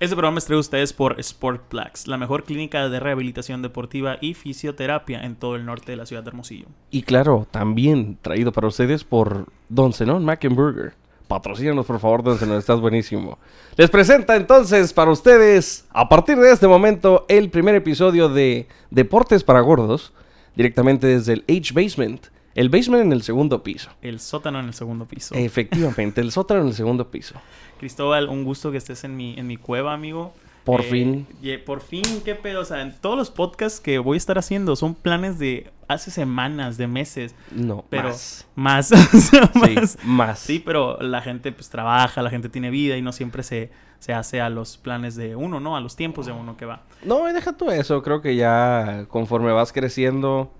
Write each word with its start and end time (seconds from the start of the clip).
Este 0.00 0.14
programa 0.14 0.38
es 0.38 0.44
traído 0.44 0.58
a 0.58 0.60
ustedes 0.60 0.92
por 0.92 1.20
Sportplex, 1.20 2.06
la 2.06 2.18
mejor 2.18 2.44
clínica 2.44 2.88
de 2.88 3.00
rehabilitación 3.00 3.62
deportiva 3.62 4.16
y 4.20 4.34
fisioterapia 4.34 5.22
en 5.22 5.34
todo 5.34 5.56
el 5.56 5.66
norte 5.66 5.90
de 5.90 5.96
la 5.96 6.06
ciudad 6.06 6.22
de 6.22 6.28
Hermosillo. 6.28 6.66
Y 6.92 7.02
claro, 7.02 7.48
también 7.50 8.16
traído 8.22 8.52
para 8.52 8.68
ustedes 8.68 9.02
por 9.02 9.46
Don 9.68 9.92
Zenón 9.92 10.24
Mackenburger. 10.24 10.94
Patrocínanos, 11.26 11.84
por 11.84 11.98
favor, 11.98 12.22
Don 12.22 12.38
Zenón, 12.38 12.58
estás 12.58 12.80
buenísimo. 12.80 13.40
Les 13.76 13.90
presenta 13.90 14.36
entonces 14.36 14.92
para 14.92 15.10
ustedes, 15.10 15.88
a 15.90 16.08
partir 16.08 16.38
de 16.38 16.52
este 16.52 16.68
momento, 16.68 17.26
el 17.28 17.50
primer 17.50 17.74
episodio 17.74 18.28
de 18.28 18.68
Deportes 18.92 19.42
para 19.42 19.62
Gordos, 19.62 20.12
directamente 20.54 21.08
desde 21.08 21.32
el 21.32 21.44
H-Basement. 21.48 22.28
El 22.58 22.70
basement 22.70 23.04
en 23.04 23.12
el 23.12 23.22
segundo 23.22 23.62
piso. 23.62 23.90
El 24.02 24.18
sótano 24.20 24.58
en 24.58 24.66
el 24.66 24.74
segundo 24.74 25.06
piso. 25.06 25.34
Efectivamente, 25.36 26.20
el 26.20 26.32
sótano 26.32 26.62
en 26.62 26.66
el 26.68 26.74
segundo 26.74 27.10
piso. 27.10 27.34
Cristóbal, 27.78 28.28
un 28.28 28.44
gusto 28.44 28.72
que 28.72 28.78
estés 28.78 29.04
en 29.04 29.16
mi, 29.16 29.38
en 29.38 29.46
mi 29.46 29.56
cueva, 29.56 29.94
amigo. 29.94 30.32
Por 30.64 30.80
Eh, 30.80 30.84
fin. 30.90 31.26
por 31.64 31.80
fin, 31.80 32.04
qué 32.24 32.34
pedo. 32.34 32.60
O 32.60 32.64
sea, 32.64 32.82
en 32.82 32.94
todos 33.00 33.16
los 33.16 33.30
podcasts 33.30 33.80
que 33.80 33.98
voy 33.98 34.16
a 34.16 34.18
estar 34.18 34.38
haciendo 34.38 34.74
son 34.76 34.94
planes 34.94 35.38
de 35.38 35.70
hace 35.86 36.10
semanas, 36.10 36.76
de 36.76 36.88
meses. 36.88 37.34
No, 37.52 37.84
Pero 37.88 38.08
más. 38.08 38.46
más. 38.56 38.92
o 39.14 39.20
sea, 39.20 39.50
Sí, 39.64 39.98
más. 40.04 40.38
Sí, 40.40 40.58
pero 40.58 41.00
la 41.00 41.22
gente 41.22 41.52
pues 41.52 41.70
trabaja, 41.70 42.22
la 42.22 42.28
gente 42.30 42.48
tiene 42.48 42.70
vida 42.70 42.96
y 42.96 43.02
no 43.02 43.12
siempre 43.12 43.44
se, 43.44 43.70
se 44.00 44.12
hace 44.12 44.40
a 44.40 44.50
los 44.50 44.76
planes 44.78 45.14
de 45.14 45.36
uno, 45.36 45.60
¿no? 45.60 45.76
A 45.76 45.80
los 45.80 45.94
tiempos 45.96 46.26
de 46.26 46.32
uno 46.32 46.56
que 46.56 46.66
va. 46.66 46.82
No, 47.04 47.30
y 47.30 47.32
deja 47.32 47.52
tú 47.56 47.70
eso. 47.70 48.02
Creo 48.02 48.20
que 48.20 48.34
ya 48.36 49.06
conforme 49.08 49.52
vas 49.52 49.72
creciendo, 49.72 50.52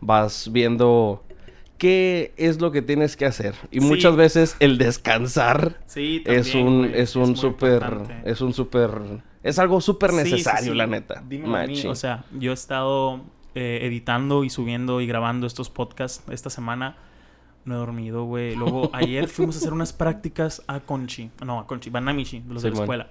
vas 0.00 0.50
viendo 0.52 1.22
qué 1.78 2.32
es 2.36 2.60
lo 2.60 2.72
que 2.72 2.82
tienes 2.82 3.16
que 3.16 3.26
hacer. 3.26 3.54
Y 3.70 3.80
Sí. 3.80 3.86
muchas 3.86 4.16
veces 4.16 4.56
el 4.60 4.78
descansar 4.78 5.80
Sí, 5.86 6.22
es 6.26 6.54
un, 6.54 6.88
güey, 6.88 7.00
es 7.00 7.16
un 7.16 7.36
súper, 7.36 7.84
es 8.24 8.40
un 8.40 8.52
súper, 8.54 8.90
es 9.42 9.58
algo 9.58 9.80
súper 9.80 10.12
necesario, 10.12 10.72
sí. 10.72 10.78
la 10.78 10.86
neta. 10.86 11.22
Dímelo 11.28 11.56
a 11.56 11.66
mí. 11.66 11.82
O 11.86 11.94
sea, 11.94 12.24
yo 12.38 12.50
he 12.50 12.54
estado 12.54 13.20
eh, 13.54 13.80
editando 13.82 14.44
y 14.44 14.50
subiendo 14.50 15.00
y 15.00 15.06
grabando 15.06 15.46
estos 15.46 15.70
podcasts 15.70 16.22
esta 16.30 16.50
semana. 16.50 16.96
No 17.64 17.74
he 17.74 17.78
dormido, 17.78 18.24
güey. 18.24 18.54
Luego, 18.54 18.90
ayer 18.94 19.28
fuimos 19.28 19.56
a 19.56 19.58
hacer 19.58 19.72
unas 19.72 19.92
prácticas 19.92 20.62
a 20.68 20.80
Conchi. 20.80 21.30
No, 21.44 21.58
a 21.60 21.66
Conchi, 21.66 21.90
Banamichi, 21.90 22.42
los 22.48 22.62
de 22.62 22.70
la 22.70 22.76
escuela. 22.80 23.08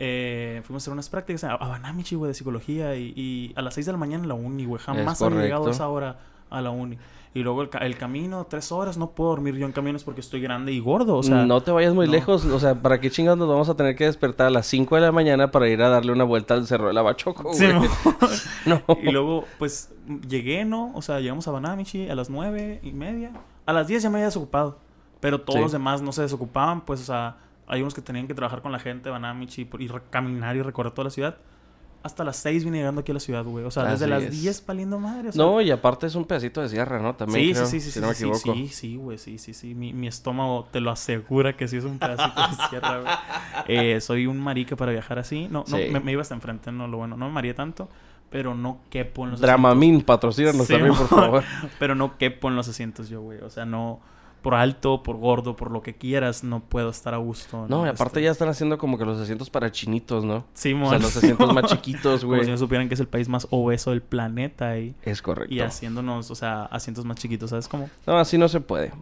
Eh, 0.00 0.60
fuimos 0.64 0.82
a 0.82 0.84
hacer 0.84 0.92
unas 0.92 1.08
prácticas 1.08 1.44
a, 1.44 1.52
a 1.54 1.68
Banamichi, 1.68 2.14
güey, 2.14 2.28
de 2.28 2.34
psicología. 2.34 2.94
Y, 2.96 3.12
y 3.16 3.52
a 3.56 3.62
las 3.62 3.74
6 3.74 3.86
de 3.86 3.92
la 3.92 3.98
mañana 3.98 4.22
en 4.24 4.28
la 4.28 4.34
uni, 4.34 4.64
güey. 4.66 4.80
Jamás 4.82 5.20
había 5.22 5.42
llegado 5.42 5.68
a 5.68 5.70
esa 5.70 5.88
hora 5.88 6.18
a 6.50 6.60
la 6.60 6.70
uni. 6.70 6.98
Y 7.34 7.40
luego 7.42 7.62
el, 7.62 7.68
ca- 7.68 7.78
el 7.78 7.96
camino, 7.98 8.46
tres 8.48 8.72
horas. 8.72 8.96
No 8.96 9.10
puedo 9.10 9.30
dormir 9.30 9.54
yo 9.56 9.66
en 9.66 9.72
camiones 9.72 10.02
porque 10.02 10.20
estoy 10.22 10.40
grande 10.40 10.72
y 10.72 10.80
gordo. 10.80 11.16
O 11.16 11.22
sea, 11.22 11.44
no 11.44 11.60
te 11.60 11.70
vayas 11.70 11.94
muy 11.94 12.06
no. 12.06 12.12
lejos, 12.12 12.44
o 12.46 12.58
sea, 12.58 12.74
¿para 12.82 13.00
qué 13.00 13.10
chingados 13.10 13.38
nos 13.38 13.48
vamos 13.48 13.68
a 13.68 13.76
tener 13.76 13.94
que 13.96 14.04
despertar 14.06 14.46
a 14.46 14.50
las 14.50 14.66
5 14.66 14.94
de 14.96 15.00
la 15.02 15.12
mañana 15.12 15.50
para 15.50 15.68
ir 15.68 15.80
a 15.82 15.88
darle 15.90 16.12
una 16.12 16.24
vuelta 16.24 16.54
al 16.54 16.66
Cerro 16.66 16.88
de 16.88 16.94
la 16.94 17.02
Bachoco, 17.02 17.52
Sí, 17.54 17.66
güey? 17.70 17.88
no. 18.66 18.80
no. 18.88 18.98
Y 19.02 19.10
luego, 19.12 19.44
pues, 19.58 19.92
llegué, 20.28 20.64
¿no? 20.64 20.90
O 20.94 21.02
sea, 21.02 21.20
llegamos 21.20 21.46
a 21.48 21.50
Banamichi 21.50 22.08
a 22.08 22.14
las 22.14 22.30
nueve 22.30 22.80
y 22.82 22.92
media. 22.92 23.32
A 23.66 23.72
las 23.72 23.86
10 23.86 24.02
ya 24.04 24.10
me 24.10 24.16
había 24.16 24.26
desocupado. 24.26 24.78
Pero 25.20 25.40
todos 25.40 25.56
Sí. 25.56 25.62
los 25.62 25.72
demás 25.72 26.00
no 26.00 26.12
se 26.12 26.22
desocupaban, 26.22 26.80
pues, 26.82 27.00
o 27.00 27.04
sea, 27.04 27.36
hay 27.66 27.82
unos 27.82 27.92
que 27.94 28.00
tenían 28.00 28.26
que 28.26 28.34
trabajar 28.34 28.62
con 28.62 28.72
la 28.72 28.78
gente 28.78 29.04
de 29.04 29.10
Banamichi 29.10 29.68
y 29.78 29.90
caminar 30.10 30.56
y 30.56 30.62
recorrer 30.62 30.92
toda 30.92 31.04
la 31.04 31.10
ciudad. 31.10 31.36
Hasta 32.02 32.22
las 32.22 32.36
6 32.36 32.64
vine 32.64 32.78
llegando 32.78 33.00
aquí 33.00 33.10
a 33.10 33.14
la 33.14 33.20
ciudad, 33.20 33.44
güey. 33.44 33.64
O 33.64 33.70
sea, 33.70 33.84
desde 33.84 34.06
las 34.06 34.22
es. 34.22 34.30
10 34.30 34.64
valiendo 34.66 34.98
madre. 35.00 35.30
o 35.30 35.32
sea. 35.32 35.44
No, 35.44 35.60
y 35.60 35.70
aparte 35.70 36.06
es 36.06 36.14
un 36.14 36.24
pedacito 36.24 36.60
de 36.62 36.68
sierra, 36.68 37.00
¿no? 37.00 37.16
También 37.16 37.46
Sí, 37.48 37.52
creo, 37.54 37.66
sí, 37.66 37.80
sí, 37.80 37.80
sí, 37.80 37.86
si 37.86 37.92
sí, 37.92 38.00
no 38.00 38.08
me 38.08 38.14
sí, 38.14 38.30
sí, 38.42 38.68
sí, 38.68 38.96
güey, 38.96 39.18
sí, 39.18 39.38
sí, 39.38 39.52
sí. 39.52 39.74
Mi, 39.74 39.92
mi 39.92 40.06
estómago 40.06 40.68
te 40.70 40.80
lo 40.80 40.90
asegura 40.92 41.56
que 41.56 41.66
sí 41.66 41.76
es 41.76 41.84
un 41.84 41.98
pedacito 41.98 42.40
de 42.40 42.68
sierra, 42.70 43.00
güey. 43.00 43.12
Eh, 43.68 44.00
soy 44.00 44.26
un 44.26 44.38
marica 44.38 44.76
para 44.76 44.92
viajar 44.92 45.18
así. 45.18 45.48
No, 45.50 45.64
no, 45.68 45.76
Sí. 45.76 45.88
me, 45.92 46.00
me 46.00 46.12
iba 46.12 46.22
hasta 46.22 46.34
enfrente, 46.34 46.70
no, 46.72 46.86
lo 46.88 46.98
bueno. 46.98 47.16
No 47.16 47.26
me 47.26 47.32
mareé 47.32 47.52
tanto, 47.52 47.88
pero 48.30 48.54
no 48.54 48.78
quepo 48.90 49.24
en 49.24 49.32
los 49.32 49.40
Dramamine, 49.40 50.02
patrocínanos 50.04 50.66
Sí, 50.66 50.72
también, 50.74 50.94
por 50.94 51.08
favor. 51.08 51.42
Pero 51.78 51.94
no 51.94 52.16
quepo 52.16 52.48
en 52.48 52.56
los 52.56 52.68
asientos 52.68 53.08
yo, 53.08 53.20
güey. 53.22 53.40
O 53.40 53.50
sea, 53.50 53.64
no... 53.66 54.00
Por 54.42 54.54
alto, 54.54 55.02
por 55.02 55.16
gordo, 55.16 55.56
por 55.56 55.70
lo 55.70 55.82
que 55.82 55.94
quieras, 55.94 56.44
no 56.44 56.60
puedo 56.60 56.90
estar 56.90 57.12
a 57.12 57.16
gusto. 57.16 57.66
No, 57.68 57.84
y 57.84 57.88
aparte 57.88 58.20
Este, 58.20 58.22
ya 58.22 58.30
están 58.30 58.48
haciendo 58.48 58.78
como 58.78 58.96
que 58.96 59.04
los 59.04 59.18
asientos 59.20 59.50
para 59.50 59.70
chinitos, 59.72 60.24
¿no? 60.24 60.44
Sí, 60.54 60.72
O 60.72 60.76
mon. 60.76 60.90
sea, 60.90 60.98
los 61.00 61.16
asientos 61.16 61.52
más 61.52 61.64
chiquitos, 61.72 62.20
Como 62.20 62.34
güey. 62.34 62.44
si 62.44 62.50
no 62.52 62.56
supieran 62.56 62.86
que 62.88 62.94
es 62.94 63.00
el 63.00 63.08
país 63.08 63.28
más 63.28 63.46
obeso 63.50 63.90
del 63.90 64.00
planeta 64.02 64.78
y, 64.78 64.94
Es 65.02 65.20
correcto. 65.22 65.52
y 65.52 65.60
haciéndonos, 65.60 66.30
o 66.30 66.34
sea, 66.34 66.64
asientos 66.66 67.04
más 67.04 67.16
chiquitos, 67.18 67.50
¿sabes 67.50 67.66
cómo? 67.68 67.90
No, 68.06 68.16
así 68.18 68.38
no 68.38 68.48
se 68.48 68.60
puede. 68.60 68.92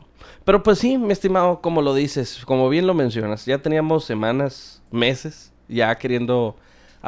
Pero 0.44 0.62
pues 0.62 0.78
sí, 0.78 0.96
mi 0.96 1.12
estimado, 1.12 1.60
como 1.60 1.82
lo 1.82 1.94
dices, 1.94 2.42
como 2.46 2.68
bien 2.68 2.86
lo 2.86 2.94
mencionas, 2.94 3.44
ya 3.46 3.58
teníamos 3.58 4.04
semanas, 4.04 4.82
meses, 4.90 5.52
ya 5.68 5.94
queriendo 5.98 6.56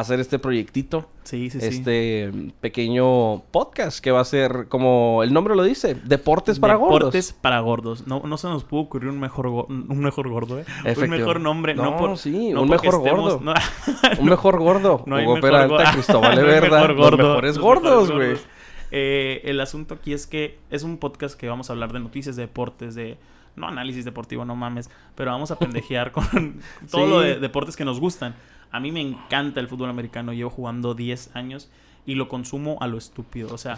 hacer 0.01 0.21
este 0.21 0.39
proyectito, 0.39 1.09
Sí, 1.25 1.51
sí, 1.51 1.61
sí. 1.61 1.67
este 1.67 2.31
pequeño 2.61 3.41
podcast 3.51 3.99
que 4.01 4.11
va 4.11 4.21
a 4.21 4.25
ser, 4.25 4.67
como 4.69 5.23
el 5.23 5.33
nombre 5.33 5.55
lo 5.57 5.63
dice, 5.63 5.95
Deportes 5.95 6.59
para 6.61 6.75
Deportes 6.75 7.03
Gordos. 7.03 7.33
para 7.41 7.61
gordos. 7.61 8.07
No, 8.07 8.23
no 8.25 8.37
se 8.39 8.47
nos 8.49 8.65
pudo 8.65 8.83
ocurrir 8.83 9.09
un 9.11 9.19
mejor, 9.21 9.47
un 9.49 9.99
mejor 10.01 10.29
gordo, 10.29 10.61
¿eh? 10.61 10.65
Un 10.97 11.11
mejor 11.11 11.41
nombre. 11.41 11.75
No, 11.75 11.85
No, 11.91 11.97
por, 11.97 12.17
sí, 12.19 12.51
no 12.53 12.63
un 12.63 12.69
mejor 12.69 12.95
estemos- 12.95 13.41
no- 13.43 13.55
Un 14.21 14.27
mejor 14.29 14.59
gordo. 14.59 15.03
Hugo 15.05 15.07
mejor 15.17 15.41
Peralta, 15.41 15.75
gordo. 15.75 15.93
Cristóbal 15.93 16.35
No 16.41 16.47
hay 16.49 16.57
Everda, 16.57 16.77
mejor 16.81 16.91
los 16.91 16.99
gordo. 17.11 17.29
mejores 17.29 17.57
Los 17.57 17.65
gordos, 17.65 18.11
güey. 18.13 18.37
Eh, 18.91 19.43
el 19.45 19.61
asunto 19.61 19.95
aquí 19.95 20.13
es 20.13 20.27
que 20.27 20.59
es 20.71 20.83
un 20.83 20.97
podcast 20.99 21.39
que 21.39 21.49
vamos 21.49 21.69
a 21.69 21.73
hablar 21.75 21.93
de 21.93 22.01
noticias, 22.01 22.37
de 22.37 22.43
deportes, 22.43 22.95
de... 22.95 23.19
No 23.59 23.69
análisis 23.69 24.05
deportivo, 24.05 24.45
no 24.45 24.57
mames. 24.57 24.91
Pero 25.15 25.31
vamos 25.33 25.51
a 25.51 25.59
pendejear 25.59 26.13
con 26.13 26.61
todo 26.91 27.05
Sí. 27.05 27.11
lo 27.11 27.21
de 27.21 27.39
deportes 27.41 27.77
que 27.77 27.85
nos 27.85 28.01
gustan. 28.01 28.35
A 28.71 28.81
mí 28.81 28.93
me 28.93 29.01
encanta 29.01 29.61
el 29.61 29.69
fútbol 29.69 29.91
americano. 29.91 30.33
Llevo 30.33 30.51
jugando 30.51 30.95
10 30.95 31.35
años 31.35 31.71
y 32.05 32.15
lo 32.15 32.27
consumo 32.29 32.79
a 32.81 32.87
lo 32.87 32.97
estúpido. 32.97 33.53
O 33.53 33.59
sea, 33.59 33.77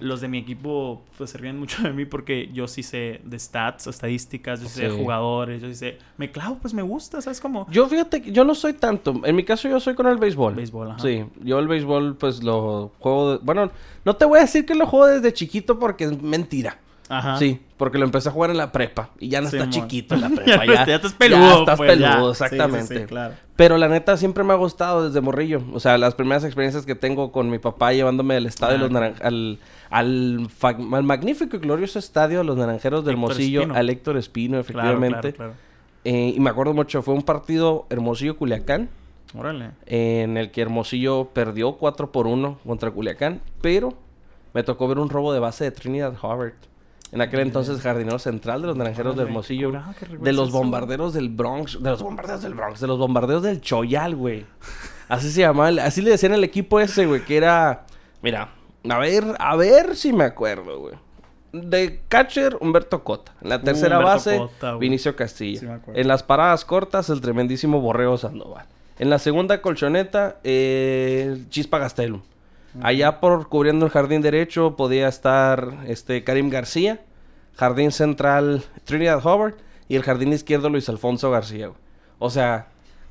los 0.00 0.20
de 0.20 0.28
mi 0.28 0.38
equipo 0.38 1.02
pues 1.18 1.30
se 1.30 1.38
ríen 1.38 1.58
mucho 1.58 1.82
de 1.82 1.92
mí 1.92 2.04
porque 2.04 2.48
yo 2.52 2.68
sí 2.68 2.84
sé 2.84 3.20
de 3.24 3.36
stats, 3.38 3.88
estadísticas, 3.88 4.60
yo 4.62 4.68
sí 4.68 4.74
sé 4.76 4.88
de 4.88 4.90
jugadores, 4.96 5.60
yo 5.62 5.66
sí 5.68 5.74
sé... 5.74 5.98
Me 6.16 6.30
clavo, 6.30 6.58
pues 6.62 6.74
me 6.74 6.82
gusta, 6.82 7.20
¿sabes 7.20 7.40
cómo? 7.40 7.66
Yo 7.70 7.88
fíjate 7.88 8.22
que 8.22 8.30
yo 8.30 8.44
no 8.44 8.54
soy 8.54 8.74
tanto. 8.74 9.20
En 9.24 9.34
mi 9.34 9.44
caso 9.44 9.68
yo 9.68 9.80
soy 9.80 9.94
con 9.96 10.06
el 10.06 10.16
béisbol. 10.16 10.54
Béisbol, 10.54 10.90
ajá. 10.92 10.98
Sí, 11.00 11.24
yo 11.42 11.58
el 11.58 11.66
béisbol 11.66 12.16
pues 12.16 12.42
lo 12.44 12.92
juego... 13.00 13.32
de- 13.32 13.38
Bueno, 13.44 13.72
no 14.04 14.14
te 14.14 14.26
voy 14.26 14.38
a 14.38 14.42
decir 14.42 14.64
que 14.64 14.76
lo 14.76 14.86
juego 14.86 15.06
desde 15.06 15.32
chiquito 15.32 15.78
porque 15.80 16.04
es 16.04 16.22
mentira. 16.22 16.78
Ajá. 17.08 17.36
Sí, 17.36 17.60
porque 17.82 17.98
lo 17.98 18.04
empecé 18.04 18.28
a 18.28 18.32
jugar 18.32 18.50
en 18.52 18.58
la 18.58 18.70
prepa 18.70 19.10
y 19.18 19.28
ya 19.28 19.40
no 19.40 19.48
está 19.48 19.68
chiquito 19.68 20.14
en 20.14 20.20
la 20.20 20.28
prepa. 20.36 20.64
ya, 20.64 20.86
ya 20.86 20.94
estás 20.94 21.14
peludo, 21.14 21.40
Ya 21.40 21.58
estás 21.58 21.76
pues, 21.76 21.98
ya. 21.98 22.12
peludo, 22.12 22.32
Sí, 22.32 22.44
sí, 22.44 22.48
sí, 22.48 22.54
exactamente. 22.54 23.06
claro. 23.06 23.34
Pero 23.56 23.76
la 23.76 23.88
neta 23.88 24.16
siempre 24.16 24.44
me 24.44 24.52
ha 24.52 24.56
gustado 24.56 25.04
desde 25.08 25.20
morrillo. 25.20 25.64
O 25.72 25.80
sea, 25.80 25.98
las 25.98 26.14
primeras 26.14 26.44
experiencias 26.44 26.86
que 26.86 26.94
tengo 26.94 27.32
con 27.32 27.50
mi 27.50 27.58
papá 27.58 27.92
llevándome 27.92 28.36
al 28.36 28.46
estadio 28.46 28.74
de 28.74 28.78
los 28.78 28.90
naran- 28.92 29.16
al, 29.20 29.58
al, 29.90 30.48
magnífico 31.02 31.56
y 31.56 31.58
glorioso 31.58 31.98
estadio 31.98 32.38
de 32.38 32.44
los 32.44 32.56
Naranjeros 32.56 33.04
del 33.04 33.14
Hermosillo, 33.14 33.66
al 33.74 33.90
Héctor 33.90 34.16
Espino, 34.16 34.60
efectivamente. 34.60 35.32
claro, 35.32 35.52
claro. 35.52 35.52
Eh, 36.04 36.34
y 36.36 36.38
me 36.38 36.50
acuerdo 36.50 36.74
mucho, 36.74 37.02
fue 37.02 37.14
un 37.14 37.22
partido 37.24 37.86
Hermosillo-Culiacán. 37.90 38.88
Órale. 39.36 39.70
en 39.86 40.36
el 40.36 40.50
que 40.52 40.60
Hermosillo 40.60 41.30
perdió 41.32 41.72
4 41.72 42.12
por 42.12 42.26
1 42.28 42.58
contra 42.66 42.90
Culiacán, 42.92 43.40
pero 43.62 43.94
me 44.54 44.62
tocó 44.62 44.86
ver 44.86 44.98
un 44.98 45.08
robo 45.08 45.32
de 45.32 45.40
base 45.40 45.64
de 45.64 45.70
Trinidad 45.72 46.14
Howard. 46.22 46.52
En 47.12 47.20
aquel 47.20 47.40
entonces 47.40 47.80
jardinero 47.82 48.18
central 48.18 48.62
de 48.62 48.68
los 48.68 48.76
Naranjeros 48.76 49.16
de 49.16 49.22
Hermosillo. 49.24 49.70
qué 50.00 50.06
De 50.18 50.32
los 50.32 50.50
bombarderos 50.50 51.12
del 51.12 51.28
Bronx. 51.28 51.82
De 51.82 51.90
los 51.90 52.02
bombarderos 52.02 52.42
del 52.42 52.54
Bronx. 52.54 52.80
De 52.80 52.86
los 52.86 52.98
bombarderos 52.98 53.42
del 53.42 53.60
Choyal, 53.60 54.16
güey. 54.16 54.46
Así 55.08 55.30
se 55.30 55.40
llamaba. 55.42 55.68
el- 55.68 55.78
Así 55.78 56.00
le 56.00 56.10
decían 56.10 56.32
al 56.32 56.42
equipo 56.42 56.80
ese, 56.80 57.06
güey. 57.06 57.22
Que 57.24 57.36
era... 57.36 57.84
Mira, 58.22 58.48
a 58.88 58.98
ver, 58.98 59.24
a 59.38 59.56
ver 59.56 59.94
si 59.94 60.12
me 60.14 60.24
acuerdo, 60.24 60.78
güey. 60.80 60.94
De 61.52 62.00
catcher, 62.08 62.56
Humberto 62.60 63.04
Cota. 63.04 63.32
En 63.42 63.50
la 63.50 63.60
tercera 63.60 63.98
base, 63.98 64.38
Cota. 64.38 64.76
Vinicio 64.76 65.14
Castilla. 65.14 65.60
Sí 65.60 65.66
me 65.66 65.74
acuerdo. 65.74 66.00
en 66.00 66.08
las 66.08 66.22
paradas 66.22 66.64
cortas, 66.64 67.10
el 67.10 67.20
tremendísimo 67.20 67.78
Borrego 67.82 68.16
Sandoval. 68.16 68.64
En 68.98 69.10
la 69.10 69.18
segunda 69.18 69.60
colchoneta, 69.60 70.38
eh, 70.44 71.44
Chispa 71.50 71.76
Gastelum. 71.78 72.22
Allá 72.80 73.20
por 73.20 73.48
cubriendo 73.48 73.84
el 73.84 73.90
jardín 73.92 74.22
derecho 74.22 74.76
podía 74.76 75.08
estar 75.08 75.78
este 75.86 76.24
Karim 76.24 76.48
García, 76.48 77.00
jardín 77.56 77.92
central 77.92 78.62
Trinidad 78.84 79.24
Howard 79.26 79.54
y 79.88 79.96
el 79.96 80.02
jardín 80.02 80.32
izquierdo 80.32 80.70
Luis 80.70 80.88
Alfonso 80.88 81.30
García. 81.30 81.66
güey. 81.68 81.78
O 82.18 82.30
sea, 82.30 82.68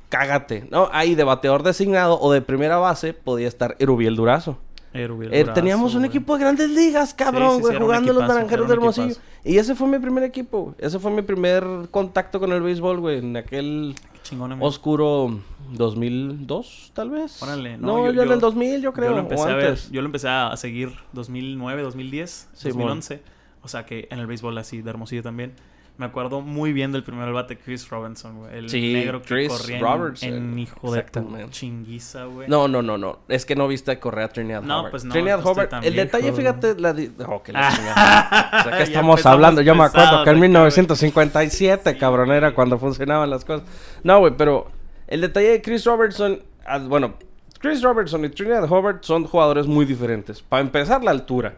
cágate. 0.08 0.66
No, 0.70 0.88
ahí 0.92 1.14
de 1.14 1.22
bateador 1.24 1.62
designado 1.62 2.18
o 2.20 2.32
de 2.32 2.42
primera 2.42 2.78
base 2.78 3.14
podía 3.14 3.46
estar 3.46 3.76
Erubiel 3.78 4.16
Durazo. 4.16 4.58
Erubiel 4.94 5.32
Eh, 5.32 5.40
Durazo, 5.40 5.54
teníamos 5.54 5.94
un 5.94 6.00
güey. 6.00 6.08
equipo 6.10 6.34
de 6.36 6.40
grandes 6.44 6.68
ligas, 6.70 7.14
cabrón, 7.14 7.56
sí, 7.56 7.60
güey, 7.62 7.76
sí, 7.76 7.80
jugando 7.82 8.12
los 8.12 8.26
naranjeros 8.28 8.66
de 8.68 8.74
Hermosillo. 8.74 9.14
Y 9.44 9.56
ese 9.58 9.74
fue 9.74 9.86
mi 9.88 9.98
primer 9.98 10.24
equipo, 10.24 10.62
güey. 10.64 10.74
Ese 10.78 10.98
fue 10.98 11.10
mi 11.12 11.22
primer 11.22 11.64
contacto 11.90 12.40
con 12.40 12.52
el 12.52 12.60
béisbol, 12.62 13.00
güey, 13.00 13.18
en 13.20 13.36
aquel 13.36 13.94
chingón, 14.32 14.52
amigo. 14.52 14.66
oscuro 14.66 15.38
2002, 15.72 16.90
tal 16.94 17.10
vez. 17.10 17.42
Órale, 17.42 17.76
no, 17.78 17.86
no, 17.86 17.98
yo, 18.06 18.12
yo- 18.12 18.22
en 18.22 18.28
el 18.28 18.34
yo- 18.36 18.40
2000, 18.40 18.80
yo 18.82 18.92
creo, 18.92 19.10
yo 19.10 19.14
lo 19.16 19.22
empecé 19.22 19.42
o 19.42 19.46
a 19.48 19.54
ver, 19.54 19.78
yo 19.90 20.00
lo 20.02 20.06
empecé 20.06 20.28
a 20.28 20.56
seguir 20.56 20.92
2009, 21.12 21.82
2010, 21.82 22.48
Sí, 22.52 22.68
2011. 22.68 23.22
O 23.62 23.68
sea 23.68 23.86
que 23.86 24.08
en 24.10 24.18
el 24.18 24.26
béisbol 24.26 24.56
así 24.58 24.82
de 24.82 24.90
Hermosillo 24.90 25.22
también. 25.22 25.52
Me 25.98 26.06
acuerdo 26.06 26.40
muy 26.40 26.72
bien 26.72 26.90
del 26.90 27.04
primer 27.04 27.32
bate 27.32 27.58
Chris 27.58 27.88
Robinson, 27.90 28.38
güey. 28.38 28.58
El 28.58 28.70
Sí, 28.70 28.94
negro 28.94 29.20
que 29.20 29.28
Chris 29.28 29.48
corría 29.48 29.76
en- 29.76 29.82
Robertson. 29.82 30.28
en, 30.30 30.58
hijo 30.58 30.92
de 30.92 31.02
tu 31.02 31.48
chinguiza, 31.50 32.24
güey. 32.24 32.48
No, 32.48 32.66
no, 32.66 32.80
no, 32.82 32.96
no. 32.98 33.18
Es 33.28 33.44
que 33.44 33.54
no 33.54 33.68
viste 33.68 33.90
a 33.92 34.00
Correa 34.00 34.28
Trinidad 34.28 34.62
No, 34.62 34.80
Hobart. 34.80 34.90
pues 34.90 35.04
no, 35.04 35.12
Trinidad 35.12 35.36
no 35.42 35.50
estoy 35.50 35.64
Hobart. 35.66 35.84
El 35.84 35.94
detalle, 35.94 36.32
fíjate, 36.32 36.74
la... 36.80 36.92
di- 36.94 37.12
Oh, 37.26 37.42
que 37.42 37.52
la 37.52 37.70
chingada. 37.76 38.60
O 38.60 38.62
sea, 38.68 38.76
que 38.78 38.82
estamos 38.84 39.24
hablando. 39.26 39.60
Yo 39.60 39.74
me 39.74 39.84
acuerdo 39.84 40.08
que 40.08 40.14
en 40.14 40.20
acá, 40.22 40.30
güey. 40.32 40.40
1957, 40.40 41.98
cabrón, 41.98 42.32
era 42.32 42.54
cuando 42.54 42.78
funcionaban 42.78 43.28
las 43.30 43.44
cosas. 43.44 43.66
No, 44.02 44.18
güey, 44.20 44.34
pero 44.36 44.68
el 45.06 45.20
detalle 45.20 45.50
de 45.50 45.62
Chris 45.62 45.84
Robertson... 45.84 46.42
ah, 46.66 46.78
Bueno, 46.78 47.14
Chris 47.60 47.82
Robertson 47.82 48.24
y 48.24 48.30
Trinidad 48.30 48.64
Hobart 48.70 49.04
son 49.04 49.24
jugadores 49.24 49.66
muy 49.66 49.84
diferentes. 49.84 50.42
Para 50.42 50.62
empezar, 50.62 51.04
la 51.04 51.10
altura. 51.12 51.54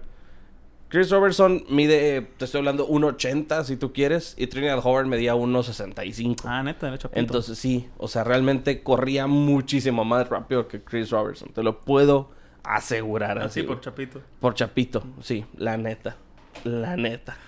Chris 0.95 1.11
Robertson 1.11 1.65
mide, 1.69 2.19
eh, 2.19 2.27
te 2.37 2.45
estoy 2.45 2.61
hablando, 2.61 2.87
1.80 2.89 3.65
si 3.65 3.77
tú 3.77 3.93
quieres. 3.93 4.37
Y 4.39 4.47
Trinidad 4.47 4.79
Hobart 4.79 5.09
medía 5.09 5.35
1.65. 5.35 6.43
Ah, 6.45 6.63
neta, 6.63 6.89
el 6.89 6.99
chapito. 6.99 7.19
Entonces 7.19 7.59
sí, 7.59 7.89
o 7.99 8.07
sea, 8.07 8.23
realmente 8.23 8.85
corría 8.85 9.27
muchísimo 9.27 10.05
más 10.05 10.29
rápido 10.29 10.69
que 10.69 10.85
Chris 10.85 11.11
Robertson. 11.11 11.49
Te 11.53 11.65
lo 11.65 11.81
puedo 11.81 12.31
asegurar 12.63 13.39
así. 13.41 13.59
Así 13.59 13.61
Ah, 13.63 13.67
por 13.67 13.81
chapito. 13.81 14.21
Por 14.39 14.55
Chapito, 14.55 15.03
sí, 15.21 15.45
la 15.57 15.77
neta. 15.77 16.15
La 16.63 16.97
neta. 16.97 17.39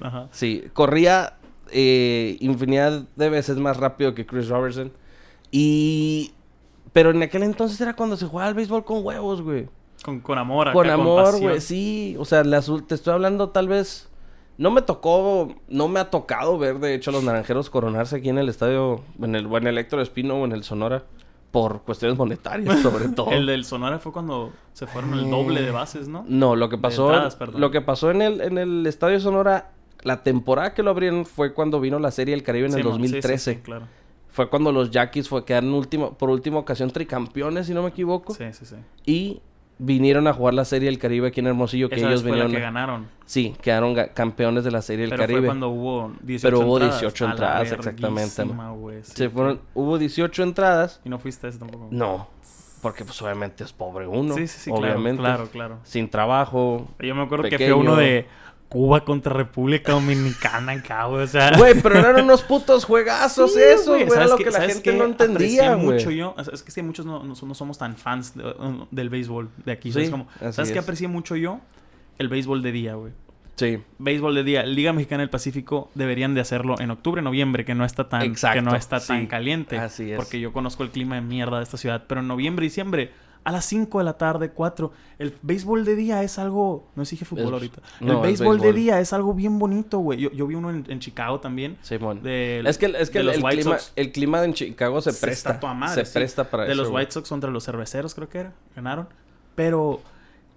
Ajá. 0.00 0.26
Sí, 0.32 0.64
corría 0.72 1.34
eh, 1.70 2.36
infinidad 2.40 3.04
de 3.14 3.30
veces 3.30 3.56
más 3.58 3.76
rápido 3.76 4.16
que 4.16 4.26
Chris 4.26 4.48
Robertson. 4.48 4.90
Y... 5.52 6.32
Pero 6.92 7.12
en 7.12 7.22
aquel 7.22 7.44
entonces 7.44 7.80
era 7.80 7.94
cuando 7.94 8.16
se 8.16 8.26
jugaba 8.26 8.48
al 8.48 8.54
béisbol 8.54 8.84
con 8.84 9.06
huevos, 9.06 9.42
güey. 9.42 9.68
Con, 10.04 10.20
con 10.20 10.38
amor, 10.38 10.68
acá, 10.68 10.74
Con 10.74 10.90
amor, 10.90 11.40
güey, 11.40 11.60
sí. 11.60 12.16
O 12.18 12.24
sea, 12.24 12.44
las 12.44 12.70
te 12.86 12.94
estoy 12.94 13.14
hablando 13.14 13.50
tal 13.50 13.68
vez... 13.68 14.08
No 14.58 14.70
me 14.70 14.80
tocó, 14.80 15.54
no 15.68 15.86
me 15.88 16.00
ha 16.00 16.08
tocado 16.08 16.56
ver, 16.56 16.78
de 16.78 16.94
hecho, 16.94 17.10
a 17.10 17.12
los 17.12 17.22
naranjeros 17.22 17.68
coronarse 17.68 18.16
aquí 18.16 18.30
en 18.30 18.38
el 18.38 18.48
estadio, 18.48 19.02
en 19.20 19.34
el, 19.34 19.44
o 19.44 19.58
en 19.58 19.66
el 19.66 19.76
Héctor 19.76 20.00
Espino 20.00 20.36
o 20.36 20.46
en 20.46 20.52
el 20.52 20.64
Sonora, 20.64 21.04
por 21.50 21.82
cuestiones 21.82 22.16
monetarias, 22.16 22.78
sobre 22.82 23.08
todo. 23.08 23.32
El 23.32 23.44
del 23.44 23.66
Sonora 23.66 23.98
fue 23.98 24.12
cuando 24.12 24.52
se 24.72 24.86
fueron 24.86 25.12
el 25.12 25.28
doble 25.28 25.60
de 25.60 25.70
bases, 25.70 26.08
¿no? 26.08 26.24
No, 26.26 26.56
lo 26.56 26.70
que 26.70 26.78
pasó, 26.78 27.12
entradas, 27.12 27.38
lo 27.54 27.70
que 27.70 27.82
pasó 27.82 28.10
en 28.10 28.22
el, 28.22 28.40
en 28.40 28.56
el 28.56 28.86
estadio 28.86 29.20
Sonora, 29.20 29.72
la 30.02 30.22
temporada 30.22 30.72
que 30.72 30.82
lo 30.82 30.90
abrieron 30.90 31.26
fue 31.26 31.52
cuando 31.52 31.78
vino 31.78 31.98
la 31.98 32.10
Serie 32.10 32.34
del 32.34 32.42
Caribe 32.42 32.68
en 32.68 32.74
el 32.74 32.82
Sí, 32.82 32.88
mon, 32.88 33.00
sí, 33.00 33.08
sí, 33.08 33.12
2013. 33.12 33.54
sí, 33.54 33.60
claro. 33.60 33.86
Fue 34.30 34.48
cuando 34.48 34.72
los 34.72 34.90
Yaquis 34.90 35.28
fue, 35.28 35.44
quedaron 35.44 35.74
último, 35.74 36.14
por 36.14 36.30
última 36.30 36.58
ocasión 36.58 36.90
tricampeones, 36.90 37.66
si 37.66 37.74
no 37.74 37.82
me 37.82 37.88
equivoco. 37.88 38.34
Sí, 38.34 38.44
sí, 38.52 38.64
sí. 38.64 38.76
Y 39.04 39.40
vinieron 39.78 40.26
a 40.26 40.32
jugar 40.32 40.54
la 40.54 40.64
Serie 40.64 40.88
del 40.88 40.98
Caribe 40.98 41.28
aquí 41.28 41.40
en 41.40 41.48
Hermosillo, 41.48 41.88
que 41.88 41.96
Esa 41.96 42.08
ellos 42.08 42.22
vinieron. 42.22 42.50
que 42.50 42.60
ganaron. 42.60 43.08
Sí, 43.26 43.54
quedaron 43.60 43.94
ga- 43.94 44.12
campeones 44.14 44.64
de 44.64 44.70
la 44.70 44.80
Serie 44.82 45.02
del 45.02 45.10
Pero 45.10 45.22
Caribe. 45.22 45.40
fue 45.40 45.46
cuando 45.48 45.68
hubo 45.68 46.12
18 46.22 46.42
Pero 46.46 46.66
hubo 46.66 46.76
entradas. 46.78 47.00
18 47.00 47.24
A 47.24 47.28
la 47.28 47.32
entradas, 47.34 47.72
exactamente, 47.72 48.30
sí, 49.04 49.12
Se 49.14 49.28
fueron, 49.30 49.60
hubo 49.74 49.98
18 49.98 50.42
entradas. 50.42 51.00
Y 51.04 51.08
no 51.08 51.18
fuiste 51.18 51.46
a 51.46 51.50
ese 51.50 51.58
tampoco. 51.58 51.88
No, 51.90 52.28
porque 52.80 53.04
pues 53.04 53.20
obviamente 53.20 53.64
es 53.64 53.72
pobre 53.72 54.06
uno. 54.06 54.34
Sí, 54.34 54.46
sí, 54.46 54.58
sí, 54.60 54.70
obviamente. 54.72 55.20
claro, 55.20 55.48
claro, 55.48 55.50
claro. 55.50 55.78
Sin 55.84 56.08
trabajo. 56.08 56.86
Yo 57.00 57.14
me 57.14 57.22
acuerdo 57.22 57.48
que 57.48 57.58
fue 57.58 57.72
uno 57.72 57.96
de 57.96 58.26
Cuba 58.68 59.04
contra 59.04 59.32
República 59.32 59.92
Dominicana 59.92 60.74
güey. 61.08 61.22
O 61.22 61.26
sea... 61.26 61.56
Güey, 61.56 61.80
pero 61.80 61.98
eran 61.98 62.24
unos 62.24 62.42
putos 62.42 62.84
juegazos 62.84 63.54
Sí, 63.54 63.60
eso, 63.62 63.92
güey. 63.92 64.02
Era 64.02 64.12
¿Sabes 64.14 64.30
lo 64.30 64.36
que 64.38 64.44
la 64.46 64.52
¿Sabes 64.52 64.74
gente 64.74 64.92
no 64.94 65.04
entendía, 65.04 65.74
güey. 65.74 65.94
mucho 65.98 66.10
yo. 66.10 66.34
o 66.36 66.44
sea, 66.44 66.52
Es 66.52 66.62
que 66.62 66.70
sí, 66.70 66.82
muchos 66.82 67.06
no, 67.06 67.22
no, 67.22 67.34
no 67.40 67.54
somos 67.54 67.78
tan 67.78 67.96
fans 67.96 68.36
de- 68.36 68.44
uh, 68.44 68.86
del 68.90 69.08
béisbol 69.08 69.48
de 69.64 69.72
aquí. 69.72 69.90
Sí, 69.90 69.94
¿sabes? 69.94 70.10
Como, 70.10 70.28
así 70.40 70.52
¿Sabes 70.52 70.72
qué 70.72 70.78
es. 70.78 70.84
aprecié 70.84 71.08
mucho 71.08 71.36
yo? 71.36 71.60
El 72.18 72.28
béisbol 72.28 72.62
de 72.62 72.72
día, 72.72 72.94
güey. 72.94 73.12
Sí. 73.56 73.78
Béisbol 73.98 74.34
de 74.34 74.44
día. 74.44 74.62
Liga 74.64 74.92
Mexicana 74.92 75.22
del 75.22 75.30
Pacífico 75.30 75.90
deberían 75.94 76.34
de 76.34 76.40
hacerlo 76.42 76.74
en 76.78 76.90
octubre, 76.90 77.22
noviembre, 77.22 77.64
que 77.64 77.74
no 77.74 77.84
está 77.86 78.08
tan, 78.08 78.22
Exacto, 78.22 78.58
que 78.58 78.62
no 78.62 78.76
está 78.76 79.00
tan 79.00 79.26
caliente. 79.26 79.78
Así 79.78 80.10
es. 80.10 80.16
Porque 80.16 80.40
yo 80.40 80.52
conozco 80.52 80.82
el 80.82 80.90
clima 80.90 81.14
de 81.14 81.22
mierda 81.22 81.56
de 81.58 81.62
esta 81.62 81.76
ciudad. 81.78 82.04
Pero 82.06 82.20
en 82.20 82.28
noviembre 82.28 82.66
y 82.66 82.68
diciembre, 82.68 83.12
a 83.46 83.52
las 83.52 83.64
5 83.66 83.98
de 83.98 84.04
la 84.04 84.18
tarde, 84.18 84.50
4. 84.50 84.90
El 85.20 85.32
béisbol 85.40 85.84
de 85.84 85.94
día 85.94 86.22
es 86.24 86.36
algo. 86.38 86.88
No 86.96 87.04
si 87.04 87.14
dije 87.14 87.24
fútbol 87.24 87.46
Es- 87.46 87.52
ahorita. 87.52 87.80
no, 88.00 88.10
el 88.10 88.16
el 88.16 88.22
béisbol 88.24 88.56
de 88.58 88.62
béisbol. 88.64 88.74
día 88.74 89.00
es 89.00 89.12
algo 89.12 89.34
bien 89.34 89.58
bonito, 89.60 89.98
güey. 90.00 90.18
Yo, 90.18 90.32
yo 90.32 90.48
vi 90.48 90.56
uno 90.56 90.70
en, 90.70 90.84
en 90.88 90.98
Chicago 90.98 91.38
también. 91.38 91.76
Simón. 91.80 92.22
del- 92.24 92.66
es 92.66 92.76
que, 92.76 92.86
es 92.86 93.08
que 93.08 93.18
de 93.18 93.20
el, 93.20 93.26
los 93.26 93.36
White 93.44 93.62
clima, 93.62 93.78
Sox. 93.78 93.92
el 93.94 94.10
clima 94.12 94.44
en 94.44 94.52
Chicago 94.52 95.00
se 95.00 95.12
Se 95.12 95.20
presta. 95.24 95.50
está 95.50 95.60
toda 95.60 95.74
madre, 95.74 96.04
se 96.04 96.10
sí. 96.10 96.18
presta 96.18 96.50
para 96.50 96.64
de 96.64 96.72
eso. 96.72 96.82
los 96.82 96.90
güey. 96.90 97.02
White 97.04 97.12
Sox 97.12 97.28
contra 97.28 97.48
los 97.50 97.64
cerveceros, 97.64 98.14
creo 98.16 98.28
que 98.28 98.38
era. 98.40 98.52
Ganaron. 98.74 99.08
Pero 99.54 100.00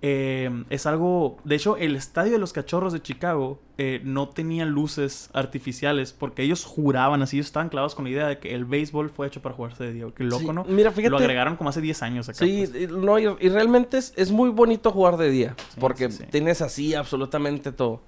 eh, 0.01 0.49
es 0.69 0.85
algo. 0.85 1.37
De 1.43 1.55
hecho, 1.55 1.75
el 1.77 1.95
estadio 1.95 2.31
de 2.33 2.37
los 2.39 2.53
cachorros 2.53 2.93
de 2.93 3.01
Chicago 3.01 3.59
eh, 3.77 3.99
no 4.03 4.29
tenía 4.29 4.65
luces 4.65 5.29
artificiales 5.33 6.13
porque 6.13 6.43
ellos 6.43 6.63
juraban 6.65 7.21
así. 7.21 7.37
Ellos 7.37 7.47
estaban 7.47 7.69
clavados 7.69 7.95
con 7.95 8.05
la 8.05 8.11
idea 8.11 8.27
de 8.27 8.39
que 8.39 8.53
el 8.55 8.65
béisbol 8.65 9.09
fue 9.09 9.27
hecho 9.27 9.41
para 9.41 9.55
jugarse 9.55 9.83
de 9.83 9.93
día. 9.93 10.05
Qué 10.15 10.23
loco, 10.23 10.39
Sí, 10.41 10.47
¿no? 10.53 10.63
Mira, 10.65 10.91
fíjate. 10.91 11.09
Lo 11.11 11.17
agregaron 11.17 11.55
como 11.57 11.69
hace 11.69 11.81
10 11.81 12.01
años 12.03 12.29
acá. 12.29 12.37
Sí, 12.39 12.65
pues. 12.69 12.83
y- 12.83 12.87
no, 12.87 13.19
y, 13.19 13.23
y 13.39 13.49
realmente 13.49 13.97
es, 13.97 14.13
es 14.15 14.31
muy 14.31 14.49
bonito 14.49 14.91
jugar 14.91 15.17
de 15.17 15.29
día. 15.29 15.55
Sí, 15.73 15.77
porque 15.79 16.09
sí. 16.11 16.23
tienes 16.31 16.61
así 16.61 16.93
absolutamente 16.93 17.71
todo. 17.71 18.01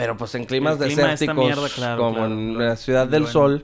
Pero 0.00 0.16
pues 0.16 0.34
en 0.34 0.44
climas 0.44 0.78
clima 0.78 1.08
desérticos, 1.08 1.36
mierda, 1.36 1.68
claro, 1.68 2.02
como 2.02 2.14
claro, 2.16 2.32
en 2.32 2.58
la 2.58 2.76
ciudad 2.76 3.06
del 3.06 3.26
sol, 3.26 3.62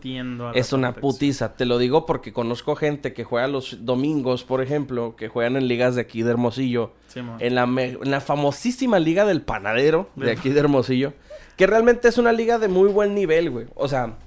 es 0.54 0.72
una 0.72 0.92
perfección. 0.92 1.00
putiza. 1.00 1.56
Te 1.56 1.64
lo 1.64 1.78
digo 1.78 2.06
porque 2.06 2.32
conozco 2.32 2.76
gente 2.76 3.12
que 3.12 3.24
juega 3.24 3.48
los 3.48 3.84
domingos, 3.84 4.44
por 4.44 4.62
ejemplo, 4.62 5.16
que 5.16 5.28
juegan 5.28 5.56
en 5.56 5.66
ligas 5.68 5.94
de 5.94 6.02
aquí 6.02 6.22
de 6.22 6.30
Hermosillo. 6.30 6.92
Sí. 7.08 7.20
En 7.38 7.54
la, 7.54 7.62
en 7.62 8.10
la 8.10 8.20
famosísima 8.20 8.98
liga 8.98 9.24
del 9.24 9.42
panadero 9.42 10.10
de 10.16 10.30
aquí 10.32 10.50
de 10.50 10.60
Hermosillo. 10.60 11.14
Que 11.56 11.66
realmente 11.66 12.08
es 12.08 12.18
una 12.18 12.32
liga 12.32 12.58
de 12.58 12.68
muy 12.68 12.90
buen 12.90 13.14
nivel, 13.14 13.50
güey. 13.50 13.66
O 13.74 13.88
sea, 13.88 14.18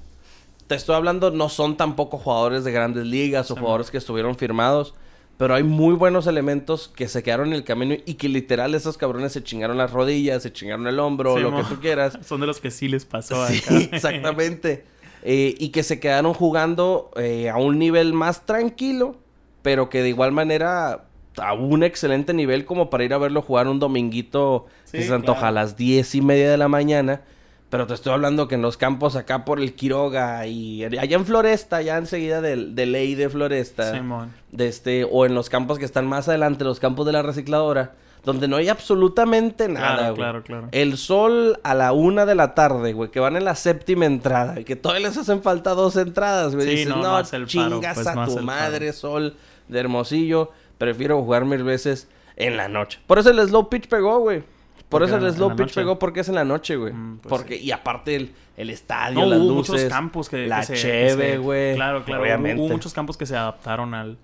te 0.68 0.76
estoy 0.76 0.96
hablando, 0.96 1.32
no 1.32 1.50
son 1.50 1.78
tampoco 1.78 2.18
jugadores 2.18 2.64
de 2.64 2.72
grandes 2.72 3.06
ligas 3.06 3.50
o 3.52 3.56
Sí, 3.56 3.60
jugadores 3.60 3.92
que 3.92 3.98
estuvieron 3.98 4.36
firmados. 4.36 4.94
Pero 5.40 5.56
hay 5.56 5.64
muy 5.64 5.96
buenos 5.96 6.28
elementos 6.28 6.90
que 6.94 7.08
se 7.08 7.24
quedaron 7.24 7.48
en 7.48 7.54
el 7.54 7.64
camino 7.64 7.96
y 8.06 8.16
que 8.16 8.28
literal 8.28 8.76
esos 8.76 8.98
cabrones 8.98 9.32
se 9.32 9.42
chingaron 9.42 9.78
las 9.78 9.90
rodillas, 9.90 10.44
se 10.44 10.52
chingaron 10.52 10.86
el 10.86 11.00
hombro, 11.00 11.38
Sí, 11.38 11.42
lo 11.42 11.50
mo. 11.52 11.60
que 11.60 11.64
tú 11.64 11.80
quieras. 11.80 12.20
Son 12.28 12.42
de 12.42 12.46
los 12.48 12.60
que 12.60 12.72
sí 12.72 12.90
les 12.90 13.06
pasó 13.06 13.48
Sí, 13.48 13.60
acá. 13.66 13.78
exactamente. 13.96 14.84
Eh, 15.24 15.56
y 15.58 15.70
que 15.70 15.84
se 15.84 15.98
quedaron 16.02 16.34
jugando 16.34 17.10
eh, 17.16 17.50
a 17.50 17.56
un 17.56 17.80
nivel 17.80 18.12
más 18.12 18.46
tranquilo, 18.46 19.16
pero 19.62 19.90
que 19.90 20.02
de 20.04 20.10
igual 20.10 20.34
manera 20.34 21.06
a 21.38 21.54
un 21.54 21.84
excelente 21.84 22.34
nivel 22.34 22.66
como 22.66 22.90
para 22.90 23.06
ir 23.06 23.14
a 23.14 23.18
verlo 23.18 23.42
jugar 23.42 23.70
un 23.70 23.80
dominguito 23.80 24.66
que 24.92 25.04
se 25.04 25.14
antoja 25.14 25.40
claro. 25.40 25.48
a 25.48 25.62
las 25.62 25.78
diez 25.78 26.16
y 26.16 26.22
media 26.22 26.52
de 26.52 26.58
la 26.58 26.68
mañana. 26.68 27.22
Pero 27.70 27.86
te 27.86 27.94
estoy 27.94 28.14
hablando 28.14 28.48
que 28.48 28.56
en 28.56 28.64
los 28.64 28.78
campos 28.78 29.16
acá 29.16 29.46
por 29.46 29.60
el 29.60 29.74
Quiroga 29.76 30.46
y 30.48 30.84
allá 30.84 31.16
en 31.16 31.26
Floresta, 31.26 31.78
allá 31.78 31.98
enseguida 31.98 32.42
del 32.42 32.74
de 32.74 32.86
ley 32.88 33.14
de 33.14 33.30
Floresta, 33.30 33.94
Simón. 33.94 34.34
de 34.52 34.68
este, 34.68 35.04
o 35.10 35.26
en 35.28 35.36
los 35.36 35.50
campos 35.50 35.78
que 35.78 35.86
están 35.86 36.08
más 36.08 36.28
adelante, 36.28 36.64
los 36.64 36.80
campos 36.80 37.06
de 37.06 37.12
la 37.12 37.22
recicladora, 37.22 37.94
donde 38.26 38.48
no 38.48 38.56
hay 38.58 38.70
absolutamente 38.70 39.68
nada, 39.70 39.96
Claro, 39.98 40.04
güey. 40.08 40.16
claro, 40.16 40.44
claro. 40.44 40.68
El 40.72 40.98
sol 40.98 41.60
a 41.64 41.76
la 41.76 41.94
una 41.94 42.26
de 42.26 42.34
la 42.36 42.56
tarde, 42.56 42.94
güey, 42.94 43.12
que 43.12 43.20
van 43.20 43.36
en 43.38 43.46
la 43.46 43.54
séptima 43.56 44.06
entrada, 44.08 44.60
y 44.60 44.64
que 44.64 44.76
todavía 44.76 45.08
les 45.08 45.18
hacen 45.18 45.44
falta 45.44 45.76
dos 45.76 45.96
entradas, 45.96 46.56
güey. 46.56 46.66
Sí, 46.68 46.72
Dices, 46.72 46.90
no, 46.90 46.96
no, 46.98 47.24
paro, 47.24 47.46
chingas 47.46 47.94
pues, 47.96 48.08
a 48.08 48.26
tu 48.26 48.40
madre, 48.40 48.88
paro". 48.88 48.94
sol 48.98 49.36
de 49.68 49.80
Hermosillo. 49.80 50.52
Prefiero 50.80 51.22
jugar 51.22 51.46
mil 51.46 51.64
veces 51.64 52.08
en 52.36 52.58
la 52.58 52.68
noche. 52.68 53.00
Por 53.06 53.20
eso 53.20 53.30
el 53.30 53.40
slow 53.48 53.70
pitch 53.70 53.88
pegó, 53.88 54.20
güey. 54.20 54.44
Por 54.90 55.02
Porque 55.02 55.16
eso 55.16 55.26
el 55.28 55.34
slow 55.34 55.56
pitch 55.56 55.76
pegó 55.76 56.00
porque 56.00 56.22
es 56.22 56.30
en 56.30 56.36
la 56.36 56.44
noche, 56.44 56.76
güey. 56.76 56.92
Mm, 56.92 57.20
pues 57.20 57.30
porque, 57.30 57.56
y 57.58 57.72
aparte 57.72 58.16
el, 58.16 58.34
el 58.58 58.72
estadio, 58.72 59.20
No, 59.20 59.26
las 59.28 59.40
hubo 59.40 59.50
luces. 59.58 59.76
muchos 59.76 59.90
campos 59.90 60.30
que, 60.30 60.48
la 60.48 60.66
que 60.66 60.74
cheve, 60.74 61.38
güey. 61.38 61.76
Claro, 61.76 62.04
claro. 62.04 62.24
Obviamente. 62.24 62.60
Hubo, 62.60 62.66
hubo 62.66 62.74
muchos 62.74 62.94
campos 62.94 63.16
que 63.16 63.26
se 63.28 63.38
adaptaron 63.38 63.94
al. 63.94 64.18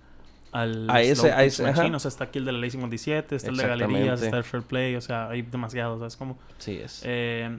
Al 0.52 0.90
A 0.90 1.02
ese- 1.02 1.14
slow 1.16 1.32
a 1.32 1.44
ese, 1.44 1.62
machine. 1.62 1.94
O 1.94 1.98
sea, 2.00 2.08
está 2.08 2.24
aquí 2.24 2.38
el 2.40 2.44
de 2.46 2.52
la 2.52 2.58
ley 2.58 2.70
57, 2.70 3.36
está 3.36 3.50
el 3.50 3.56
de 3.56 3.66
galerías, 3.66 4.20
está 4.22 4.38
el 4.38 4.44
fair 4.44 4.62
play. 4.64 4.96
O 4.96 5.00
sea, 5.00 5.28
hay 5.28 5.42
demasiados. 5.42 5.98
¿sabes? 6.00 6.16
Como. 6.16 6.36
Sí 6.58 6.80
es. 6.82 7.02
Eh, 7.04 7.58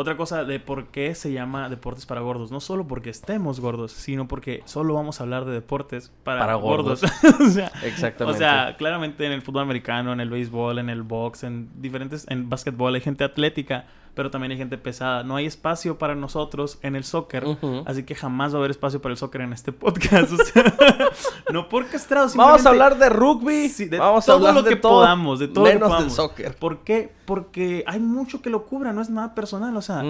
otra 0.00 0.16
cosa 0.16 0.44
de 0.44 0.60
por 0.60 0.86
qué 0.86 1.12
se 1.16 1.32
llama 1.32 1.68
deportes 1.68 2.06
para 2.06 2.20
gordos. 2.20 2.52
No 2.52 2.60
solo 2.60 2.86
porque 2.86 3.10
estemos 3.10 3.58
gordos, 3.58 3.90
sino 3.90 4.28
porque 4.28 4.62
solo 4.64 4.94
vamos 4.94 5.18
a 5.18 5.24
hablar 5.24 5.44
de 5.44 5.50
deportes 5.50 6.12
para, 6.22 6.38
Para 6.38 6.54
gordos. 6.54 7.02
gordos. 7.02 7.40
o 7.40 7.50
sea, 7.50 7.72
Exactamente. 7.82 8.36
o 8.36 8.38
sea, 8.38 8.76
claramente 8.78 9.26
en 9.26 9.32
el 9.32 9.42
fútbol 9.42 9.62
americano, 9.62 10.12
en 10.12 10.20
el 10.20 10.30
béisbol, 10.30 10.78
en 10.78 10.88
el 10.88 11.02
box, 11.02 11.42
en 11.42 11.68
diferentes, 11.82 12.26
en 12.28 12.48
básquetbol 12.48 12.94
hay 12.94 13.00
gente 13.00 13.24
atlética, 13.24 13.86
pero 14.18 14.32
también 14.32 14.50
hay 14.50 14.58
gente 14.58 14.76
pesada. 14.78 15.22
No 15.22 15.36
hay 15.36 15.46
espacio 15.46 15.96
para 15.96 16.16
nosotros 16.16 16.80
en 16.82 16.96
el 16.96 17.04
soccer, 17.04 17.44
así 17.86 18.02
que 18.02 18.16
jamás 18.16 18.52
va 18.52 18.56
a 18.56 18.58
haber 18.58 18.72
espacio 18.72 19.00
para 19.00 19.12
el 19.12 19.16
soccer 19.16 19.42
en 19.42 19.52
este 19.52 19.70
podcast. 19.70 20.32
O 20.38 20.44
sea, 20.44 20.74
no 21.52 21.68
por 21.68 21.86
castrado, 21.86 22.28
Vamos 22.34 22.66
a 22.66 22.70
hablar 22.70 22.98
de 22.98 23.08
rugby. 23.10 23.68
Sí, 23.68 23.84
de 23.84 24.00
Vamos 24.00 24.24
a 24.24 24.26
todo 24.26 24.36
hablar 24.38 24.54
lo 24.54 24.62
de 24.64 24.70
que 24.70 24.76
todo. 24.76 24.92
podamos, 24.94 25.38
de 25.38 25.46
todo 25.46 25.66
lo 25.66 25.70
que 25.70 25.74
menos 25.74 25.88
del 25.88 25.96
podamos. 25.98 26.14
soccer. 26.14 26.56
¿Por 26.56 26.78
qué? 26.78 27.12
Porque 27.26 27.84
hay 27.86 28.00
mucho 28.00 28.42
que 28.42 28.50
lo 28.50 28.66
cubra, 28.66 28.92
no 28.92 29.02
es 29.02 29.08
nada 29.08 29.36
personal. 29.36 29.76
O 29.76 29.82
sea, 29.82 30.02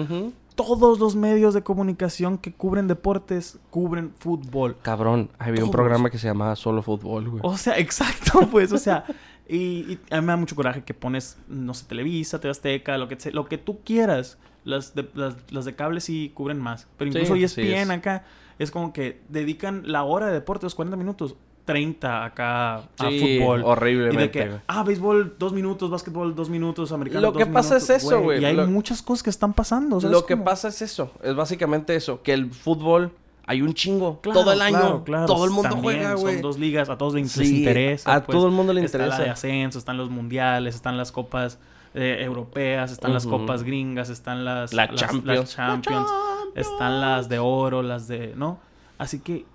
todos 0.55 0.99
los 0.99 1.15
medios 1.15 1.53
de 1.53 1.61
comunicación 1.61 2.39
que 2.39 2.51
cubren 2.51 2.87
deportes 2.87 3.59
cubren 3.69 4.11
fútbol. 4.17 4.75
Cabrón, 4.81 5.29
había 5.37 5.63
un 5.63 5.69
programa 5.69 6.09
que 6.09 6.17
se 6.17 6.25
llamaba 6.27 6.55
Solo 6.55 6.81
Fútbol, 6.81 7.29
güey. 7.29 7.41
O 7.45 7.57
sea, 7.57 7.77
exacto, 7.77 8.47
pues, 8.49 8.71
o 8.71 8.79
sea, 8.79 9.05
Y, 9.49 9.57
y 9.93 9.99
a 10.11 10.21
mí 10.21 10.27
me 10.27 10.31
da 10.33 10.37
mucho 10.37 10.55
coraje 10.55 10.83
que 10.83 10.93
pones, 10.93 11.37
no 11.47 11.73
sé, 11.73 11.85
Televisa, 11.87 12.39
TV 12.39 12.51
Azteca, 12.51 12.97
lo 12.99 13.07
que, 13.07 13.17
lo 13.31 13.45
que 13.45 13.57
tú 13.57 13.79
quieras. 13.83 14.37
Las 14.65 14.93
de, 14.93 15.09
las, 15.15 15.35
las 15.51 15.65
de 15.65 15.73
cable 15.75 16.01
sí 16.01 16.31
cubren 16.35 16.59
más. 16.59 16.87
Pero 16.97 17.11
Sí, 17.11 17.17
incluso 17.17 17.35
sí 17.35 17.43
ESPN 17.61 17.63
es. 17.81 17.89
acá 17.89 18.25
es 18.59 18.69
como 18.71 18.93
que 18.93 19.21
dedican 19.29 19.83
la 19.85 20.03
hora 20.03 20.27
de 20.27 20.33
deporte, 20.33 20.65
los 20.65 20.75
40 20.75 20.97
minutos, 20.97 21.35
30 21.65 22.25
acá 22.25 22.75
a 22.75 22.81
Sí, 23.09 23.39
fútbol. 23.39 23.61
Y 23.61 23.63
horriblemente, 23.63 24.21
de 24.21 24.31
que, 24.31 24.49
güey. 24.49 24.61
ah, 24.67 24.83
béisbol, 24.83 25.35
dos 25.39 25.53
minutos, 25.53 25.89
básquetbol, 25.89 26.35
dos 26.35 26.49
minutos, 26.49 26.91
americano, 26.91 27.21
Lo 27.21 27.31
dos 27.31 27.37
que 27.39 27.45
pasa 27.45 27.75
minutos, 27.75 27.89
es 27.89 28.03
eso, 28.03 28.21
güey. 28.21 28.41
Y 28.41 28.45
hay 28.45 28.55
Lo- 28.55 28.67
muchas 28.67 29.01
cosas 29.01 29.23
que 29.23 29.29
están 29.29 29.53
pasando. 29.53 29.95
o 29.95 30.01
sea, 30.01 30.09
Lo 30.09 30.19
es 30.19 30.23
que 30.25 30.35
pasa 30.37 30.67
es 30.67 30.81
eso, 30.81 31.11
es 31.23 31.33
básicamente 31.35 31.95
eso, 31.95 32.21
que 32.21 32.33
el 32.33 32.51
fútbol 32.51 33.13
hay 33.51 33.61
un 33.63 33.73
chingo 33.73 34.21
Claro, 34.21 34.41
todo 34.41 34.53
el 34.53 34.61
año, 34.61 34.77
claro, 34.77 35.03
claro, 35.03 35.25
todo 35.25 35.43
el 35.45 35.51
mundo 35.51 35.69
también, 35.71 35.95
juega, 35.97 36.13
güey. 36.13 36.33
Son 36.35 36.41
dos 36.43 36.59
ligas, 36.59 36.89
a 36.89 36.97
todos 36.99 37.15
les, 37.15 37.31
Sí, 37.31 37.59
interesa. 37.59 38.13
a 38.15 38.23
pues. 38.23 38.37
todo 38.37 38.45
el 38.47 38.53
mundo 38.53 38.73
le 38.73 38.83
Está 38.85 38.99
la 38.99 39.05
de 39.05 39.09
interesa. 39.11 39.33
ascenso, 39.33 39.79
están 39.79 39.97
los 39.97 40.09
mundiales, 40.11 40.75
están 40.75 40.97
las 40.97 41.11
copas 41.11 41.57
eh, 41.95 42.19
europeas, 42.21 42.91
están 42.91 43.11
las 43.13 43.25
copas 43.25 43.63
gringas, 43.63 44.09
están 44.09 44.45
las, 44.45 44.71
La 44.73 44.85
las- 44.85 44.95
Champions. 44.95 45.25
las 45.25 45.55
Champions, 45.55 46.07
están 46.55 47.01
las 47.01 47.27
de 47.29 47.39
oro, 47.39 47.81
las 47.81 48.07
de... 48.07 48.33
¿No? 48.35 48.59
Así 48.99 49.19
que, 49.19 49.45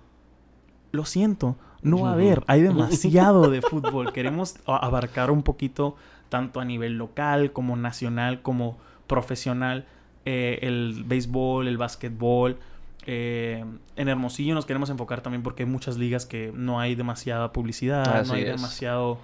lo 0.91 1.05
siento, 1.05 1.55
no 1.81 2.01
va 2.01 2.09
a 2.09 2.13
haber, 2.13 2.43
hay 2.47 2.61
demasiado 2.61 3.49
de 3.49 3.61
fútbol. 3.71 4.11
Queremos 4.11 4.55
abarcar 4.65 5.31
un 5.31 5.43
poquito, 5.43 5.95
tanto 6.27 6.59
a 6.59 6.65
nivel 6.65 6.97
local 6.97 7.53
como 7.53 7.77
nacional, 7.77 8.41
como 8.41 8.77
profesional, 9.07 9.85
eh, 10.25 10.59
el 10.63 11.03
béisbol, 11.05 11.67
el 11.69 11.77
básquetbol. 11.77 12.57
Eh, 13.05 13.63
en 13.95 14.07
Hermosillo 14.09 14.53
nos 14.55 14.65
queremos 14.65 14.89
enfocar 14.89 15.21
también 15.21 15.43
porque 15.43 15.63
hay 15.63 15.69
muchas 15.69 15.97
ligas 15.97 16.25
que 16.25 16.51
no 16.55 16.79
hay 16.79 16.95
demasiada 16.95 17.51
publicidad, 17.51 18.07
Así 18.17 18.29
no 18.29 18.35
hay 18.35 18.41
es. 18.43 18.47
demasiado... 18.55 19.19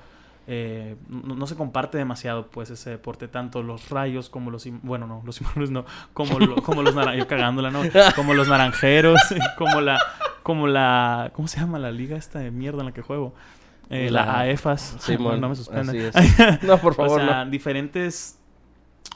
eh, 0.47 0.95
no, 1.09 1.35
no 1.35 1.47
se 1.47 1.55
comparte 1.55 1.97
demasiado 1.97 2.47
pues 2.47 2.69
ese 2.69 2.89
deporte, 2.91 3.27
tanto 3.27 3.63
los 3.63 3.89
rayos 3.89 4.29
como 4.29 4.51
los... 4.51 4.67
Bueno, 4.83 5.07
no, 5.07 5.21
los 5.25 5.37
cimarrones 5.37 5.71
no, 5.71 5.85
como, 6.13 6.39
lo- 6.39 6.55
como 6.63 6.81
los 6.83 6.93
naranjeros, 6.95 7.27
cagándola, 7.27 7.71
¿no? 7.71 7.81
Como 8.15 8.33
los 8.33 8.47
naranjeros, 8.47 9.19
como 9.57 9.81
la... 9.81 9.99
Como 10.43 10.67
la... 10.67 11.31
¿Cómo 11.33 11.47
se 11.47 11.59
llama 11.59 11.77
la 11.79 11.91
liga 11.91 12.17
esta 12.17 12.39
de 12.39 12.49
mierda 12.51 12.79
en 12.79 12.87
la 12.87 12.91
que 12.91 13.01
juego? 13.03 13.33
Eh, 13.89 14.09
la, 14.09 14.25
La- 14.25 14.39
AEFAS. 14.39 14.95
Simón, 14.99 15.39
no 15.41 15.49
me 15.49 15.55
suspenda. 15.55 15.91
así 15.91 15.99
es. 15.99 16.63
No, 16.63 16.77
por 16.79 16.95
favor, 16.95 17.21
o 17.21 17.25
sea, 17.25 17.45
no. 17.45 17.51
diferentes 17.51 18.39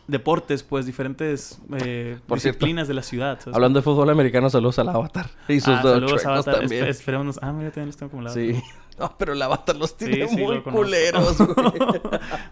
deportes, 0.08 0.64
pues, 0.64 0.86
diferentes 0.86 1.60
eh, 1.78 2.18
Por 2.28 2.40
cierto, 2.40 2.58
disciplinas 2.60 2.88
de 2.88 2.94
la 2.94 3.02
ciudad. 3.04 3.40
¿sabes? 3.40 3.56
Hablando 3.56 3.80
de 3.80 3.84
fútbol 3.84 4.10
americano, 4.10 4.50
saludos 4.50 4.78
al 4.80 4.90
Avatar. 4.90 5.30
Y 5.48 5.60
sus 5.60 5.70
Ah, 5.76 5.82
dos 5.84 5.94
saludos 5.94 6.26
a 6.26 6.30
Avatar. 6.34 6.60
también. 6.60 6.86
Espe- 6.86 6.90
esperemos. 6.90 7.40
Ah, 7.42 7.52
mira, 7.52 7.70
también 7.72 7.88
los 7.88 7.98
tengo 7.98 8.12
como. 8.12 8.30
Sí. 8.30 8.62
No, 8.98 9.14
pero 9.18 9.34
el 9.34 9.42
Avatar 9.42 9.76
los 9.76 9.98
tiene 9.98 10.26
Sí, 10.26 10.36
sí, 10.38 10.42
muy 10.42 10.56
lo 10.56 10.64
culeros, 10.64 11.38
güey. 11.56 11.74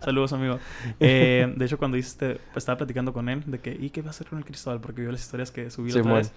Saludos, 0.04 0.34
amigo. 0.34 0.60
Eh, 1.00 1.54
de 1.56 1.66
hecho, 1.66 1.78
cuando 1.78 1.96
hiciste, 1.96 2.42
estaba 2.54 2.78
platicando 2.80 3.14
con 3.14 3.30
él 3.30 3.44
de 3.46 3.60
que, 3.60 3.72
¿y 3.72 3.92
qué 3.92 4.02
va 4.02 4.08
a 4.08 4.10
hacer 4.10 4.28
con 4.28 4.40
el 4.40 4.44
Cristóbal? 4.44 4.82
Porque 4.82 5.00
vio 5.00 5.12
las 5.14 5.22
historias 5.22 5.52
que 5.52 5.72
subí 5.72 5.92
Sí, 5.92 6.00
otra 6.00 6.16
vez. 6.16 6.34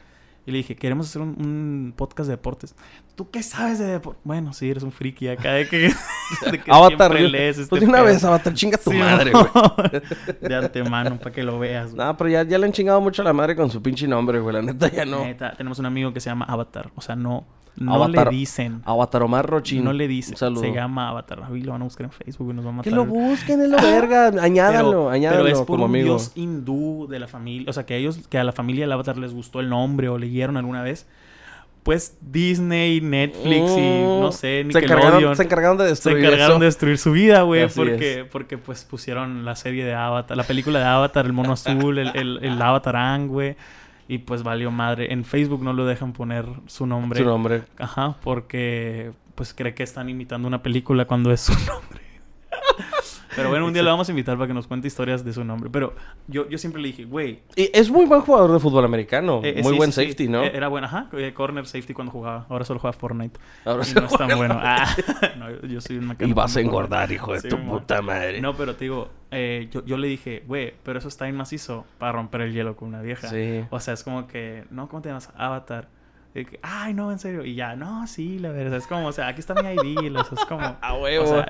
Y 0.46 0.52
le 0.52 0.58
dije, 0.58 0.76
queremos 0.76 1.08
hacer 1.08 1.22
un, 1.22 1.30
un 1.30 1.92
podcast 1.96 2.28
de 2.28 2.36
deportes. 2.36 2.76
¿Tú 3.16 3.30
qué 3.30 3.42
sabes 3.42 3.80
de 3.80 3.86
deportes? 3.86 4.22
Bueno, 4.24 4.52
sí, 4.52 4.70
eres 4.70 4.84
un 4.84 4.92
friki 4.92 5.26
acá 5.26 5.54
de 5.54 5.68
que, 5.68 5.92
de 6.52 6.60
que 6.62 6.70
Avatar. 6.70 7.12
lees 7.20 7.58
este 7.58 7.68
Pues 7.68 7.80
de 7.82 7.88
una 7.88 7.98
pedo. 7.98 8.06
vez, 8.06 8.22
Avatar, 8.24 8.54
chinga 8.54 8.78
tu 8.78 8.92
Sí, 8.92 8.96
madre, 8.96 9.32
güey. 9.32 9.44
De 10.40 10.54
antemano, 10.54 11.18
para 11.18 11.32
que 11.32 11.42
lo 11.42 11.58
veas. 11.58 11.92
No, 11.94 12.16
pero 12.16 12.30
ya, 12.30 12.44
ya 12.44 12.58
le 12.58 12.66
han 12.66 12.72
chingado 12.72 13.00
mucho 13.00 13.22
a 13.22 13.24
la 13.24 13.32
madre 13.32 13.56
con 13.56 13.70
su 13.70 13.82
pinche 13.82 14.06
nombre, 14.06 14.38
güey. 14.38 14.54
La 14.54 14.62
neta 14.62 14.88
ya 14.90 15.04
no. 15.04 15.24
Neta, 15.24 15.52
tenemos 15.56 15.78
un 15.80 15.86
amigo 15.86 16.12
que 16.12 16.20
se 16.20 16.30
llama 16.30 16.44
Avatar. 16.44 16.90
O 16.94 17.00
sea, 17.00 17.16
no, 17.16 17.44
no 17.76 17.94
Avatar. 17.94 18.30
le 18.32 18.36
dicen. 18.38 18.82
Avatar 18.84 19.22
Omar 19.22 19.46
Rochin. 19.46 19.84
No 19.84 19.92
le 19.92 20.08
dicen. 20.08 20.36
Se 20.36 20.72
llama 20.72 21.08
Avatar. 21.10 21.42
Ahí 21.50 21.60
lo 21.60 21.72
van 21.72 21.82
a 21.82 21.84
buscar 21.84 22.04
en 22.06 22.12
Facebook 22.12 22.50
y 22.50 22.54
nos 22.54 22.64
va 22.64 22.70
a 22.70 22.72
matar. 22.72 22.90
Que 22.90 22.96
lo 22.96 23.04
busquen, 23.06 23.60
es 23.62 23.68
lo 23.68 23.76
verga. 23.76 24.28
Añádalo, 24.40 24.90
pero, 24.90 25.10
añádalo 25.10 25.42
pero 25.44 25.54
es 25.54 25.58
por 25.60 25.66
como 25.78 25.84
un 25.84 25.90
amigo. 25.90 26.06
dios 26.06 26.32
hindú 26.34 27.06
de 27.08 27.18
la 27.18 27.28
familia. 27.28 27.68
O 27.70 27.72
sea, 27.72 27.84
que 27.86 27.94
a 27.94 27.96
ellos, 27.96 28.18
que 28.28 28.38
a 28.38 28.44
la 28.44 28.52
familia 28.52 28.84
del 28.84 28.92
Avatar 28.92 29.16
les 29.18 29.32
gustó 29.34 29.60
el 29.60 29.68
nombre 29.68 30.08
o 30.08 30.18
leyeron 30.18 30.56
alguna 30.56 30.82
vez. 30.82 31.06
Pues 31.82 32.18
Disney, 32.20 33.00
Netflix 33.00 33.70
y 33.78 34.00
no 34.02 34.32
sé, 34.32 34.64
Mm. 34.66 34.72
se 34.72 34.78
encargaron, 34.80 35.36
se 35.36 35.42
encargaron 35.44 35.78
de 35.78 35.84
se 35.84 35.90
destruir 35.90 36.18
encargaron 36.18 36.50
eso. 36.54 36.58
de 36.58 36.66
destruir 36.66 36.98
su 36.98 37.12
vida, 37.12 37.42
güey. 37.42 37.68
Porque, 37.68 38.26
porque 38.32 38.58
pues 38.58 38.82
pusieron 38.84 39.44
la 39.44 39.54
serie 39.54 39.84
de 39.84 39.94
Avatar, 39.94 40.36
la 40.36 40.42
película 40.42 40.80
de 40.80 40.84
Avatar, 40.84 41.26
el 41.26 41.32
mono 41.32 41.52
azul, 41.52 41.98
el, 41.98 42.08
el, 42.16 42.40
el 42.42 43.28
güey. 43.28 43.54
Y 44.08 44.18
pues 44.18 44.42
valió 44.42 44.70
madre. 44.70 45.12
En 45.12 45.24
Facebook 45.24 45.62
no 45.62 45.72
lo 45.72 45.84
dejan 45.84 46.12
poner 46.12 46.46
su 46.66 46.86
nombre. 46.86 47.20
Su 47.20 47.26
nombre. 47.26 47.62
Ajá, 47.78 48.16
porque 48.22 49.12
pues 49.34 49.52
cree 49.52 49.74
que 49.74 49.82
están 49.82 50.08
imitando 50.08 50.46
una 50.48 50.62
película 50.62 51.06
cuando 51.06 51.32
es 51.32 51.40
su 51.40 51.52
nombre. 51.66 52.00
Pero 53.36 53.50
bueno, 53.50 53.66
un 53.66 53.72
día 53.72 53.82
le 53.82 53.90
vamos 53.90 54.08
a 54.08 54.12
invitar 54.12 54.36
para 54.36 54.48
que 54.48 54.54
nos 54.54 54.66
cuente 54.66 54.88
historias 54.88 55.24
de 55.24 55.32
su 55.32 55.44
nombre. 55.44 55.70
Pero 55.70 55.94
yo, 56.26 56.48
yo 56.48 56.58
siempre 56.58 56.82
le 56.82 56.88
dije, 56.88 57.04
güey. 57.04 57.42
Y 57.54 57.70
es 57.72 57.90
muy 57.90 58.06
buen 58.06 58.22
jugador 58.22 58.52
de 58.52 58.58
fútbol 58.58 58.84
americano. 58.84 59.40
eh, 59.44 59.54
eh, 59.58 59.62
muy 59.62 59.72
sí, 59.72 59.76
buen 59.78 59.92
sí, 59.92 60.00
sí. 60.00 60.06
safety, 60.06 60.28
¿no? 60.28 60.42
Eh, 60.42 60.52
Era 60.54 60.68
bueno, 60.68 60.86
ajá. 60.86 61.08
Corner 61.34 61.66
safety 61.66 61.94
cuando 61.94 62.12
jugaba. 62.12 62.46
Ahora 62.48 62.64
solo 62.64 62.80
juega 62.80 62.92
Fortnite. 62.92 63.38
Ahora 63.64 63.84
y 63.88 63.94
no 63.94 64.06
es 64.06 64.12
tan 64.12 64.36
bueno. 64.36 64.58
Ah, 64.58 64.86
no, 65.38 65.66
yo, 65.66 65.80
soy 65.80 65.98
un 65.98 66.16
Y 66.18 66.32
vas 66.32 66.56
a 66.56 66.60
engordar, 66.60 67.12
hijo 67.12 67.32
de 67.32 67.48
tu 67.48 67.58
puta 67.58 68.02
madre. 68.02 68.40
No, 68.40 68.54
pero 68.56 68.74
te 68.74 68.84
digo, 68.86 69.08
eh, 69.30 69.68
yo, 69.70 69.84
yo 69.84 69.96
le 69.96 70.08
dije, 70.08 70.42
güey, 70.46 70.74
pero 70.82 70.98
eso 70.98 71.08
está 71.08 71.24
bien 71.24 71.36
macizo 71.36 71.84
para 71.98 72.12
romper 72.12 72.42
el 72.42 72.52
hielo 72.52 72.76
con 72.76 72.88
una 72.88 73.02
vieja. 73.02 73.28
Sí. 73.28 73.64
O 73.70 73.80
sea, 73.80 73.94
es 73.94 74.02
como 74.02 74.26
que, 74.26 74.64
no, 74.70 74.88
¿cómo 74.88 75.02
te 75.02 75.08
llamas? 75.08 75.30
Avatar. 75.36 75.88
Que, 76.44 76.58
Ay, 76.62 76.92
no, 76.92 77.10
en 77.10 77.18
serio. 77.18 77.44
Y 77.44 77.54
ya, 77.54 77.76
no, 77.76 78.06
sí, 78.06 78.38
la 78.38 78.50
verdad. 78.50 78.78
Es 78.78 78.86
como, 78.86 79.06
o 79.06 79.12
sea, 79.12 79.28
aquí 79.28 79.40
está 79.40 79.54
mi 79.54 79.68
ID. 79.68 80.14
o 80.16 80.24
sea, 80.24 80.38
es 80.38 80.44
como. 80.46 80.76
A 80.80 80.94
huevo. 80.98 81.24
O 81.24 81.28
sea, 81.28 81.48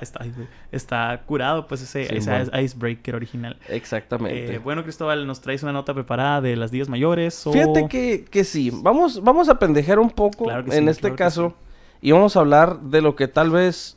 está, 0.70 1.22
curado, 1.22 1.66
pues, 1.66 1.82
ese, 1.82 2.06
Sí, 2.06 2.14
ese 2.16 2.62
icebreaker 2.62 3.14
original. 3.16 3.58
Exactamente. 3.68 4.54
Eh, 4.54 4.58
bueno, 4.58 4.82
Cristóbal, 4.82 5.26
¿nos 5.26 5.40
traes 5.40 5.62
una 5.62 5.72
nota 5.72 5.94
preparada 5.94 6.40
de 6.40 6.56
las 6.56 6.70
días 6.70 6.88
mayores? 6.88 7.46
O... 7.46 7.52
Fíjate 7.52 7.88
que, 7.88 8.24
que 8.30 8.44
sí. 8.44 8.70
Vamos, 8.72 9.22
vamos 9.22 9.48
a 9.48 9.58
pendejear 9.58 9.98
un 9.98 10.10
poco 10.10 10.44
Claro 10.44 10.64
que 10.64 10.76
en 10.76 10.84
sí, 10.84 10.90
este 10.90 11.00
claro 11.08 11.16
caso. 11.16 11.48
sí. 11.58 11.66
Y 12.02 12.12
vamos 12.12 12.36
a 12.36 12.40
hablar 12.40 12.80
de 12.80 13.00
lo 13.00 13.16
que 13.16 13.26
tal 13.28 13.50
vez. 13.50 13.95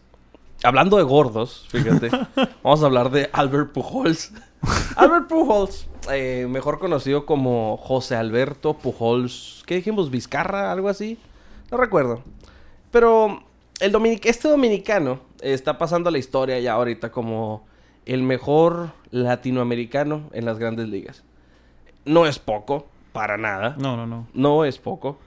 Hablando 0.64 0.98
de 0.98 1.04
gordos, 1.04 1.66
fíjate. 1.70 2.10
vamos 2.64 2.84
a 2.84 2.86
hablar 2.86 3.12
de 3.12 3.30
Albert 3.32 3.72
Pujols. 3.72 4.34
Albert 4.98 5.28
Pujols, 5.28 5.88
eh, 6.12 6.48
mejor 6.50 6.80
conocido 6.80 7.26
como 7.26 7.78
José 7.78 8.18
Alberto 8.18 8.74
Pujols. 8.74 9.64
¿Qué 9.66 9.76
dijimos? 9.76 10.12
¿Vizcarra? 10.12 10.72
¿Algo 10.72 10.90
así? 10.90 11.18
No 11.72 11.78
recuerdo. 11.78 12.24
Pero 12.92 13.42
el 13.80 13.94
dominic 13.94 14.26
este 14.26 14.50
dominicano 14.50 15.22
está 15.42 15.78
pasando 15.78 16.12
la 16.12 16.18
historia 16.18 16.60
ya 16.60 16.74
ahorita 16.74 17.10
como 17.10 17.66
el 18.06 18.24
mejor 18.24 18.92
latinoamericano 19.12 20.30
en 20.34 20.44
las 20.44 20.60
grandes 20.60 20.90
ligas. 20.90 21.24
No 22.04 22.26
es 22.26 22.38
poco, 22.38 22.88
para 23.14 23.38
nada. 23.38 23.76
No, 23.78 23.96
no, 23.96 24.06
no. 24.06 24.28
No 24.34 24.66
es 24.66 24.78
poco. 24.78 25.20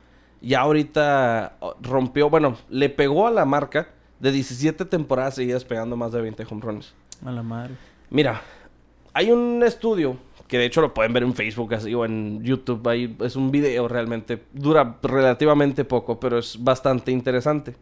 Ya 0.42 0.60
ahorita 0.60 1.56
oh, 1.60 1.74
rompió, 1.80 2.28
bueno, 2.28 2.56
le 2.68 2.90
pegó 2.90 3.26
a 3.26 3.30
la 3.30 3.46
marca 3.46 3.88
de 4.22 4.30
17 4.32 4.84
temporadas 4.84 5.34
seguidas 5.34 5.64
pegando 5.64 5.96
más 5.96 6.12
de 6.12 6.20
20 6.22 6.46
hombrones. 6.50 6.94
A 7.26 7.32
la 7.32 7.42
madre. 7.42 7.74
Mira, 8.08 8.40
hay 9.12 9.30
un 9.32 9.62
estudio 9.64 10.16
que 10.46 10.58
de 10.58 10.66
hecho 10.66 10.80
lo 10.80 10.94
pueden 10.94 11.12
ver 11.12 11.24
en 11.24 11.34
Facebook 11.34 11.74
así 11.74 11.92
o 11.92 12.04
en 12.04 12.42
YouTube. 12.44 12.86
Ahí 12.88 13.16
es 13.20 13.34
un 13.36 13.50
video 13.50 13.88
realmente. 13.88 14.44
Dura 14.52 14.96
relativamente 15.02 15.84
poco, 15.84 16.20
pero 16.20 16.38
es 16.38 16.56
bastante 16.62 17.10
interesante. 17.10 17.74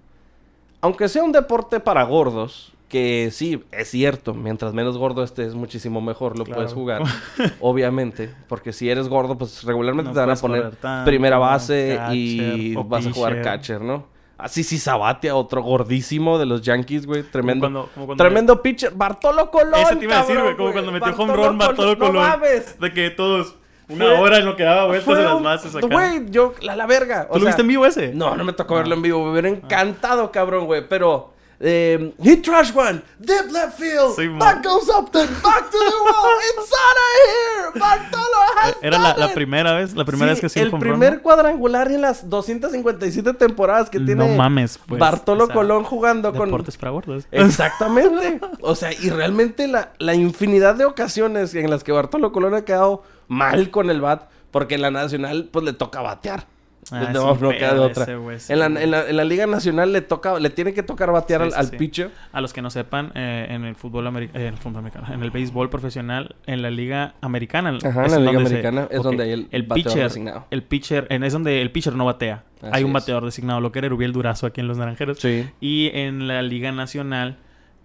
Aunque 0.81 1.09
sea 1.09 1.23
un 1.23 1.33
deporte 1.33 1.79
para 1.79 2.03
gordos, 2.05 2.73
que 2.89 3.29
sí, 3.33 3.63
es 3.71 3.91
cierto, 3.91 4.33
mientras 4.33 4.73
menos 4.73 4.97
gordo 4.97 5.23
estés, 5.23 5.49
es 5.49 5.55
muchísimo 5.55 6.01
mejor 6.01 6.39
lo 6.39 6.45
Claro. 6.45 6.61
puedes 6.61 6.73
jugar. 6.73 7.03
obviamente, 7.61 8.31
porque 8.49 8.73
si 8.73 8.89
eres 8.89 9.09
gordo, 9.09 9.37
pues 9.37 9.63
regularmente 9.65 10.09
No 10.09 10.15
te 10.15 10.21
van 10.21 10.31
a 10.31 10.37
poner 10.37 10.77
tanto, 10.77 11.07
primera 11.11 11.37
base 11.39 11.99
y 12.13 12.73
catcher 12.75 12.89
vas 12.89 13.07
a 13.07 13.13
jugar 13.13 13.43
catcher, 13.43 13.81
¿no? 13.83 14.07
Así 14.43 14.63
sí, 14.65 14.79
Sabatia, 14.79 15.35
otro 15.37 15.63
gordísimo 15.63 16.39
de 16.39 16.47
los 16.47 16.63
Yankees, 16.63 17.07
güey. 17.07 17.23
Tremendo. 17.23 17.67
Como 17.67 17.75
cuando- 17.75 17.95
como 17.95 18.07
cuando- 18.07 18.25
Tremendo 18.25 18.63
pitcher. 18.63 18.93
Bartolo 18.95 19.51
Colón. 19.51 19.81
Ese 19.81 19.97
te 19.97 20.05
iba 20.05 20.17
a 20.19 20.21
decir, 20.23 20.41
güey. 20.41 20.57
Como 20.57 20.73
cuando 20.73 20.93
metió 20.93 21.15
home 21.17 21.33
run 21.35 21.59
Bartolo 21.59 21.93
No 21.95 21.99
Colón. 21.99 22.15
mames. 22.29 22.79
De 22.81 22.93
que 22.93 23.11
todos. 23.11 23.55
Una 23.89 24.05
Fue- 24.05 24.19
hora 24.19 24.39
en 24.39 24.45
lo 24.45 24.55
que 24.55 24.63
daba 24.63 24.87
vueltas 24.87 25.19
en 25.19 25.25
las 25.25 25.43
bases 25.43 25.75
acá. 25.75 25.87
Güey, 25.91 26.31
yo, 26.31 26.55
la, 26.63 26.77
la 26.77 26.87
verga. 26.87 27.27
O 27.29 27.35
¿Tú 27.35 27.41
lo 27.41 27.47
viste 27.47 27.63
en 27.63 27.69
vivo 27.69 27.85
ese? 27.87 28.15
No, 28.15 28.37
no 28.37 28.45
me 28.45 28.53
tocó 28.53 28.75
Ah. 28.77 28.79
verlo 28.79 28.95
en 28.95 29.03
vivo. 29.03 29.25
Me 29.25 29.33
hubiera 29.33 29.49
encantado, 29.49 30.31
cabrón, 30.31 30.67
güey. 30.67 30.87
Pero. 30.89 31.33
Eh, 31.63 32.15
hit 32.23 32.43
trash 32.43 32.75
one, 32.75 33.03
dip 33.19 33.53
left 33.53 33.79
field, 33.79 34.17
Sí, 34.17 34.27
back 34.39 34.65
goes 34.65 34.89
up, 34.89 35.13
then 35.13 35.29
back 35.43 35.71
to 35.71 35.77
the 35.77 35.99
wall, 36.05 36.39
it's 36.57 36.73
out 36.73 36.97
of 36.97 37.11
here, 37.27 37.79
Bartolo 37.79 38.39
has 38.57 38.77
Era 38.81 38.99
la, 38.99 39.35
primera 39.35 39.75
vez, 39.75 39.95
la 39.95 40.07
primera 40.07 40.35
Sí, 40.35 40.41
vez 40.41 40.53
que 40.55 40.61
el 40.63 40.71
primer 40.71 41.21
cuadrangular 41.21 41.93
en 41.93 42.01
las 42.01 42.31
257 42.31 43.35
temporadas 43.35 43.91
que 43.91 43.99
No 43.99 44.07
tiene 44.07 44.37
mames, 44.39 44.79
pues, 44.87 44.99
Bartolo 44.99 45.45
o 45.45 45.47
sea, 45.49 45.55
Colón 45.55 45.85
jugando 45.85 46.33
con 46.33 46.49
Deportes 46.49 46.79
para 46.79 46.93
gordos. 46.93 47.27
Exactamente. 47.31 48.41
O 48.63 48.75
sea, 48.75 48.93
y 48.93 49.11
realmente 49.11 49.67
la, 49.69 49.93
la 49.99 50.15
infinidad 50.15 50.77
de 50.77 50.87
ocasiones 50.87 51.55
en 51.55 51.69
las 51.69 51.85
que 51.85 51.93
Bartolo 51.93 52.33
Colón 52.33 52.55
ha 52.55 52.65
quedado 52.65 53.03
mal 53.29 53.71
con 53.71 53.91
el 53.91 54.01
bat, 54.01 54.31
porque 54.51 54.77
en 54.77 54.83
la 54.83 54.91
nacional, 54.91 55.51
pues 55.53 55.65
le 55.65 55.73
toca 55.75 56.01
batear. 56.01 56.47
Ah, 56.93 57.11
no, 57.13 57.35
no 57.35 57.51
queda 57.51 57.81
otra. 57.81 58.03
ese, 58.05 58.17
güey, 58.17 58.41
sí, 58.41 58.53
en, 58.53 58.59
la, 58.59 58.67
en, 58.67 58.91
la, 58.91 59.09
en 59.09 59.17
la 59.17 59.25
Liga 59.25 59.47
Nacional 59.47 59.93
le 59.93 60.01
toca, 60.01 60.39
le 60.39 60.51
tiene 60.51 60.73
que 60.75 60.83
tocar 60.83 61.13
batear 61.13 61.41
Sí, 61.43 61.45
al, 61.47 61.53
sí, 61.53 61.59
al 61.59 61.67
sí. 61.69 61.77
pitcher. 61.77 62.11
A 62.33 62.41
los 62.41 62.53
que 62.53 62.63
no 62.63 62.71
sepan, 62.71 63.13
eh, 63.15 63.47
en 63.51 63.65
el 63.65 63.77
fútbol 63.77 64.07
ameri- 64.07 64.31
eh, 64.35 64.47
en 64.47 64.55
el 64.55 64.57
fútbol 64.57 64.79
americano, 64.79 65.07
en 65.13 65.23
el 65.23 65.31
béisbol 65.31 65.71
profesional, 65.71 66.35
en 66.47 66.63
la 66.63 66.71
liga 66.71 67.15
americana, 67.21 67.79
Ajá, 67.85 68.05
en 68.07 68.11
la 68.13 68.19
Liga 68.19 68.33
se- 68.41 68.47
Americana 68.47 68.89
es 68.91 69.03
donde 69.03 69.23
hay 69.25 69.31
el, 69.33 69.49
el 69.51 69.67
pitcher, 69.67 70.03
designado. 70.05 70.47
el 70.51 70.63
pitcher, 70.63 71.07
en, 71.11 71.25
es 71.25 71.33
donde 71.33 71.63
el 71.63 71.71
pitcher 71.71 71.95
no 71.95 72.05
batea. 72.05 72.45
Así 72.63 72.71
Hay 72.73 72.83
un 72.85 72.91
es. 72.91 72.95
bateador 72.95 73.25
designado, 73.25 73.61
lo 73.61 73.73
que 73.73 73.79
era 73.79 73.87
Erubiel 73.87 74.13
Durazo 74.13 74.47
aquí 74.47 74.61
en 74.61 74.69
los 74.69 74.77
Naranjeros. 74.77 75.19
Sí. 75.19 75.49
Y 75.61 75.91
en 75.95 76.29
la 76.29 76.43
liga 76.43 76.73
nacional, 76.73 77.39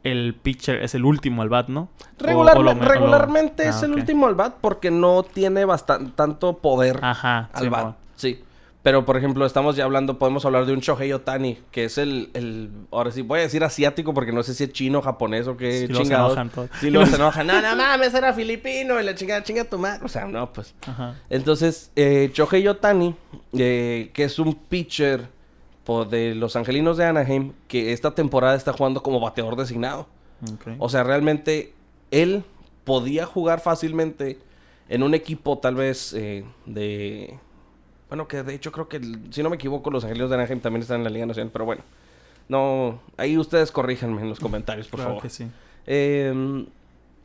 el 0.04 0.36
pitcher 0.36 0.84
es 0.84 0.94
el 0.96 1.04
último 1.06 1.42
al 1.42 1.50
bat, 1.50 1.68
¿no? 1.70 1.90
O- 2.20 2.24
Regularme- 2.24 2.60
o 2.60 2.64
lo- 2.64 2.72
o 2.72 2.74
lo- 2.76 2.82
regularmente 2.86 3.64
Ah, 3.66 3.70
es 3.70 3.82
el 3.84 3.92
ok. 3.92 3.98
último 3.98 4.28
al 4.28 4.36
bat 4.36 4.56
porque 4.62 4.92
no 4.92 5.24
tiene 5.24 5.66
tanto 6.16 6.58
poder 6.58 7.00
Ajá, 7.02 7.50
al 7.54 7.64
sí, 7.64 7.70
bat. 7.70 7.96
Sí. 8.16 8.44
Pero, 8.86 9.04
por 9.04 9.18
ejemplo, 9.18 9.48
estamos 9.48 9.76
ya 9.76 9.84
hablando, 9.84 10.20
podemos 10.20 10.46
hablar 10.46 10.68
de 10.68 10.74
un 10.74 10.80
Shohei 10.80 11.12
Otani, 11.12 11.58
que 11.72 11.86
es 11.86 11.98
el, 11.98 12.30
el 12.36 12.70
ahora 12.92 13.10
sí, 13.10 13.24
voy 13.24 13.40
a 13.40 13.42
decir 13.42 13.64
asiático 13.64 14.14
porque 14.14 14.32
no 14.32 14.44
sé 14.44 14.54
si 14.54 14.66
es 14.66 14.74
chino, 14.74 15.02
japonés 15.02 15.48
o 15.48 15.58
qué 15.58 15.88
Sí, 15.88 15.92
chingados. 15.92 16.38
Sí, 16.80 16.92
luego 16.92 17.08
se 17.08 17.16
enojan. 17.16 17.48
No, 17.48 17.60
no 17.64 17.76
mames, 17.76 18.14
era 18.14 18.32
filipino 18.32 19.02
y 19.02 19.04
la 19.04 19.16
chingada, 19.16 19.42
chinga 19.42 19.64
tu 19.64 19.80
madre. 19.80 20.06
O 20.06 20.08
sea, 20.08 20.26
no, 20.26 20.54
pues. 20.54 20.76
Ajá. 20.86 21.16
Entonces, 21.32 21.90
eh, 21.96 22.30
Shohei 22.32 22.68
Otani, 22.68 23.16
eh, 23.54 24.12
que 24.14 24.24
es 24.24 24.38
un 24.38 24.54
pitcher 24.54 25.30
de 26.12 26.36
los 26.36 26.56
Angelinos 26.56 26.98
de 26.98 27.06
Anaheim, 27.06 27.54
que 27.68 27.92
esta 27.92 28.14
temporada 28.14 28.54
está 28.54 28.72
jugando 28.72 29.02
como 29.02 29.20
bateador 29.20 29.56
designado. 29.56 30.08
ok. 30.44 30.76
O 30.78 30.90
sea, 30.90 31.04
realmente 31.04 31.74
él 32.12 32.44
podía 32.84 33.26
jugar 33.26 33.62
fácilmente 33.62 34.38
en 34.90 35.02
un 35.02 35.16
equipo 35.16 35.58
tal 35.58 35.74
vez 35.74 36.14
eh, 36.14 36.46
de... 36.68 37.40
Bueno, 38.16 38.30
que 38.30 38.44
de 38.44 38.54
hecho 38.54 38.72
creo 38.72 38.88
que, 38.88 39.02
si 39.30 39.44
no 39.44 39.50
me 39.50 39.58
equivoco, 39.58 39.92
los 39.92 40.06
Angelinos 40.06 40.30
de 40.30 40.38
Anaheim 40.38 40.62
también 40.62 40.84
están 40.84 41.00
en 41.00 41.04
la 41.04 41.10
Liga 41.10 41.26
Nacional, 41.26 41.52
pero 41.52 41.66
bueno. 41.66 41.84
No, 42.48 43.02
ahí 43.18 43.38
ustedes 43.38 43.74
corríjanme 43.74 44.22
en 44.22 44.30
los 44.30 44.40
comentarios, 44.40 44.88
por 44.88 45.00
claro 45.00 45.10
favor. 45.16 45.24
que 45.24 45.30
sí. 45.30 45.46
Eh, 45.86 46.66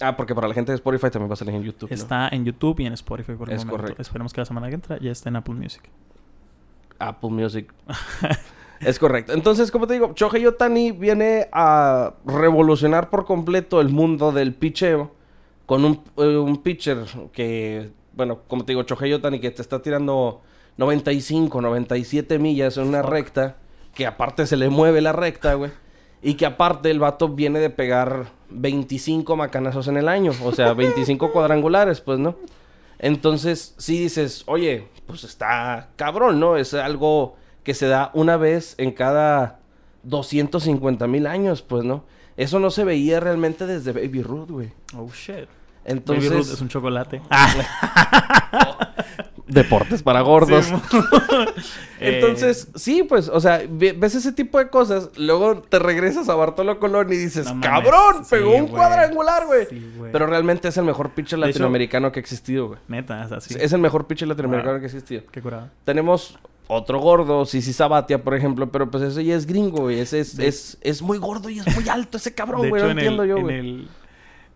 ah, 0.00 0.16
porque 0.16 0.34
para 0.34 0.48
la 0.48 0.54
gente 0.54 0.72
de 0.72 0.76
Spotify 0.76 1.08
también 1.08 1.30
va 1.30 1.34
a 1.34 1.36
salir 1.36 1.54
en 1.54 1.62
YouTube. 1.62 1.90
¿no? 1.90 1.94
Está 1.94 2.28
en 2.32 2.44
YouTube 2.44 2.80
y 2.80 2.86
en 2.86 2.94
Spotify 2.94 3.34
por 3.34 3.48
el 3.48 3.54
Es 3.54 3.64
momento. 3.64 3.82
correcto. 3.82 4.02
Esperemos 4.02 4.32
que 4.32 4.40
la 4.40 4.46
semana 4.46 4.68
que 4.68 4.74
entra 4.74 4.98
ya 4.98 5.12
esté 5.12 5.28
en 5.28 5.36
Apple 5.36 5.54
Music. 5.54 5.82
Apple 6.98 7.30
Music. 7.30 7.72
es 8.80 8.98
correcto. 8.98 9.32
Entonces, 9.32 9.70
como 9.70 9.86
te 9.86 9.92
digo, 9.92 10.12
Shohei 10.16 10.44
Otani 10.44 10.90
viene 10.90 11.46
a 11.52 12.14
revolucionar 12.26 13.10
por 13.10 13.26
completo 13.26 13.80
el 13.80 13.90
mundo 13.90 14.32
del 14.32 14.54
picheo 14.54 15.14
con 15.66 15.84
un, 15.84 16.02
eh, 16.16 16.36
un 16.36 16.60
pitcher 16.64 17.04
que, 17.32 17.92
bueno, 18.12 18.40
como 18.48 18.64
te 18.64 18.72
digo, 18.72 18.82
Shohei 18.82 19.12
Otani 19.12 19.38
que 19.38 19.52
te 19.52 19.62
está 19.62 19.80
tirando 19.80 20.42
95, 20.76 21.60
97 21.60 22.38
millas 22.38 22.76
en 22.76 22.88
una 22.88 23.02
Fuck. 23.02 23.10
recta, 23.10 23.56
que 23.94 24.06
aparte 24.06 24.46
se 24.46 24.56
le 24.56 24.68
mueve 24.68 25.00
la 25.00 25.12
recta, 25.12 25.54
güey. 25.54 25.70
Y 26.22 26.34
que 26.34 26.46
aparte 26.46 26.90
el 26.90 26.98
vato 26.98 27.28
viene 27.28 27.60
de 27.60 27.70
pegar 27.70 28.32
25 28.50 29.36
macanazos 29.36 29.88
en 29.88 29.96
el 29.96 30.08
año, 30.08 30.32
o 30.44 30.52
sea, 30.52 30.74
25 30.74 31.30
cuadrangulares, 31.32 32.00
pues, 32.00 32.18
¿no? 32.18 32.36
Entonces, 32.98 33.74
sí 33.78 33.98
dices, 33.98 34.44
oye, 34.46 34.88
pues 35.06 35.24
está 35.24 35.88
cabrón, 35.96 36.38
¿no? 36.38 36.56
Es 36.56 36.74
algo 36.74 37.36
que 37.62 37.72
se 37.72 37.86
da 37.86 38.10
una 38.12 38.36
vez 38.36 38.74
en 38.78 38.92
cada 38.92 39.60
250 40.02 41.06
mil 41.06 41.26
años, 41.26 41.62
pues, 41.62 41.84
¿no? 41.84 42.04
Eso 42.36 42.58
no 42.58 42.70
se 42.70 42.84
veía 42.84 43.20
realmente 43.20 43.66
desde 43.66 43.92
Baby 43.92 44.22
Ruth, 44.22 44.50
güey. 44.50 44.72
Oh, 44.96 45.08
shit. 45.12 45.48
Entonces, 45.84 46.30
Baby 46.30 46.42
Ruth 46.42 46.52
es 46.52 46.60
un 46.60 46.68
chocolate. 46.68 47.22
deportes 49.50 50.02
para 50.02 50.20
gordos. 50.22 50.66
Sí, 50.66 50.74
Entonces, 52.00 52.68
sí, 52.74 53.02
pues, 53.02 53.28
o 53.28 53.40
sea, 53.40 53.62
ve- 53.68 53.92
ves 53.92 54.14
ese 54.14 54.32
tipo 54.32 54.58
de 54.58 54.68
cosas, 54.70 55.10
luego 55.16 55.60
te 55.62 55.78
regresas 55.78 56.28
a 56.28 56.34
Bartolo 56.34 56.78
Colón 56.78 57.12
y 57.12 57.16
dices, 57.16 57.52
No 57.54 57.60
cabrón, 57.60 58.24
sí, 58.24 58.30
pegó 58.30 58.54
un 58.56 58.68
cuadrangular, 58.68 59.46
güey. 59.46 59.66
Sí. 59.66 59.92
Pero 60.10 60.26
realmente 60.26 60.68
es 60.68 60.76
el 60.76 60.84
mejor 60.84 61.10
pitcher 61.10 61.38
hecho- 61.38 61.46
latinoamericano 61.46 62.10
que 62.12 62.20
ha 62.20 62.22
existido, 62.22 62.68
güey. 62.68 62.78
Neta, 62.88 63.24
es 63.24 63.32
así. 63.32 63.54
Es 63.58 63.72
el 63.72 63.80
mejor 63.80 64.06
pitcher 64.06 64.28
latinoamericano 64.28 64.72
Wow. 64.74 64.80
que 64.80 64.86
ha 64.86 64.88
existido. 64.88 65.22
Qué 65.30 65.42
curado. 65.42 65.68
Tenemos 65.84 66.38
otro 66.68 67.00
gordo, 67.00 67.44
Sisi 67.44 67.72
Sabatia, 67.72 68.22
por 68.22 68.34
ejemplo, 68.34 68.70
pero 68.70 68.90
pues 68.90 69.02
ese 69.02 69.24
ya 69.24 69.34
es 69.36 69.44
gringo, 69.46 69.82
güey. 69.82 70.00
Ese 70.00 70.20
es, 70.20 70.36
De- 70.36 70.46
es, 70.48 70.78
es 70.80 71.02
muy 71.02 71.18
gordo 71.18 71.50
y 71.50 71.58
es 71.58 71.74
muy 71.76 71.88
alto 71.90 72.16
ese 72.16 72.34
cabrón, 72.34 72.68
güey. 72.68 72.82
No 72.82 72.90
en, 72.90 72.98
entiendo 72.98 73.24
el, 73.24 73.28
yo, 73.28 73.36
en, 73.36 73.42
güey. 73.42 73.58
el, 73.58 73.88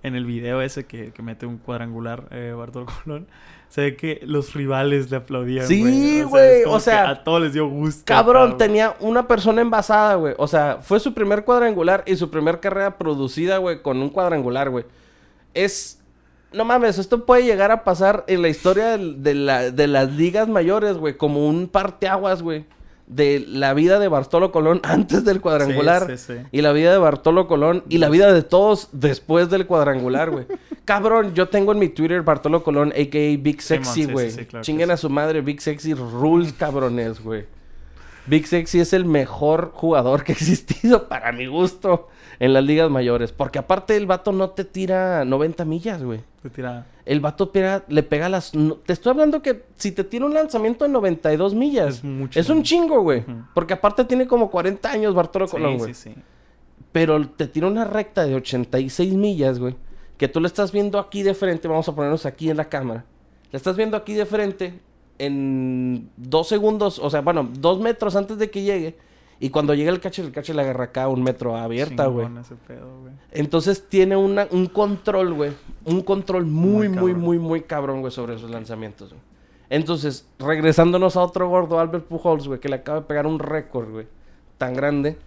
en 0.02 0.14
el 0.14 0.24
video 0.24 0.62
ese 0.62 0.84
que, 0.84 1.12
que 1.12 1.22
mete 1.22 1.44
un 1.46 1.58
cuadrangular 1.58 2.24
eh, 2.30 2.54
Bartolo 2.56 2.86
Colón, 3.04 3.26
se 3.68 3.80
ve 3.80 3.96
que 3.96 4.20
los 4.24 4.54
rivales 4.54 5.10
le 5.10 5.16
aplaudían. 5.16 5.66
Sí, 5.66 6.22
güey, 6.22 6.62
o 6.66 6.78
sea, 6.78 7.10
a 7.10 7.24
todos 7.24 7.42
les 7.42 7.52
dio 7.52 7.66
gusto. 7.68 8.02
Cabrón, 8.04 8.56
tenía 8.56 8.94
una 9.00 9.26
persona 9.26 9.62
envasada, 9.62 10.14
güey. 10.14 10.34
O 10.38 10.46
sea, 10.46 10.78
fue 10.80 11.00
su 11.00 11.12
primer 11.12 11.44
cuadrangular 11.44 12.04
y 12.06 12.16
su 12.16 12.30
primer 12.30 12.60
carrera 12.60 12.96
producida, 12.98 13.58
güey, 13.58 13.82
con 13.82 14.00
un 14.00 14.10
cuadrangular, 14.10 14.70
güey. 14.70 14.84
Es... 15.54 16.00
No 16.52 16.64
mames, 16.64 16.98
esto 16.98 17.26
puede 17.26 17.42
llegar 17.42 17.72
a 17.72 17.82
pasar 17.82 18.22
en 18.28 18.40
la 18.40 18.48
historia 18.48 18.96
de, 18.96 19.34
la- 19.34 19.72
de 19.72 19.88
las 19.88 20.12
ligas 20.12 20.46
mayores, 20.46 20.96
güey, 20.96 21.16
como 21.16 21.48
un 21.48 21.66
parteaguas, 21.66 22.42
güey. 22.42 22.64
De 23.06 23.44
la 23.46 23.74
vida 23.74 23.98
de 23.98 24.08
Bartolo 24.08 24.50
Colón 24.50 24.80
antes 24.84 25.24
del 25.24 25.40
cuadrangular. 25.40 26.06
Sí, 26.06 26.16
sí, 26.16 26.34
sí. 26.38 26.46
Y 26.52 26.62
la 26.62 26.72
vida 26.72 26.92
de 26.92 26.98
Bartolo 26.98 27.46
Colón 27.46 27.84
y 27.88 27.98
la 27.98 28.08
vida 28.08 28.32
de 28.32 28.42
todos 28.42 28.88
después 28.92 29.50
del 29.50 29.66
cuadrangular, 29.66 30.30
güey. 30.30 30.46
Cabrón, 30.84 31.34
yo 31.34 31.48
tengo 31.48 31.72
en 31.72 31.78
mi 31.78 31.88
Twitter 31.88 32.22
Bartolo 32.22 32.62
Colón, 32.62 32.90
a.k.a. 32.90 33.36
Big 33.38 33.62
Sexy, 33.62 34.04
güey. 34.04 34.32
claro 34.46 34.64
Chinguen 34.64 34.90
a 34.90 34.96
su 34.96 35.08
madre, 35.10 35.40
Big 35.40 35.60
Sexy 35.60 35.94
rules, 35.94 36.52
cabrones, 36.52 37.22
güey. 37.22 37.46
Big 38.26 38.46
Sexy 38.46 38.80
es 38.80 38.92
el 38.92 39.04
mejor 39.04 39.72
jugador 39.74 40.24
que 40.24 40.32
ha 40.32 40.34
existido 40.34 41.08
para 41.08 41.32
mi 41.32 41.46
gusto 41.46 42.08
en 42.38 42.52
las 42.52 42.64
ligas 42.64 42.90
mayores. 42.90 43.32
Porque 43.32 43.58
aparte 43.58 43.96
el 43.96 44.06
vato 44.06 44.32
no 44.32 44.50
te 44.50 44.64
tira 44.64 45.24
90 45.24 45.64
millas, 45.64 46.02
güey. 46.02 46.20
Se 46.42 46.50
tira- 46.50 46.86
El 47.04 47.20
vato 47.20 47.52
pega- 47.52 47.84
le 47.88 48.02
pega 48.02 48.28
las... 48.28 48.54
no- 48.54 48.74
te 48.76 48.92
estoy 48.92 49.10
hablando 49.10 49.42
que 49.42 49.64
si 49.76 49.92
te 49.92 50.04
tira 50.04 50.24
un 50.26 50.34
lanzamiento 50.34 50.84
de 50.84 50.90
92 50.90 51.54
millas... 51.54 51.96
Es 51.96 52.04
mucho. 52.04 52.38
Es 52.40 52.48
un 52.48 52.62
chingo, 52.62 53.00
güey. 53.02 53.24
Porque 53.54 53.74
aparte 53.74 54.04
tiene 54.04 54.26
como 54.26 54.50
40 54.50 54.90
años 54.90 55.14
Bartolo 55.14 55.46
Colón, 55.48 55.72
Sí, 55.72 55.78
güey. 55.78 55.94
sí, 55.94 56.10
sí. 56.10 56.16
Pero 56.92 57.26
te 57.28 57.46
tira 57.48 57.66
una 57.66 57.84
recta 57.84 58.24
de 58.24 58.34
86 58.34 59.14
millas, 59.14 59.58
güey. 59.58 59.74
Que 60.16 60.28
tú 60.28 60.40
le 60.40 60.46
estás 60.46 60.70
viendo 60.70 60.98
aquí 60.98 61.22
de 61.22 61.34
frente. 61.34 61.66
Vamos 61.66 61.88
a 61.88 61.94
ponernos 61.94 62.24
aquí 62.24 62.50
en 62.50 62.56
la 62.56 62.68
cámara. 62.68 63.04
Le 63.50 63.56
estás 63.56 63.76
viendo 63.76 63.96
aquí 63.96 64.14
de 64.14 64.26
frente 64.26 64.78
en 65.18 66.10
dos 66.16 66.48
segundos. 66.48 66.98
O 66.98 67.10
sea, 67.10 67.20
bueno, 67.20 67.48
dos 67.58 67.80
metros 67.80 68.16
antes 68.16 68.38
de 68.38 68.50
que 68.50 68.62
llegue. 68.62 68.96
Y 69.40 69.50
cuando 69.50 69.74
llega 69.74 69.90
el 69.90 70.00
catcher, 70.00 70.24
el 70.24 70.32
catcher 70.32 70.56
le 70.56 70.62
agarra 70.62 70.84
acá 70.84 71.08
un 71.08 71.22
metro 71.22 71.56
abierta, 71.56 72.06
güey. 72.06 72.28
Entonces 73.32 73.88
tiene 73.88 74.16
una, 74.16 74.46
un 74.50 74.66
control, 74.66 75.34
güey. 75.34 75.52
Un 75.84 76.02
control 76.02 76.46
muy, 76.46 76.88
Muy 76.88 76.98
muy, 76.98 77.14
muy, 77.14 77.38
muy 77.38 77.60
cabrón, 77.62 78.00
güey, 78.00 78.12
sobre 78.12 78.34
esos 78.34 78.50
lanzamientos, 78.50 79.10
güey. 79.10 79.20
Entonces, 79.70 80.28
regresándonos 80.38 81.16
a 81.16 81.22
otro 81.22 81.48
gordo, 81.48 81.80
Albert 81.80 82.04
Pujols, 82.04 82.46
güey, 82.46 82.60
que 82.60 82.68
le 82.68 82.76
acaba 82.76 83.00
de 83.00 83.06
pegar 83.06 83.26
un 83.26 83.38
récord, 83.38 83.90
güey, 83.90 84.06
tan 84.58 84.74
grande, 84.74 85.18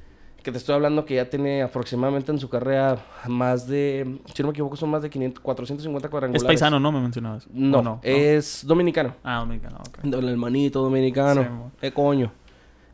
que 0.43 0.51
te 0.51 0.57
estoy 0.57 0.75
hablando 0.75 1.03
que 1.03 1.15
ya 1.15 1.29
tiene 1.29 1.63
aproximadamente 1.63 2.31
en 2.31 2.39
su 2.39 2.47
carrera 2.47 3.03
más 3.27 3.67
de, 3.67 4.19
si 4.33 4.43
no 4.43 4.47
me 4.47 4.51
equivoco, 4.51 4.77
son 4.77 4.89
más 4.89 5.01
de 5.01 5.09
500, 5.09 5.43
450 5.43 6.09
cuadrangulares. 6.09 6.43
Es 6.43 6.47
paisano, 6.47 6.79
¿no? 6.79 6.91
Me 6.91 7.01
mencionabas. 7.01 7.47
No, 7.51 7.79
¿O 7.79 7.81
no? 7.81 7.99
es 8.03 8.63
dominicano. 8.65 9.15
Ah, 9.23 9.39
dominicano, 9.39 9.79
ok. 9.79 10.05
El 10.05 10.29
hermanito 10.29 10.81
dominicano. 10.81 11.41
Sí. 11.41 11.77
¿Qué 11.81 11.91
coño? 11.91 12.31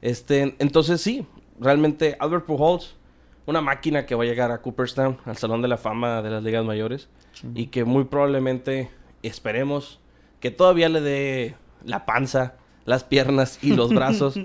Este, 0.04 0.54
entonces 0.60 1.00
sí, 1.00 1.26
realmente 1.58 2.18
Albert 2.20 2.46
Pujols, 2.46 2.98
una 3.46 3.62
máquina 3.62 4.06
que 4.06 4.16
va 4.16 4.24
a 4.24 4.26
llegar 4.26 4.52
a 4.52 4.62
Cooperstown, 4.62 5.18
al 5.24 5.38
Salón 5.38 5.62
de 5.62 5.70
la 5.70 5.78
Fama 5.78 6.22
de 6.22 6.30
las 6.30 6.44
Ligas 6.44 6.66
Mayores, 6.66 7.08
y 7.56 7.68
que 7.68 7.86
muy 7.86 8.04
probablemente 8.04 8.90
esperemos 9.22 10.02
que 10.42 10.52
todavía 10.52 10.90
le 10.90 11.00
dé 11.00 11.56
la 11.86 12.06
panza, 12.06 12.56
las 12.84 13.06
piernas 13.06 13.60
y 13.64 13.78
los 13.78 13.94
brazos 13.96 14.38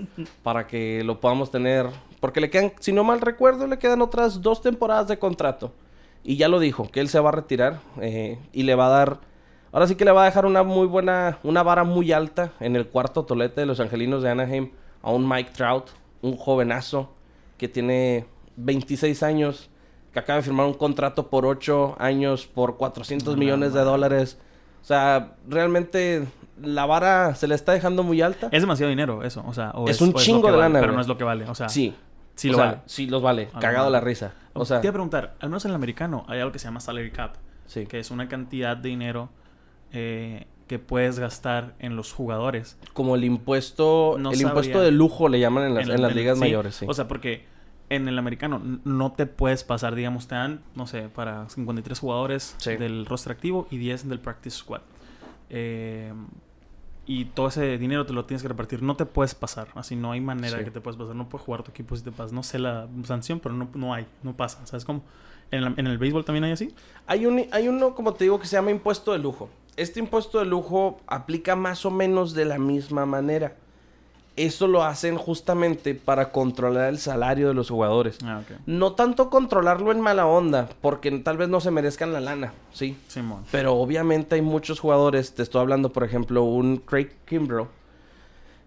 para 0.43 0.65
que 0.65 1.03
lo 1.03 1.19
podamos 1.19 1.51
tener, 1.51 1.87
porque 2.21 2.39
le 2.39 2.49
quedan, 2.49 2.71
si 2.79 2.93
no 2.93 3.03
mal 3.03 3.19
recuerdo, 3.19 3.67
le 3.67 3.79
quedan 3.79 4.01
otras 4.01 4.41
dos 4.41 4.61
temporadas 4.61 5.09
de 5.09 5.19
contrato. 5.19 5.73
Y 6.23 6.37
ya 6.37 6.47
lo 6.47 6.61
dijo, 6.61 6.89
que 6.89 7.01
él 7.01 7.09
se 7.09 7.19
va 7.19 7.29
a 7.29 7.33
retirar 7.33 7.81
eh, 7.99 8.39
y 8.53 8.63
le 8.63 8.75
va 8.75 8.85
a 8.85 8.89
dar 8.89 9.19
Ahora 9.71 9.85
sí 9.85 9.95
que 9.95 10.05
le 10.05 10.11
va 10.11 10.23
a 10.23 10.25
dejar 10.25 10.47
una 10.47 10.63
muy 10.63 10.87
buena, 10.87 11.37
una 11.43 11.61
vara 11.61 11.83
muy 11.83 12.11
alta 12.11 12.53
en 12.59 12.75
el 12.75 12.87
cuarto 12.87 13.25
tolete 13.25 13.61
de 13.61 13.67
los 13.67 13.79
angelinos 13.79 14.23
de 14.23 14.29
Anaheim 14.31 14.71
a 15.01 15.11
un 15.11 15.27
Mike 15.27 15.51
Trout, 15.51 15.87
un 16.21 16.35
jovenazo 16.35 17.13
que 17.57 17.67
tiene 17.67 18.25
26 18.57 19.23
años, 19.23 19.69
que 20.13 20.19
acaba 20.19 20.37
de 20.37 20.43
firmar 20.43 20.65
un 20.65 20.73
contrato 20.73 21.29
por 21.29 21.45
8 21.45 21.95
años 21.99 22.47
por 22.47 22.77
400 22.77 23.35
No, 23.35 23.39
millones 23.39 23.73
de 23.73 23.81
dólares. 23.81 24.37
O 24.81 24.85
sea, 24.85 25.35
realmente 25.47 26.25
la 26.61 26.85
vara 26.85 27.35
se 27.35 27.47
le 27.47 27.55
está 27.55 27.73
dejando 27.73 28.03
muy 28.03 28.21
alta. 28.21 28.49
Es 28.51 28.61
demasiado 28.61 28.89
dinero 28.89 29.23
eso, 29.23 29.43
o 29.45 29.53
sea, 29.53 29.71
o 29.71 29.87
Es 29.87 30.01
un 30.01 30.09
o 30.09 30.19
chingo 30.19 30.47
de 30.47 30.57
vale, 30.57 30.63
lana, 30.63 30.79
Pero 30.79 30.93
no 30.93 31.01
es 31.01 31.07
lo 31.07 31.17
que 31.17 31.23
vale, 31.23 31.45
o 31.45 31.55
sea, 31.55 31.69
sí. 31.69 31.93
sí 32.35 32.49
o 32.49 32.51
lo 32.53 32.57
sea, 32.57 32.65
vale. 32.65 32.77
Sí 32.85 33.07
los 33.07 33.21
vale. 33.21 33.49
A 33.53 33.59
Cagado 33.59 33.89
la 33.89 33.99
risa. 34.01 34.33
O 34.53 34.65
sea, 34.65 34.81
te 34.81 34.87
iba 34.87 34.91
a 34.91 34.93
preguntar, 34.93 35.35
al 35.39 35.49
menos 35.49 35.63
en 35.65 35.71
el 35.71 35.75
americano 35.75 36.25
hay 36.27 36.39
algo 36.39 36.51
que 36.51 36.59
se 36.59 36.65
llama 36.65 36.79
salary 36.79 37.11
cap, 37.11 37.35
sí. 37.65 37.85
que 37.85 37.99
es 37.99 38.11
una 38.11 38.27
cantidad 38.27 38.75
de 38.75 38.89
dinero 38.89 39.29
eh, 39.91 40.47
que 40.69 40.79
puedes 40.79 41.19
gastar 41.19 41.73
en 41.79 41.97
los 41.97 42.13
jugadores. 42.13 42.77
Como 42.93 43.15
el 43.15 43.25
impuesto, 43.25 44.15
No 44.17 44.29
el 44.29 44.37
sabría. 44.37 44.47
impuesto 44.51 44.79
de 44.79 44.91
lujo 44.91 45.27
le 45.27 45.41
llaman 45.41 45.65
en 45.65 45.73
las, 45.75 45.89
en 45.89 46.01
las 46.01 46.11
en- 46.11 46.17
ligas 46.17 46.37
sí, 46.37 46.39
mayores, 46.41 46.75
sí. 46.75 46.85
O 46.87 46.93
sea, 46.93 47.09
porque 47.09 47.43
en 47.89 48.07
el 48.07 48.17
americano 48.19 48.61
no 48.85 49.11
te 49.13 49.25
puedes 49.25 49.63
pasar, 49.63 49.95
digamos, 49.95 50.27
te 50.27 50.35
dan, 50.35 50.61
no 50.75 50.85
sé, 50.87 51.09
para 51.09 51.49
53 51.49 51.99
jugadores 51.99 52.53
Sí. 52.59 52.77
del 52.77 53.05
roster 53.07 53.31
activo 53.33 53.67
y 53.71 53.77
10 53.79 54.07
del 54.07 54.19
practice 54.19 54.57
squad. 54.57 54.81
Eh, 55.49 56.13
y 57.07 57.25
todo 57.25 57.47
ese 57.47 57.79
dinero 57.79 58.05
te 58.05 58.13
lo 58.13 58.23
tienes 58.25 58.43
que 58.43 58.47
repartir. 58.47 58.83
No 58.83 58.95
te 58.95 59.07
puedes 59.07 59.33
pasar. 59.33 59.69
Así 59.73 59.95
no 59.95 60.11
hay 60.11 60.21
manera 60.21 60.51
Sí. 60.51 60.57
de 60.59 60.65
que 60.65 60.69
te 60.71 60.79
puedas 60.81 60.97
pasar. 60.97 61.15
No 61.15 61.27
puedes 61.27 61.43
jugar 61.43 61.63
tu 61.63 61.71
equipo 61.71 61.95
si 61.95 62.03
te 62.03 62.11
pasas. 62.11 62.31
No 62.31 62.43
sé 62.43 62.59
la 62.59 62.87
sanción, 63.05 63.39
pero 63.39 63.55
no, 63.55 63.67
no 63.73 63.91
hay. 63.95 64.05
No 64.21 64.37
pasa. 64.37 64.63
¿Sabes 64.67 64.85
cómo? 64.85 65.01
¿En, 65.49 65.63
la- 65.63 65.73
en 65.75 65.87
el 65.87 65.97
béisbol 65.97 66.23
también 66.23 66.43
hay 66.43 66.51
así? 66.51 66.75
Hay, 67.07 67.25
un, 67.25 67.43
hay 67.51 67.67
uno, 67.67 67.95
como 67.95 68.13
te 68.13 68.25
digo, 68.25 68.39
que 68.39 68.45
se 68.45 68.55
llama 68.55 68.69
impuesto 68.69 69.11
de 69.13 69.17
lujo. 69.17 69.49
Este 69.79 70.01
impuesto 70.01 70.39
de 70.39 70.45
lujo 70.45 70.99
aplica 71.07 71.55
más 71.55 71.85
o 71.85 71.89
menos 71.89 72.33
de 72.33 72.43
la 72.43 72.59
misma 72.59 73.05
manera. 73.05 73.55
Eso 74.35 74.67
lo 74.67 74.83
hacen 74.83 75.15
justamente 75.15 75.95
para 75.95 76.33
controlar 76.33 76.89
el 76.89 76.99
salario 76.99 77.47
de 77.47 77.53
los 77.53 77.69
jugadores. 77.69 78.17
Ah. 78.25 78.41
No 78.65 78.91
tanto 78.91 79.29
controlarlo 79.29 79.93
en 79.93 80.01
mala 80.01 80.27
onda, 80.27 80.67
porque 80.81 81.09
tal 81.19 81.37
vez 81.37 81.47
no 81.47 81.61
se 81.61 81.71
merezcan 81.71 82.11
la 82.11 82.19
lana, 82.19 82.51
sí. 82.73 82.97
Simón. 83.07 83.45
Pero 83.51 83.75
obviamente 83.75 84.35
hay 84.35 84.41
muchos 84.41 84.81
jugadores, 84.81 85.33
te 85.33 85.43
estoy 85.43 85.61
hablando 85.61 85.93
por 85.93 86.03
ejemplo 86.03 86.43
un 86.43 86.75
Craig 86.75 87.11
Kimbrell. 87.25 87.67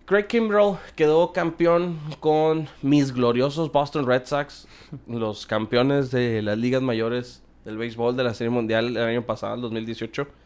Craig 0.06 0.28
Kimbrell 0.28 0.76
quedó 0.96 1.34
campeón 1.34 1.98
con 2.20 2.68
mis 2.80 3.12
gloriosos 3.12 3.70
Boston 3.70 4.06
Red 4.06 4.24
Sox, 4.24 4.66
los 5.06 5.44
campeones 5.44 6.10
de 6.10 6.40
las 6.40 6.56
ligas 6.56 6.80
mayores 6.80 7.42
del 7.66 7.76
béisbol 7.76 8.16
de 8.16 8.24
la 8.24 8.32
Serie 8.32 8.50
Mundial 8.50 8.96
el 8.96 9.04
año 9.04 9.26
pasado, 9.26 9.56
el 9.56 9.60
2018. 9.60 10.40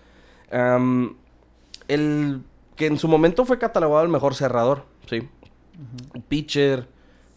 El 0.51 2.43
que 2.77 2.87
en 2.87 2.99
su 2.99 3.09
momento 3.09 3.45
fue 3.45 3.59
catalogado 3.59 4.03
el 4.03 4.11
mejor 4.11 4.35
cerrador, 4.35 4.85
sí. 5.09 5.29
Pitcher 6.29 6.89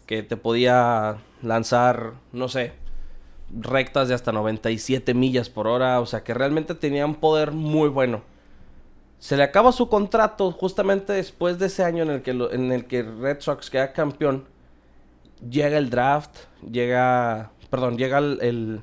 que 0.06 0.22
te 0.22 0.36
podía 0.36 1.18
lanzar, 1.42 2.14
no 2.32 2.48
sé, 2.48 2.72
rectas 3.52 4.08
de 4.08 4.14
hasta 4.14 4.32
97 4.32 5.14
millas 5.14 5.48
por 5.48 5.66
hora, 5.66 6.00
o 6.00 6.06
sea 6.06 6.22
que 6.22 6.34
realmente 6.34 6.74
tenía 6.74 7.06
un 7.06 7.14
poder 7.14 7.52
muy 7.52 7.88
bueno. 7.88 8.22
Se 9.18 9.36
le 9.36 9.42
acaba 9.42 9.72
su 9.72 9.88
contrato 9.88 10.50
justamente 10.52 11.12
después 11.12 11.58
de 11.58 11.66
ese 11.66 11.84
año 11.84 12.02
en 12.02 12.10
el 12.10 12.22
que, 12.22 12.30
en 12.30 12.72
el 12.72 12.86
que 12.86 13.02
Red 13.02 13.40
Sox 13.40 13.68
queda 13.70 13.92
campeón. 13.92 14.46
Llega 15.48 15.78
el 15.78 15.90
draft, 15.90 16.36
llega, 16.70 17.50
perdón, 17.70 17.96
llega 17.96 18.18
el, 18.18 18.82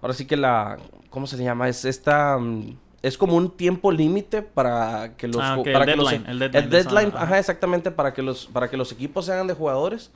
ahora 0.00 0.14
sí 0.14 0.26
que 0.26 0.36
la, 0.36 0.78
¿cómo 1.10 1.26
se 1.26 1.36
llama? 1.42 1.68
Es 1.68 1.84
esta, 1.84 2.38
mm, 2.38 2.76
es 3.02 3.18
como 3.18 3.36
un 3.36 3.50
tiempo 3.50 3.90
límite 3.90 4.42
para 4.42 5.16
que 5.16 5.26
los, 5.28 5.42
Ah, 5.42 5.58
ok, 5.58 5.66
el 5.66 5.72
para 5.72 5.86
que 5.86 5.96
los- 5.96 6.08
deadline, 6.10 6.30
el 6.30 6.38
deadline 6.38 6.70
de 6.70 6.76
deadline, 6.84 7.12
ajá. 7.16 7.38
exactamente, 7.38 7.90
para 7.90 8.14
que 8.14 8.22
los, 8.22 8.46
para 8.46 8.70
que 8.70 8.76
los 8.76 8.92
equipos 8.92 9.26
se 9.26 9.32
hagan 9.32 9.46
de 9.48 9.54
jugadores 9.54 10.10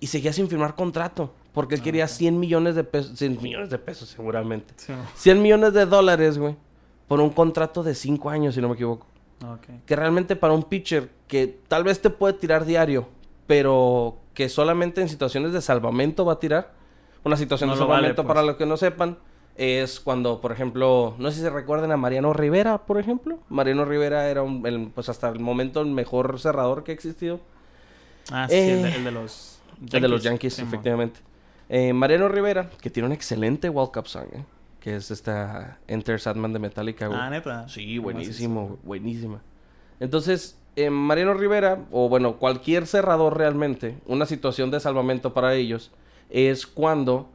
y 0.00 0.06
seguía 0.06 0.32
sin 0.32 0.48
firmar 0.48 0.74
contrato. 0.74 1.32
Porque 1.52 1.74
él 1.74 1.80
Ah, 1.80 1.84
quería 1.84 2.04
ok. 2.04 2.10
100 2.10 2.38
millones 2.40 2.74
de 2.74 2.84
pesos. 2.84 3.18
100 3.18 3.40
millones 3.42 3.70
de 3.70 3.78
pesos, 3.78 4.08
seguramente. 4.10 4.74
Simón. 4.76 5.06
100 5.14 5.40
millones 5.42 5.72
de 5.72 5.86
dólares, 5.86 6.36
güey. 6.38 6.54
Por 7.08 7.20
un 7.20 7.30
contrato 7.30 7.82
de 7.82 7.94
5 7.94 8.28
años, 8.28 8.54
si 8.54 8.60
no 8.60 8.68
me 8.68 8.74
equivoco. 8.74 9.06
Ok. 9.42 9.66
Que 9.86 9.96
realmente 9.96 10.36
para 10.36 10.52
un 10.52 10.62
pitcher 10.64 11.10
que 11.28 11.46
tal 11.68 11.84
vez 11.84 12.00
te 12.02 12.10
puede 12.10 12.34
tirar 12.34 12.64
diario, 12.66 13.08
pero 13.46 14.18
que 14.34 14.48
solamente 14.48 15.00
en 15.00 15.08
situaciones 15.08 15.52
de 15.52 15.62
salvamento 15.62 16.24
va 16.24 16.34
a 16.34 16.40
tirar. 16.40 16.72
Una 17.24 17.36
situación 17.36 17.68
No 17.70 17.74
de 17.74 17.80
vale, 17.80 17.92
salvamento, 17.94 18.22
pues. 18.22 18.34
para 18.34 18.42
los 18.46 18.56
que 18.56 18.66
no 18.66 18.76
sepan, 18.76 19.18
es 19.56 20.00
cuando, 20.00 20.40
por 20.40 20.52
ejemplo, 20.52 21.14
no 21.18 21.30
sé 21.30 21.36
si 21.36 21.42
se 21.42 21.50
recuerdan 21.50 21.90
a 21.92 21.96
Mariano 21.96 22.32
Rivera, 22.32 22.78
por 22.86 22.98
ejemplo. 22.98 23.38
Mariano 23.48 23.84
Rivera 23.84 24.28
era, 24.28 24.42
un, 24.42 24.66
el- 24.66 24.90
pues 24.94 25.08
hasta 25.08 25.28
el 25.28 25.40
momento, 25.40 25.80
el 25.80 25.88
mejor 25.88 26.38
cerrador 26.40 26.84
que 26.84 26.92
ha 26.92 26.94
existido. 26.94 27.40
Ah, 28.30 28.46
sí, 28.48 28.56
el, 28.56 28.82
de, 28.82 28.88
Eh, 28.88 28.96
el 28.96 29.04
de 29.04 29.10
los 29.12 29.60
El 29.92 30.02
de 30.02 30.08
los 30.08 30.22
Yankees, 30.22 30.58
efectivamente. 30.58 31.20
Eh, 31.68 31.92
Mariano 31.92 32.28
Rivera, 32.28 32.70
que 32.80 32.90
tiene 32.90 33.06
un 33.08 33.12
excelente 33.12 33.68
World 33.70 33.92
Cup 33.92 34.06
song, 34.08 34.26
¿eh? 34.34 34.44
que 34.80 34.96
es 34.96 35.10
esta 35.10 35.78
Enter 35.88 36.20
Sadman 36.20 36.52
de 36.52 36.58
Metallica, 36.60 37.08
güey. 37.08 37.18
Ah, 37.20 37.28
neta. 37.30 37.68
Sí, 37.68 37.98
buenísimo, 37.98 38.78
buenísima. 38.84 39.40
Entonces, 39.98 40.58
eh, 40.76 40.90
Mariano 40.90 41.34
Rivera, 41.34 41.78
o 41.90 42.08
bueno, 42.08 42.36
cualquier 42.36 42.86
cerrador 42.86 43.36
realmente, 43.36 43.96
una 44.06 44.26
situación 44.26 44.70
de 44.70 44.78
salvamento 44.80 45.32
para 45.34 45.54
ellos 45.54 45.90
es 46.30 46.66
cuando 46.66 47.30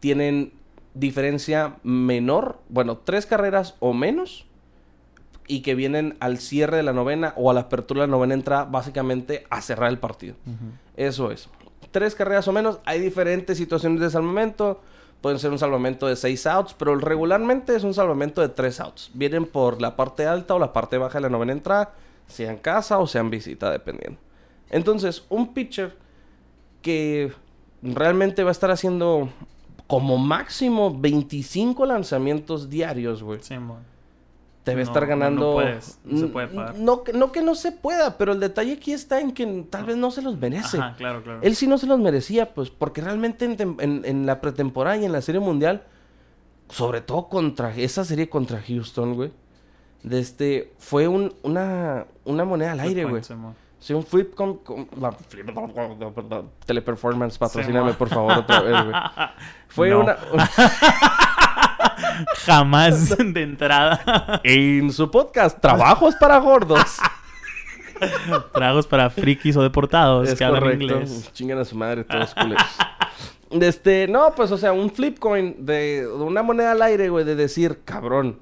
tienen 0.00 0.52
diferencia 0.94 1.76
menor, 1.82 2.58
bueno, 2.68 2.98
tres 2.98 3.26
carreras 3.26 3.76
o 3.80 3.92
menos, 3.92 4.46
y 5.46 5.60
que 5.62 5.74
vienen 5.74 6.16
al 6.20 6.38
cierre 6.38 6.76
de 6.76 6.82
la 6.82 6.92
novena 6.92 7.34
o 7.36 7.50
a 7.50 7.54
la 7.54 7.62
apertura 7.62 8.02
de 8.02 8.06
la 8.06 8.12
novena 8.12 8.34
entrada, 8.34 8.64
básicamente 8.64 9.44
a 9.50 9.60
cerrar 9.60 9.90
el 9.90 9.98
partido. 9.98 10.36
Eso 10.96 11.30
es. 11.30 11.48
Tres 11.90 12.14
carreras 12.14 12.46
o 12.48 12.52
menos. 12.52 12.78
Hay 12.84 13.00
diferentes 13.00 13.58
situaciones 13.58 14.00
de 14.00 14.08
salvamento. 14.08 14.80
Pueden 15.20 15.38
ser 15.38 15.50
un 15.50 15.58
salvamento 15.58 16.06
de 16.06 16.16
seis 16.16 16.46
outs, 16.46 16.74
pero 16.74 16.96
regularmente 16.96 17.76
es 17.76 17.84
un 17.84 17.92
salvamento 17.92 18.40
de 18.40 18.48
tres 18.48 18.80
outs. 18.80 19.10
Vienen 19.14 19.46
por 19.46 19.80
la 19.80 19.96
parte 19.96 20.26
alta 20.26 20.54
o 20.54 20.58
la 20.58 20.72
parte 20.72 20.96
baja 20.96 21.18
de 21.18 21.22
la 21.22 21.28
novena 21.28 21.52
entrada, 21.52 21.92
sea 22.26 22.50
en 22.50 22.58
casa 22.58 22.98
o 22.98 23.06
sea 23.06 23.20
en 23.20 23.30
visita, 23.30 23.70
dependiendo. 23.70 24.18
Entonces, 24.70 25.24
un 25.28 25.52
pitcher 25.52 25.96
que 26.80 27.32
realmente 27.82 28.42
va 28.42 28.50
a 28.50 28.52
estar 28.52 28.70
haciendo 28.70 29.28
como 29.92 30.16
máximo 30.16 30.98
25 30.98 31.84
lanzamientos 31.84 32.70
diarios, 32.70 33.22
güey. 33.22 33.42
Simón. 33.42 33.80
Debe 34.64 34.84
No, 34.84 34.88
estar 34.88 35.02
no, 35.02 35.08
ganando. 35.10 35.46
no 35.48 35.52
puedes, 35.52 35.98
no 36.02 36.18
se 36.18 36.26
puede 36.28 36.46
pagar. 36.48 36.78
No, 36.78 37.02
que- 37.04 37.12
no 37.12 37.30
que 37.30 37.42
no 37.42 37.54
se 37.54 37.72
pueda, 37.72 38.16
pero 38.16 38.32
el 38.32 38.40
detalle 38.40 38.72
aquí 38.72 38.94
está 38.94 39.20
en 39.20 39.32
que 39.32 39.44
tal 39.68 39.84
vez 39.84 39.98
no 39.98 40.10
se 40.10 40.22
los 40.22 40.38
merece. 40.38 40.78
Ajá, 40.78 40.94
claro, 40.96 41.22
claro. 41.22 41.40
Él 41.42 41.54
sí 41.56 41.66
no 41.66 41.76
se 41.76 41.86
los 41.86 41.98
merecía, 41.98 42.54
pues, 42.54 42.70
porque 42.70 43.02
realmente 43.02 43.44
en, 43.44 43.58
tem- 43.58 43.76
en- 43.82 44.02
en 44.06 44.24
la 44.24 44.40
pretemporada 44.40 44.96
y 44.96 45.04
en 45.04 45.12
la 45.12 45.20
serie 45.20 45.42
mundial, 45.42 45.82
sobre 46.70 47.02
todo 47.02 47.28
contra 47.28 47.76
esa 47.76 48.02
serie 48.06 48.30
contra 48.30 48.62
Houston, 48.62 49.14
güey, 49.14 49.30
de 50.04 50.20
este, 50.20 50.72
fue 50.78 51.06
un- 51.06 51.34
una, 51.42 52.06
una 52.24 52.46
moneda 52.46 52.72
al 52.72 52.80
aire, 52.80 53.04
güey. 53.04 53.20
Sí, 53.82 53.92
un 53.94 54.06
flip 54.06 54.32
con, 54.36 54.58
con- 54.58 54.86
la- 55.00 55.10
flip- 55.10 55.52
teleperformance, 56.64 57.36
patrocíname 57.36 57.94
por 57.94 58.08
favor 58.08 58.38
otra 58.38 58.60
vez, 58.60 58.84
güey. 58.84 58.94
Fue 59.68 59.90
No. 59.90 60.00
una 60.00 60.16
Jamás 62.46 63.16
de 63.18 63.42
entrada. 63.42 64.40
en 64.44 64.92
su 64.92 65.10
podcast 65.10 65.60
Trabajos 65.60 66.14
para 66.16 66.38
gordos. 66.38 66.98
Tragos 68.52 68.86
para 68.86 69.10
frikis 69.10 69.56
o 69.56 69.62
deportados 69.62 70.28
Es 70.28 70.38
que 70.38 70.44
hablan 70.44 70.62
correcto. 70.62 70.84
inglés. 70.84 71.30
Chingan 71.32 71.58
a 71.58 71.64
su 71.64 71.76
madre 71.76 72.04
todos 72.04 72.34
culeros. 72.34 72.62
Este, 73.50 74.08
no, 74.08 74.32
pues, 74.34 74.50
o 74.50 74.56
sea, 74.58 74.72
un 74.72 74.90
flip 74.90 75.18
coin 75.18 75.64
de, 75.66 76.02
de 76.02 76.06
una 76.08 76.42
moneda 76.42 76.72
al 76.72 76.82
aire, 76.82 77.08
güey, 77.10 77.24
de 77.24 77.36
decir, 77.36 77.80
cabrón. 77.84 78.40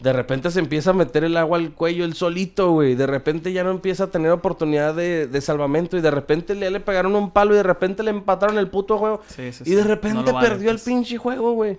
De 0.00 0.12
repente 0.12 0.50
se 0.50 0.60
empieza 0.60 0.90
a 0.90 0.92
meter 0.92 1.24
el 1.24 1.36
agua 1.38 1.56
al 1.58 1.72
cuello 1.72 2.04
el 2.04 2.12
solito, 2.14 2.70
güey. 2.72 2.94
De 2.94 3.06
repente 3.06 3.52
ya 3.52 3.64
no 3.64 3.70
empieza 3.70 4.04
a 4.04 4.06
tener 4.08 4.30
oportunidad 4.30 4.94
de, 4.94 5.26
de 5.26 5.40
salvamento. 5.40 5.96
Y 5.96 6.02
de 6.02 6.10
repente 6.10 6.56
ya 6.58 6.70
le 6.70 6.80
pegaron 6.80 7.14
un 7.16 7.30
palo 7.30 7.54
y 7.54 7.56
de 7.56 7.62
repente 7.62 8.02
le 8.02 8.10
empataron 8.10 8.58
el 8.58 8.68
puto 8.68 8.98
juego. 8.98 9.22
Sí, 9.28 9.52
sí, 9.52 9.64
y 9.66 9.74
de 9.74 9.84
repente 9.84 10.18
No 10.18 10.26
lo 10.26 10.32
vale, 10.34 10.48
perdió 10.48 10.70
el 10.70 10.76
pues. 10.76 10.84
pinche 10.84 11.16
juego, 11.16 11.52
güey. 11.52 11.78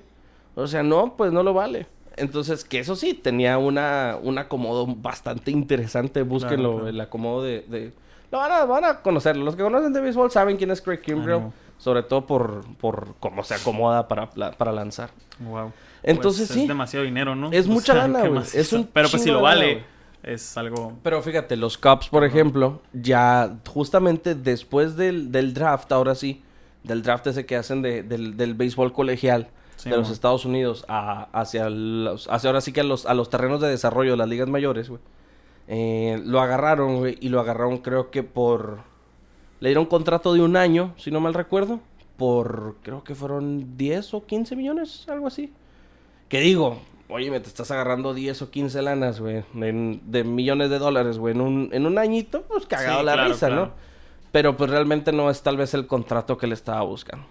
O 0.55 0.65
sea, 0.65 0.81
no, 0.81 1.13
pues 1.15 1.31
no 1.31 1.43
lo 1.43 1.53
vale. 1.53 1.85
Entonces, 2.15 2.63
que 2.65 2.79
eso 2.79 2.95
sí, 2.95 3.13
tenía 3.13 3.59
una, 3.59 4.17
un 4.19 4.39
acomodo 4.39 4.87
bastante 4.87 5.51
interesante. 5.51 6.23
Búsquenlo, 6.23 6.71
claro. 6.73 6.87
el 6.87 6.99
acomodo 6.99 7.43
de... 7.43 7.61
de- 7.67 7.93
Lo 8.31 8.39
van 8.39 8.51
a, 8.51 8.65
van 8.65 8.83
a 8.83 9.01
conocerlo. 9.03 9.45
Los 9.45 9.55
que 9.55 9.61
conocen 9.61 9.93
de 9.93 10.01
béisbol 10.01 10.31
saben 10.31 10.57
quién 10.57 10.71
es 10.71 10.81
Craig 10.81 11.01
Kimbrell. 11.01 11.35
Ánimo. 11.35 11.53
Sobre 11.77 12.01
todo 12.01 12.25
por, 12.25 12.65
por 12.77 13.13
cómo 13.19 13.43
se 13.43 13.53
acomoda 13.53 14.07
para, 14.07 14.31
para 14.31 14.71
lanzar. 14.71 15.11
Wow. 15.39 15.71
Entonces, 16.03 16.47
Pues 16.47 16.55
sí. 16.55 16.61
Es 16.63 16.67
demasiado 16.67 17.05
dinero, 17.05 17.35
¿no? 17.35 17.51
Es 17.51 17.67
O 17.67 17.71
mucha 17.71 17.93
sea, 17.93 18.07
lana, 18.07 18.21
¿qué 18.23 18.29
güey. 18.29 18.43
Es 18.53 18.73
un 18.73 18.85
Pero 18.87 19.09
pues 19.09 19.23
si 19.23 19.29
lo 19.29 19.41
lana, 19.41 19.55
vale, 19.55 19.83
es 20.23 20.57
algo... 20.57 20.93
Pero 21.03 21.21
fíjate, 21.21 21.55
los 21.57 21.77
Cubs, 21.77 22.09
por 22.09 22.23
ejemplo, 22.23 22.81
ya 22.93 23.57
justamente 23.67 24.35
después 24.35 24.95
del, 24.95 25.31
del 25.31 25.53
draft, 25.53 25.91
ahora 25.91 26.15
sí, 26.15 26.43
del 26.83 27.01
draft 27.03 27.27
ese 27.27 27.45
que 27.45 27.55
hacen 27.55 27.81
de- 27.81 28.03
del, 28.03 28.37
del 28.37 28.53
béisbol 28.53 28.93
colegial 28.93 29.49
Sí, 29.75 29.89
de 29.91 29.97
los. 29.97 30.09
Estados 30.09 30.43
Unidos 30.45 30.85
a- 30.87 31.27
hacia, 31.33 31.69
los, 31.69 32.27
hacia 32.29 32.49
ahora 32.49 32.61
sí 32.61 32.71
que 32.71 32.81
a 32.81 32.83
los, 32.83 33.05
a 33.05 33.13
los 33.13 33.29
terrenos 33.29 33.61
de 33.61 33.67
desarrollo 33.69 34.11
de 34.11 34.17
las 34.17 34.27
ligas 34.27 34.47
mayores, 34.49 34.89
güey. 34.89 35.01
Eh, 35.67 36.21
lo 36.25 36.39
agarraron, 36.41 36.97
güey, 36.97 37.17
y 37.21 37.29
lo 37.29 37.39
agarraron 37.39 37.77
creo 37.79 38.09
que 38.09 38.23
por... 38.23 38.79
Le 39.59 39.69
dieron 39.69 39.85
contrato 39.85 40.33
de 40.33 40.41
un 40.41 40.55
año, 40.55 40.93
si 40.97 41.11
no 41.11 41.19
mal 41.19 41.33
recuerdo, 41.33 41.79
por 42.15 42.75
creo 42.83 43.03
que 43.03 43.15
fueron 43.15 43.75
10 43.77 44.13
o 44.13 44.25
15 44.25 44.55
millones, 44.55 45.05
algo 45.09 45.27
así. 45.27 45.51
Que 46.29 46.39
digo, 46.41 46.81
oye, 47.09 47.31
me 47.31 47.39
te 47.39 47.47
estás 47.47 47.71
agarrando 47.71 48.13
10 48.13 48.41
o 48.41 48.51
15 48.51 48.81
lanas, 48.81 49.19
güey, 49.19 49.43
de 49.53 50.23
millones 50.23 50.69
de 50.69 50.79
dólares, 50.79 51.17
güey, 51.17 51.33
en 51.35 51.41
un, 51.41 51.69
en 51.71 51.85
un 51.85 51.97
añito, 51.97 52.43
pues 52.43 52.65
cagado 52.65 52.99
Sí, 52.99 53.05
la 53.05 53.13
claro, 53.13 53.29
risa, 53.29 53.47
claro. 53.47 53.65
¿no? 53.67 53.71
Pero 54.31 54.57
pues 54.57 54.69
realmente 54.69 55.11
no 55.13 55.29
es 55.29 55.41
tal 55.41 55.55
vez 55.57 55.73
el 55.73 55.87
contrato 55.87 56.37
que 56.37 56.47
le 56.47 56.53
estaba 56.53 56.81
buscando. 56.81 57.25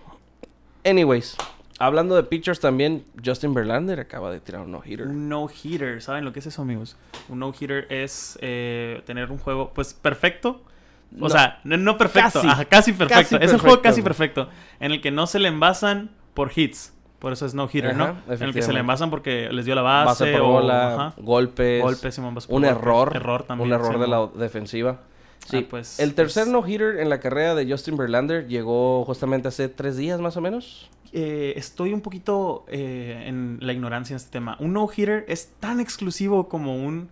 Anyways, 0.84 1.36
Hablando 1.78 2.16
de 2.16 2.22
pitchers 2.22 2.58
también, 2.58 3.04
Justin 3.22 3.52
Verlander 3.52 4.00
acaba 4.00 4.30
de 4.30 4.40
tirar 4.40 4.62
un 4.62 4.72
no-hitter. 4.72 5.08
Un 5.08 5.28
no-hitter, 5.28 6.00
¿saben 6.00 6.24
lo 6.24 6.32
que 6.32 6.38
es 6.38 6.46
eso, 6.46 6.62
amigos? 6.62 6.96
Un 7.28 7.38
no-hitter 7.40 7.86
es 7.90 8.38
eh, 8.40 9.02
tener 9.04 9.30
un 9.30 9.36
juego, 9.36 9.72
pues, 9.74 9.92
perfecto. 9.92 10.62
O 11.20 11.24
No. 11.24 11.28
sea, 11.28 11.60
no, 11.64 11.76
no 11.76 11.98
perfecto, 11.98 12.40
Casi. 12.40 12.48
ajá, 12.48 12.64
casi 12.64 12.92
perfecto. 12.94 13.36
Casi 13.36 13.44
es 13.44 13.52
un 13.52 13.58
juego 13.58 13.82
casi 13.82 14.00
perfecto. 14.00 14.48
En 14.80 14.90
el 14.92 15.02
que 15.02 15.10
no 15.10 15.26
se 15.26 15.38
le 15.38 15.48
envasan 15.48 16.12
por 16.32 16.50
hits. 16.56 16.94
Por 17.18 17.32
eso 17.32 17.46
es 17.46 17.54
no-hitter, 17.54 17.92
Ajá, 17.92 18.16
¿no? 18.26 18.34
En 18.34 18.42
el 18.42 18.52
que 18.52 18.62
se 18.62 18.72
le 18.72 18.80
envasan 18.80 19.10
porque 19.10 19.48
les 19.50 19.64
dio 19.64 19.74
la 19.74 19.82
base. 19.82 20.24
Base 20.24 20.32
por 20.32 20.40
o- 20.42 20.48
bola, 20.52 20.94
ajá, 20.94 21.14
golpes, 21.16 21.82
golpes, 21.82 22.18
un 22.48 22.64
error, 22.64 23.12
Error 23.14 23.42
también. 23.44 23.68
un 23.68 23.74
error 23.74 23.98
de 23.98 24.06
la 24.06 24.26
defensiva. 24.34 25.00
Sí, 25.46 25.58
Ah, 25.62 25.66
pues, 25.70 26.00
el 26.00 26.14
tercer 26.14 26.44
pues- 26.44 26.52
no-hitter 26.52 26.98
en 26.98 27.08
la 27.08 27.20
carrera 27.20 27.54
de 27.54 27.70
Justin 27.70 27.96
Verlander 27.96 28.48
llegó 28.48 29.04
justamente 29.04 29.48
hace 29.48 29.68
tres 29.68 29.96
días 29.96 30.20
más 30.20 30.36
o 30.36 30.40
menos. 30.40 30.90
Eh, 31.12 31.54
estoy 31.56 31.92
un 31.94 32.00
poquito 32.00 32.64
eh, 32.68 33.24
en 33.26 33.58
la 33.60 33.72
ignorancia 33.72 34.12
en 34.14 34.16
este 34.16 34.30
tema. 34.32 34.56
Un 34.58 34.72
no-hitter 34.72 35.24
es 35.28 35.52
tan 35.60 35.78
exclusivo 35.80 36.48
como 36.48 36.76
un 36.76 37.08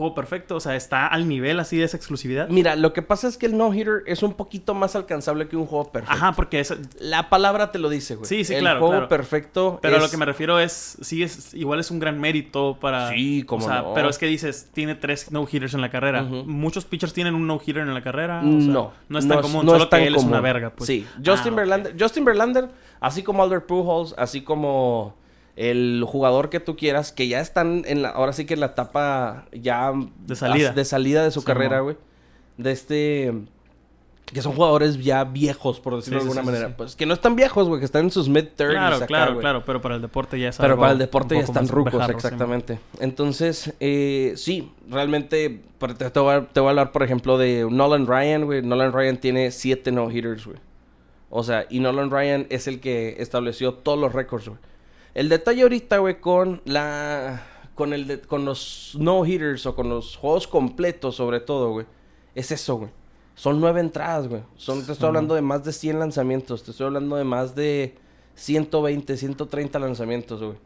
juego 0.00 0.14
perfecto. 0.14 0.56
O 0.56 0.60
sea, 0.60 0.74
está 0.76 1.06
al 1.06 1.28
nivel 1.28 1.60
así 1.60 1.76
de 1.76 1.84
esa 1.84 1.96
exclusividad. 1.96 2.48
Mira, 2.48 2.74
lo 2.76 2.92
que 2.92 3.02
pasa 3.02 3.28
es 3.28 3.36
que 3.36 3.46
el 3.46 3.56
no-hitter 3.56 4.02
es 4.06 4.22
un 4.22 4.34
poquito 4.34 4.74
más 4.74 4.96
alcanzable 4.96 5.46
que 5.48 5.56
un 5.56 5.66
juego 5.66 5.92
perfecto. 5.92 6.14
Ajá, 6.16 6.32
porque 6.32 6.60
es, 6.60 6.74
La 6.98 7.28
palabra 7.30 7.70
te 7.72 7.78
lo 7.78 7.88
dice, 7.88 8.16
güey. 8.16 8.26
Sí, 8.26 8.44
sí, 8.44 8.54
el 8.54 8.60
claro, 8.60 8.80
juego 8.80 8.92
claro. 8.94 9.08
perfecto 9.08 9.78
Pero 9.82 9.94
a 9.94 9.98
es- 9.98 10.04
lo 10.04 10.10
que 10.10 10.16
me 10.16 10.24
refiero 10.24 10.58
es, 10.58 10.98
sí, 11.00 11.22
es, 11.22 11.54
igual 11.54 11.78
es 11.80 11.90
un 11.90 11.98
gran 12.00 12.20
mérito 12.20 12.78
para... 12.80 13.10
Sí, 13.10 13.44
cómo 13.46 13.64
o 13.64 13.68
sea, 13.68 13.82
no. 13.82 13.94
Pero 13.94 14.08
es 14.08 14.18
que 14.18 14.26
dices, 14.26 14.68
tiene 14.72 14.94
tres 14.94 15.30
no-hitters 15.30 15.74
en 15.74 15.80
la 15.80 15.90
carrera. 15.90 16.22
Muchos 16.22 16.84
pitchers 16.84 17.12
tienen 17.12 17.34
un 17.34 17.46
no-hitter 17.46 17.82
en 17.82 17.94
la 17.94 18.02
carrera. 18.02 18.40
o 18.40 18.42
sea, 18.42 18.72
no. 18.72 18.92
No 19.08 19.18
es 19.18 19.28
tan 19.28 19.40
común, 19.42 19.64
no 19.66 19.72
solo 19.72 19.84
es 19.84 19.90
tan 19.90 20.00
que 20.00 20.06
él 20.06 20.16
es 20.16 20.24
una 20.24 20.40
verga, 20.40 20.70
pues. 20.70 20.86
Sí, 20.86 21.06
Justin 21.24 21.52
Ah. 21.52 21.56
Verlander, 21.56 21.96
Justin 21.98 22.24
Verlander, 22.24 22.68
así 23.00 23.22
como 23.22 23.42
Albert 23.42 23.66
Pujols, 23.66 24.14
así 24.16 24.40
como 24.42 25.14
el 25.56 26.04
jugador 26.06 26.48
que 26.50 26.60
tú 26.60 26.76
quieras, 26.76 27.12
que 27.12 27.28
ya 27.28 27.40
están 27.40 27.82
en 27.86 28.02
la, 28.02 28.10
ahora 28.10 28.32
sí 28.32 28.44
que 28.46 28.54
en 28.54 28.60
la 28.60 28.66
etapa 28.66 29.46
ya 29.52 29.92
De 30.26 30.36
salida. 30.36 30.72
de 30.72 30.84
salida 30.84 31.24
de 31.24 31.30
su 31.30 31.40
Sí, 31.40 31.46
carrera, 31.46 31.80
güey. 31.80 31.96
De 32.56 32.72
este 32.72 33.32
que 34.32 34.42
son 34.42 34.52
jugadores 34.52 35.02
ya 35.02 35.24
viejos, 35.24 35.80
por 35.80 35.96
decirlo 35.96 36.20
Sí, 36.20 36.26
de 36.26 36.30
alguna 36.30 36.42
sí, 36.42 36.46
manera. 36.46 36.68
sí. 36.68 36.74
Pues 36.76 36.94
que 36.94 37.04
no 37.04 37.14
están 37.14 37.34
viejos, 37.34 37.66
güey, 37.66 37.80
que 37.80 37.84
están 37.84 38.04
en 38.04 38.10
sus 38.12 38.28
mid-30s 38.28 38.70
Claro, 38.70 38.96
acá, 38.96 39.06
claro, 39.06 39.32
güey. 39.32 39.40
claro. 39.42 39.64
Pero 39.66 39.80
para 39.80 39.96
el 39.96 40.02
deporte 40.02 40.38
ya 40.38 40.50
es 40.50 40.56
Pero 40.56 40.78
para 40.78 40.92
el 40.92 40.98
deporte 40.98 41.34
ya 41.34 41.40
están 41.40 41.66
rucos, 41.66 42.08
exactamente. 42.08 42.78
Entonces, 43.00 43.74
eh, 43.80 44.34
sí, 44.36 44.70
realmente 44.88 45.60
te, 45.78 46.10
te 46.10 46.20
voy 46.20 46.34
a, 46.34 46.46
te 46.46 46.60
voy 46.60 46.68
a 46.68 46.70
hablar, 46.70 46.92
por 46.92 47.02
ejemplo, 47.02 47.38
de 47.38 47.66
Nolan 47.68 48.06
Ryan, 48.06 48.44
güey. 48.44 48.62
Nolan 48.62 48.92
Ryan 48.92 49.16
tiene 49.18 49.50
siete 49.50 49.90
no-hitters, 49.90 50.46
güey. 50.46 50.58
O 51.28 51.42
sea, 51.42 51.66
y 51.68 51.80
Nolan 51.80 52.10
Ryan 52.12 52.46
es 52.50 52.68
el 52.68 52.78
que 52.78 53.16
estableció 53.18 53.74
todos 53.74 53.98
los 53.98 54.12
récords, 54.12 54.46
güey. 54.48 54.60
El 55.14 55.28
detalle 55.28 55.62
ahorita, 55.62 55.98
güey, 55.98 56.20
con 56.20 56.60
la... 56.64 57.42
Con, 57.74 57.92
el 57.94 58.06
de- 58.06 58.20
con 58.20 58.44
los 58.44 58.94
no-hitters 58.98 59.64
o 59.66 59.74
con 59.74 59.88
los 59.88 60.16
juegos 60.16 60.46
completos, 60.46 61.16
sobre 61.16 61.40
todo, 61.40 61.70
güey. 61.70 61.86
Es 62.34 62.50
eso, 62.52 62.76
güey. 62.76 62.90
Son 63.34 63.58
nueve 63.58 63.80
entradas, 63.80 64.28
güey. 64.28 64.42
Son, 64.56 64.84
te 64.84 64.92
estoy 64.92 65.06
hablando 65.08 65.34
de 65.34 65.40
más 65.40 65.64
de 65.64 65.72
100 65.72 65.98
lanzamientos. 65.98 66.62
Te 66.62 66.72
estoy 66.72 66.86
hablando 66.86 67.16
de 67.16 67.24
más 67.24 67.54
de 67.54 67.96
120, 68.34 69.16
130 69.16 69.78
lanzamientos, 69.78 70.42
güey. 70.42 70.58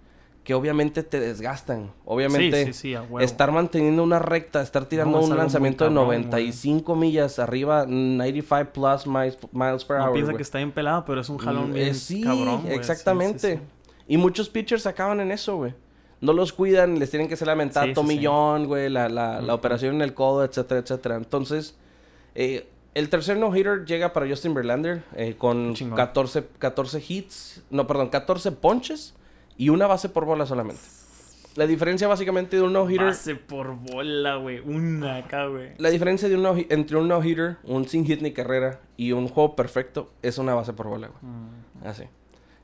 Que 0.42 0.54
obviamente 0.54 1.04
te 1.04 1.20
desgastan. 1.20 1.92
Obviamente 2.04 2.66
Sí, 2.66 2.72
sí, 2.72 2.78
sí, 2.80 2.94
a 2.96 3.02
huevo. 3.02 3.20
estar 3.20 3.52
manteniendo 3.52 4.02
una 4.02 4.18
recta, 4.18 4.60
estar 4.60 4.84
tirando 4.86 5.18
No, 5.20 5.24
un 5.24 5.36
lanzamiento 5.36 5.84
de 5.84 5.90
cabrón, 5.90 6.06
güey. 6.06 6.18
95 6.24 6.96
millas 6.96 7.38
arriba, 7.38 7.86
95 7.86 8.72
plus 8.72 9.06
miles, 9.06 9.38
miles 9.52 9.84
per 9.84 9.98
No 9.98 10.04
hour, 10.06 10.12
piensa 10.14 10.32
güey. 10.32 10.36
que 10.38 10.42
está 10.42 10.58
bien 10.58 10.72
pelado, 10.72 11.04
pero 11.06 11.20
es 11.20 11.28
un 11.28 11.38
jalón 11.38 11.70
Mm, 11.70 11.74
bien 11.74 11.88
eh, 11.88 11.94
sí, 11.94 12.20
cabrón, 12.22 12.62
güey. 12.62 12.72
Sí, 12.74 12.78
exactamente. 12.78 13.60
Y 14.06 14.16
muchos 14.16 14.48
pitchers 14.48 14.86
acaban 14.86 15.20
en 15.20 15.32
eso, 15.32 15.56
güey. 15.56 15.74
No 16.20 16.32
los 16.32 16.52
cuidan, 16.52 16.98
les 16.98 17.10
tienen 17.10 17.28
que 17.28 17.34
hacer 17.34 17.48
la 17.48 17.54
mentada 17.54 17.86
Sí, 17.86 17.90
sí, 17.90 17.94
tomillón, 17.94 18.66
güey, 18.66 18.88
la, 18.88 19.08
la, 19.08 19.40
la 19.40 19.54
operación 19.54 19.96
en 19.96 20.02
el 20.02 20.14
codo, 20.14 20.44
etcétera, 20.44 20.80
etcétera. 20.80 21.16
Entonces, 21.16 21.76
eh, 22.34 22.66
el 22.94 23.08
tercer 23.08 23.36
no-hitter 23.36 23.84
llega 23.84 24.12
para 24.12 24.26
Justin 24.28 24.54
Verlander 24.54 25.02
eh, 25.16 25.34
con 25.36 25.74
Chingón. 25.74 25.96
14, 25.96 26.46
14 26.58 27.04
hits, 27.06 27.62
no, 27.70 27.86
perdón, 27.86 28.08
14 28.08 28.52
ponches 28.52 29.14
y 29.56 29.68
una 29.68 29.86
base 29.86 30.08
por 30.08 30.24
bola 30.24 30.46
solamente. 30.46 30.80
La 31.56 31.66
diferencia 31.66 32.08
básicamente 32.08 32.56
de 32.56 32.62
un 32.62 32.72
no-hitter... 32.72 33.06
Base 33.06 33.36
por 33.36 33.76
bola, 33.76 34.36
güey. 34.36 34.60
Una 34.60 35.18
acá, 35.18 35.46
güey. 35.46 35.70
La 35.78 35.90
diferencia 35.90 36.28
de 36.28 36.36
un 36.36 36.42
no 36.42 36.56
entre 36.56 36.96
un 36.96 37.06
no-hitter, 37.06 37.58
un 37.64 37.86
sin 37.86 38.04
hit 38.04 38.22
ni 38.22 38.32
carrera 38.32 38.80
y 38.96 39.12
un 39.12 39.28
juego 39.28 39.54
perfecto 39.54 40.10
es 40.22 40.38
una 40.38 40.54
base 40.54 40.72
por 40.72 40.88
bola, 40.88 41.08
güey. 41.08 41.20
Mm, 41.22 41.86
Así. 41.86 42.04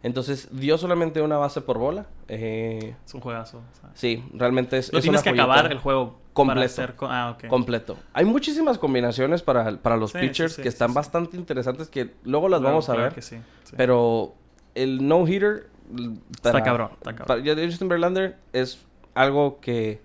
Entonces, 0.03 0.49
dio 0.51 0.79
solamente 0.79 1.21
una 1.21 1.37
base 1.37 1.61
por 1.61 1.77
bola. 1.79 2.07
Eh, 2.29 2.95
Es 3.05 3.13
un 3.15 3.21
juegazo. 3.21 3.59
o 3.59 3.81
sea. 3.81 3.91
sí, 3.95 4.25
realmente 4.33 4.79
es. 4.79 4.93
No 4.93 4.99
es 4.99 5.03
tienes 5.03 5.21
una 5.21 5.23
que 5.33 5.39
acabar 5.41 5.71
el 5.71 5.79
juego 5.79 6.19
Completo. 6.33 6.65
hacer... 6.65 6.95
Ah, 7.03 7.35
ok. 7.37 7.49
completo. 7.49 7.97
Hay 8.15 8.25
muchísimas 8.25 8.79
combinaciones 8.79 9.43
para, 9.43 9.77
para 9.79 9.97
los 9.99 10.13
Sí, 10.13 10.19
pitchers 10.19 10.53
sí, 10.53 10.57
sí, 10.57 10.63
que 10.63 10.69
están 10.69 10.95
bastante 10.95 11.37
interesantes 11.37 11.89
que 11.89 12.15
luego 12.25 12.49
las 12.49 12.61
Claro, 12.61 12.73
vamos 12.77 12.89
a 12.89 12.95
claro 12.95 13.11
ver. 13.15 13.23
que. 13.23 13.41
Pero 13.77 14.35
el 14.75 15.07
no-hitter. 15.07 15.69
l- 15.95 16.15
Está 16.31 16.53
para- 16.53 16.65
cabrón, 16.65 16.91
está 16.95 17.15
cabrón. 17.15 17.45
Para 17.45 17.67
Justin 17.67 17.89
Verlander 17.89 18.39
es 18.55 18.79
algo 19.15 19.61
que 19.61 20.01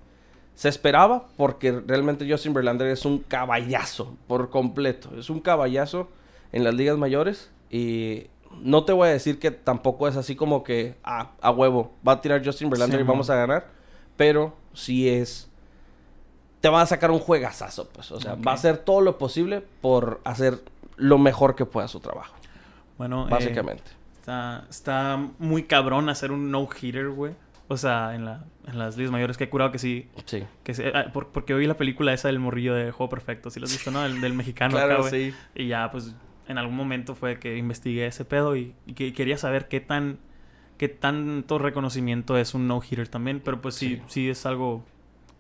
se 0.56 0.68
esperaba 0.68 1.28
porque 1.38 1.72
realmente 1.86 2.30
Justin 2.30 2.54
Verlander 2.54 2.88
es 2.88 3.06
un 3.06 3.20
caballazo 3.20 4.18
por 4.28 4.50
completo. 4.50 5.12
Es 5.18 5.30
un 5.30 5.40
caballazo 5.40 6.10
en 6.52 6.64
las 6.66 6.74
ligas 6.74 6.98
mayores 6.98 7.50
y 7.70 8.28
no 8.62 8.84
te 8.86 8.94
voy 8.94 9.08
a 9.10 9.12
decir 9.12 9.40
que 9.40 9.52
tampoco 9.52 10.08
es 10.08 10.16
así 10.16 10.36
como 10.36 10.64
que 10.64 10.96
ah, 11.04 11.32
a 11.42 11.52
huevo 11.52 11.94
va 12.08 12.14
a 12.14 12.22
tirar 12.22 12.44
Justin 12.46 12.70
Verlander 12.70 13.00
Sí, 13.00 13.04
y 13.04 13.08
vamos 13.08 13.28
mo. 13.28 13.34
a 13.34 13.38
ganar, 13.38 13.68
pero 14.18 14.56
sí 14.74 15.10
es 15.10 15.50
te 16.62 16.70
va 16.70 16.82
a 16.82 16.86
sacar 16.88 17.12
un 17.12 17.20
juegazazo, 17.20 17.90
pues, 17.90 18.12
o 18.12 18.20
sea, 18.20 18.34
va 18.36 18.52
a 18.52 18.56
hacer 18.56 18.78
todo 18.80 19.00
lo 19.02 19.18
posible 19.20 19.62
por 19.82 20.20
hacer 20.24 20.64
lo 20.96 21.20
mejor 21.20 21.56
que 21.56 21.66
pueda 21.66 21.88
su 21.88 22.00
trabajo, 22.00 22.34
Bueno, 22.98 23.28
eh, 23.28 23.30
básicamente. 23.30 23.84
está, 24.20 24.66
está 24.70 25.20
muy 25.38 25.64
cabrón 25.64 26.10
hacer 26.10 26.32
un 26.32 26.50
no-hitter, 26.50 27.10
güey. 27.10 27.34
O 27.68 27.78
sea, 27.78 28.16
en, 28.16 28.26
la, 28.26 28.46
en 28.68 28.78
las 28.80 28.96
ligas 28.96 29.12
mayores. 29.12 29.38
Que 29.38 29.46
he 29.46 29.50
curado 29.50 29.72
que 29.72 29.80
sí. 29.80 30.08
Sí. 30.26 30.44
Que 30.64 30.76
sí, 30.76 30.84
ah, 30.94 31.06
por- 31.12 31.30
porque 31.30 31.54
vi 31.56 31.66
la 31.66 31.74
película 31.78 32.14
esa 32.14 32.28
del 32.28 32.38
morrillo 32.38 32.76
de 32.76 32.92
Juego 32.92 33.10
Perfecto. 33.10 33.50
¿Sí 33.50 33.60
lo 33.60 33.66
has 33.66 33.72
visto, 33.72 33.90
no? 33.90 34.06
El, 34.06 34.22
del 34.22 34.34
mexicano 34.34 34.78
acá, 34.80 34.98
güey. 34.98 35.10
sí. 35.32 35.38
Y 35.56 35.68
ya, 35.70 35.90
pues, 35.92 36.14
en 36.48 36.58
algún 36.58 36.76
momento 36.76 37.16
fue 37.16 37.40
que 37.40 37.58
investigué 37.58 38.06
ese 38.08 38.26
pedo 38.26 38.56
y, 38.56 38.74
y 38.86 38.94
que 38.94 39.14
quería 39.14 39.38
saber 39.38 39.68
qué 39.68 39.80
tan... 39.80 40.20
Qué 40.78 40.90
tanto 40.90 41.58
reconocimiento 41.58 42.38
es 42.38 42.54
un 42.54 42.68
no-hitter 42.68 43.08
también. 43.08 43.40
Pero 43.40 43.62
pues 43.62 43.76
sí, 43.76 43.96
Sí. 43.96 44.02
sí 44.08 44.30
es 44.30 44.46
algo 44.46 44.84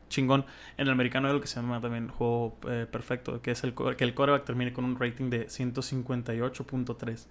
chingón. 0.07 0.45
En 0.77 0.87
el 0.87 0.93
americano 0.93 1.27
hay 1.27 1.33
lo 1.33 1.41
que 1.41 1.47
se 1.47 1.57
llama 1.59 1.81
también 1.81 2.07
juego 2.07 2.55
eh, 2.69 2.87
perfecto, 2.89 3.41
que 3.41 3.51
es 3.51 3.61
el 3.65 3.73
que 3.97 4.03
el 4.05 4.13
quarterback 4.15 4.45
termine 4.45 4.71
con 4.71 4.85
un 4.85 4.97
rating 4.97 5.29
de 5.29 5.47
158.3, 5.47 7.27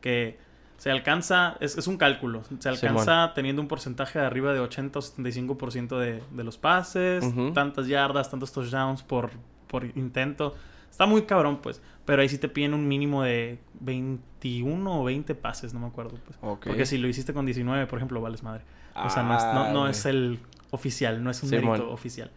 que 0.00 0.38
se 0.78 0.90
alcanza, 0.90 1.56
es, 1.60 1.76
es 1.78 1.86
un 1.86 1.96
cálculo, 1.96 2.42
se 2.58 2.68
alcanza 2.68 3.32
teniendo 3.34 3.62
un 3.62 3.68
porcentaje 3.68 4.18
de 4.18 4.24
arriba 4.24 4.52
de 4.52 4.60
80 4.60 4.98
o 4.98 5.02
75% 5.02 5.98
de, 5.98 6.22
de 6.30 6.44
los 6.44 6.58
pases, 6.58 7.24
tantas 7.54 7.86
yardas, 7.86 8.30
tantos 8.30 8.50
touchdowns 8.52 9.02
por, 9.02 9.30
por 9.68 9.84
intento. 9.96 10.56
Está 10.92 11.06
muy 11.06 11.22
cabrón, 11.22 11.58
pues. 11.62 11.82
Pero 12.04 12.22
ahí 12.22 12.28
sí 12.28 12.38
te 12.38 12.48
piden 12.48 12.74
un 12.74 12.86
mínimo 12.86 13.22
de 13.24 13.58
21 13.80 15.00
o 15.00 15.04
20 15.04 15.34
pases, 15.34 15.72
no 15.74 15.80
me 15.80 15.86
acuerdo. 15.86 16.18
Pues. 16.24 16.38
Porque 16.40 16.86
si 16.86 16.98
lo 16.98 17.08
hiciste 17.08 17.32
con 17.32 17.46
19, 17.46 17.86
por 17.86 17.98
ejemplo, 17.98 18.20
vales 18.20 18.42
madre. 18.42 18.62
O 18.94 19.08
sea, 19.08 19.22
no 19.22 19.36
es, 19.36 19.42
no, 19.44 19.50
Ah, 19.64 19.70
no 19.72 19.78
güey. 19.80 19.90
es 19.90 20.04
el 20.06 20.38
oficial, 20.70 21.22
no 21.24 21.30
es 21.30 21.42
un 21.42 21.48
Simón. 21.48 21.72
mérito 21.72 21.90
oficial. 21.90 22.30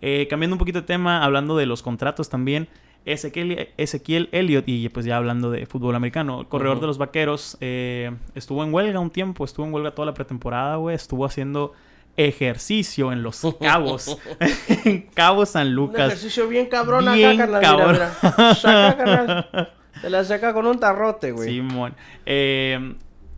Eh, 0.00 0.26
cambiando 0.28 0.54
un 0.56 0.58
poquito 0.58 0.80
de 0.80 0.86
tema, 0.86 1.22
hablando 1.24 1.56
de 1.56 1.66
los 1.66 1.82
contratos 1.82 2.28
también. 2.28 2.68
Ezequiel, 3.04 3.70
Ezequiel 3.76 4.28
Elliott, 4.32 4.64
y 4.68 4.88
pues 4.88 5.04
ya 5.06 5.16
hablando 5.16 5.50
de 5.50 5.66
fútbol 5.66 5.94
americano, 5.96 6.40
el 6.42 6.46
corredor 6.48 6.80
de 6.80 6.86
los 6.86 6.98
vaqueros, 6.98 7.56
eh, 7.60 8.12
estuvo 8.34 8.62
en 8.64 8.72
huelga 8.72 8.98
un 9.00 9.10
tiempo, 9.10 9.44
estuvo 9.44 9.66
en 9.66 9.72
huelga 9.74 9.92
toda 9.92 10.06
la 10.06 10.14
pretemporada, 10.14 10.76
güey. 10.76 10.94
Estuvo 10.96 11.24
haciendo 11.24 11.72
ejercicio 12.16 13.12
en 13.12 13.22
los 13.22 13.40
cabos, 13.60 14.18
en 14.84 15.02
Cabo 15.14 15.46
San 15.46 15.68
Un 15.68 15.74
Lucas. 15.74 16.06
ejercicio 16.08 16.48
bien 16.48 16.66
cabrón 16.66 17.12
Bien 17.14 17.40
acá, 17.40 17.50
carnal. 17.50 17.62
cabrón. 17.62 17.92
Mira, 17.92 18.12
mira. 18.38 18.54
Saca, 18.54 18.96
carnal. 18.96 19.72
Te 20.02 20.10
la 20.10 20.24
saca 20.24 20.52
con 20.52 20.66
un 20.66 20.78
tarrote, 20.80 21.32
güey. 21.32 21.48
Simón. 21.48 21.94
Eh, 22.26 22.96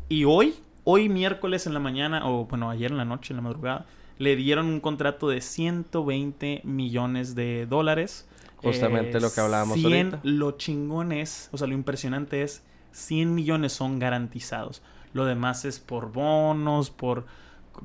y 0.08 0.24
hoy, 0.24 0.54
hoy 0.84 1.08
miércoles 1.08 1.66
en 1.66 1.74
la 1.74 1.80
mañana, 1.80 2.26
o 2.26 2.46
bueno, 2.46 2.70
ayer 2.70 2.90
en 2.90 2.96
la 2.96 3.04
noche, 3.04 3.32
en 3.32 3.36
la 3.36 3.42
madrugada, 3.42 3.86
le 4.18 4.34
dieron 4.36 4.66
un 4.66 4.80
contrato 4.80 5.28
de 5.28 5.40
120 5.40 6.62
millones 6.64 7.34
de 7.34 7.66
dólares. 7.66 8.28
Justamente 8.56 9.20
lo 9.20 9.30
que 9.32 9.40
hablábamos 9.40 9.78
100, 9.78 9.92
ahorita. 9.92 10.20
Lo 10.22 10.52
chingón 10.52 11.12
es, 11.12 11.50
o 11.52 11.58
sea, 11.58 11.66
lo 11.66 11.74
impresionante 11.74 12.42
es, 12.42 12.62
100 12.92 13.34
millones 13.34 13.72
son 13.72 13.98
garantizados. 13.98 14.80
Lo 15.12 15.26
demás 15.26 15.64
es 15.66 15.80
por 15.80 16.12
bonos, 16.12 16.90
por 16.90 17.26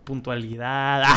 puntualidad. 0.04 1.04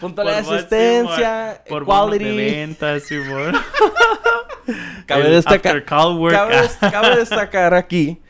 De 0.00 0.08
Por- 0.14 0.28
asistencia, 0.28 1.62
por 1.68 1.84
bonos 1.84 2.10
de 2.12 2.18
quality. 2.18 2.36
ventas. 2.36 3.04
Cabe 5.06 5.26
El 5.26 5.32
destacar, 5.32 5.76
after 5.76 5.84
call 5.84 6.16
work. 6.18 6.34
cabe, 6.34 6.60
des- 6.60 6.76
cabe 6.76 7.16
destacar 7.16 7.74
aquí 7.74 8.20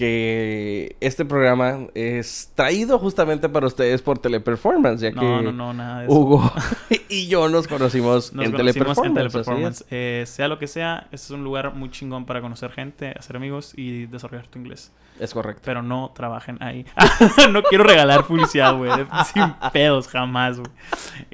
que 0.00 0.96
este 1.00 1.26
programa 1.26 1.88
es 1.92 2.50
traído 2.54 2.98
justamente 2.98 3.50
para 3.50 3.66
ustedes 3.66 4.00
por 4.00 4.18
Teleperformance, 4.18 5.02
ya 5.02 5.10
que 5.10 5.16
No, 5.16 5.42
no, 5.42 5.52
no, 5.52 5.74
nada 5.74 5.98
de 5.98 6.06
eso. 6.06 6.14
Hugo 6.14 6.50
y 7.10 7.28
yo 7.28 7.50
nos 7.50 7.68
conocimos 7.68 8.32
Nos 8.32 8.46
en 8.46 8.52
conocimos 8.52 8.96
Teleperformance. 8.96 9.06
en 9.06 9.14
Teleperformance. 9.14 9.84
Eh, 9.90 10.24
sea 10.26 10.48
lo 10.48 10.58
que 10.58 10.68
sea, 10.68 11.06
este 11.12 11.26
es 11.26 11.30
un 11.32 11.44
lugar 11.44 11.74
muy 11.74 11.90
chingón 11.90 12.24
para 12.24 12.40
conocer 12.40 12.70
gente, 12.70 13.12
hacer 13.14 13.36
amigos 13.36 13.74
y 13.76 14.06
desarrollar 14.06 14.46
tu 14.46 14.58
inglés. 14.58 14.90
Es 15.18 15.34
correcto. 15.34 15.60
Pero 15.66 15.82
no 15.82 16.12
trabajen 16.14 16.56
ahí. 16.62 16.86
no 17.52 17.62
quiero 17.64 17.84
regalar 17.84 18.26
publicidad, 18.26 18.74
güey. 18.78 18.90
Sin 19.34 19.52
pedos, 19.70 20.08
jamás, 20.08 20.60
güey. 20.60 20.70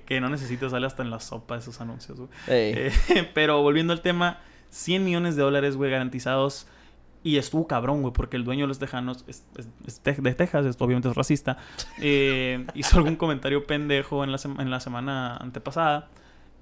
Que 0.06 0.20
no 0.20 0.28
necesito 0.28 0.68
sale 0.70 0.88
hasta 0.88 1.04
en 1.04 1.10
la 1.10 1.20
sopa 1.20 1.56
esos 1.56 1.80
anuncios, 1.80 2.18
güey. 2.18 2.30
Ey. 2.48 2.74
Eh, 3.10 3.30
pero 3.32 3.62
volviendo 3.62 3.92
al 3.92 4.00
tema, 4.00 4.40
100 4.70 5.04
millones 5.04 5.36
de 5.36 5.42
dólares, 5.44 5.76
güey, 5.76 5.88
garantizados. 5.88 6.66
Y 7.26 7.38
estuvo 7.38 7.66
cabrón, 7.66 8.02
güey, 8.02 8.12
porque 8.12 8.36
el 8.36 8.44
dueño 8.44 8.62
de 8.64 8.68
los 8.68 8.78
tejanos 8.78 9.24
es, 9.26 9.44
es- 9.56 9.68
es 9.86 10.00
te- 10.00 10.12
de 10.14 10.34
Texas, 10.34 10.64
esto 10.66 10.84
obviamente 10.84 11.08
es 11.08 11.14
racista. 11.16 11.56
eh, 12.00 12.64
hizo 12.74 12.98
algún 12.98 13.16
comentario 13.16 13.66
pendejo 13.66 14.22
en 14.22 14.30
la, 14.32 14.38
en 14.58 14.70
la 14.70 14.80
semana 14.80 15.36
antepasada. 15.36 16.08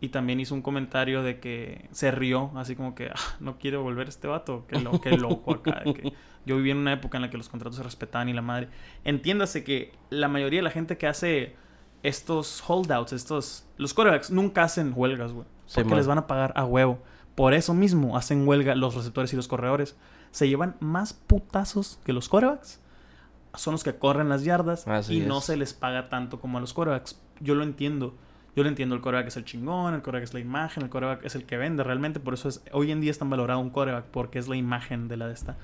Y 0.00 0.08
también 0.08 0.38
hizo 0.40 0.54
un 0.54 0.60
comentario 0.62 1.22
de 1.22 1.38
que 1.40 1.88
se 1.92 2.10
rió, 2.10 2.50
así 2.56 2.76
como 2.76 2.94
que, 2.94 3.06
"Ah, 3.08 3.36
no 3.40 3.58
quiero 3.58 3.82
volver 3.82 4.08
este 4.08 4.26
vato, 4.28 4.64
qué, 4.68 4.78
lo, 4.80 5.00
qué 5.00 5.16
loco 5.16 5.52
acá. 5.54 5.82
que 5.84 6.12
yo 6.44 6.56
viví 6.56 6.70
en 6.72 6.78
una 6.78 6.92
época 6.92 7.16
en 7.16 7.22
la 7.22 7.30
que 7.30 7.38
los 7.38 7.48
contratos 7.48 7.76
se 7.76 7.82
respetaban 7.82 8.28
y 8.28 8.32
la 8.34 8.42
madre. 8.42 8.68
Entiéndase 9.04 9.64
que 9.64 9.92
la 10.10 10.28
mayoría 10.28 10.58
de 10.58 10.64
la 10.64 10.70
gente 10.70 10.98
que 10.98 11.06
hace 11.06 11.54
estos 12.02 12.62
holdouts, 12.68 13.12
estos. 13.12 13.66
Los 13.78 13.94
quarterbacks 13.94 14.30
nunca 14.30 14.64
hacen 14.64 14.92
huelgas, 14.94 15.32
güey. 15.32 15.46
Sí, 15.66 15.76
Porque 15.76 15.90
man. 15.90 15.96
les 15.98 16.06
van 16.06 16.18
a 16.18 16.26
pagar 16.26 16.52
a 16.56 16.64
huevo. 16.64 16.98
Por 17.34 17.54
eso 17.54 17.74
mismo 17.74 18.16
hacen 18.16 18.46
huelga 18.46 18.74
los 18.74 18.94
receptores 18.94 19.32
y 19.32 19.36
los 19.36 19.48
corredores. 19.48 19.96
Se 20.30 20.48
llevan 20.48 20.76
más 20.80 21.12
putazos 21.12 21.98
que 22.04 22.12
los 22.12 22.28
quarterbacks. 22.28 22.80
Son 23.54 23.72
los 23.72 23.84
que 23.84 23.94
corren 23.94 24.28
las 24.28 24.42
yardas 24.44 24.86
Así 24.88 25.18
y 25.18 25.20
no 25.20 25.40
se 25.40 25.56
les 25.56 25.74
paga 25.74 26.08
tanto 26.08 26.40
como 26.40 26.58
a 26.58 26.60
los 26.60 26.74
quarterbacks. 26.74 27.20
Yo 27.40 27.54
lo 27.54 27.62
entiendo. 27.62 28.14
Yo 28.56 28.62
lo 28.62 28.68
entiendo. 28.68 28.94
El 28.94 29.00
quarterback 29.00 29.28
es 29.28 29.36
el 29.36 29.44
chingón, 29.44 29.94
el 29.94 30.02
quarterback 30.02 30.24
es 30.24 30.34
la 30.34 30.40
imagen, 30.40 30.84
el 30.84 30.90
quarterback 30.90 31.24
es 31.24 31.34
el 31.34 31.44
que 31.44 31.56
vende 31.56 31.82
realmente. 31.82 32.20
Por 32.20 32.34
eso 32.34 32.48
es, 32.48 32.62
hoy 32.72 32.92
en 32.92 33.00
día 33.00 33.10
es 33.10 33.18
tan 33.18 33.30
valorado 33.30 33.60
un 33.60 33.70
quarterback 33.70 34.06
porque 34.06 34.38
es 34.38 34.48
la 34.48 34.56
imagen 34.56 35.08
de 35.08 35.16
la 35.16 35.26
de 35.26 35.34
esta. 35.34 35.56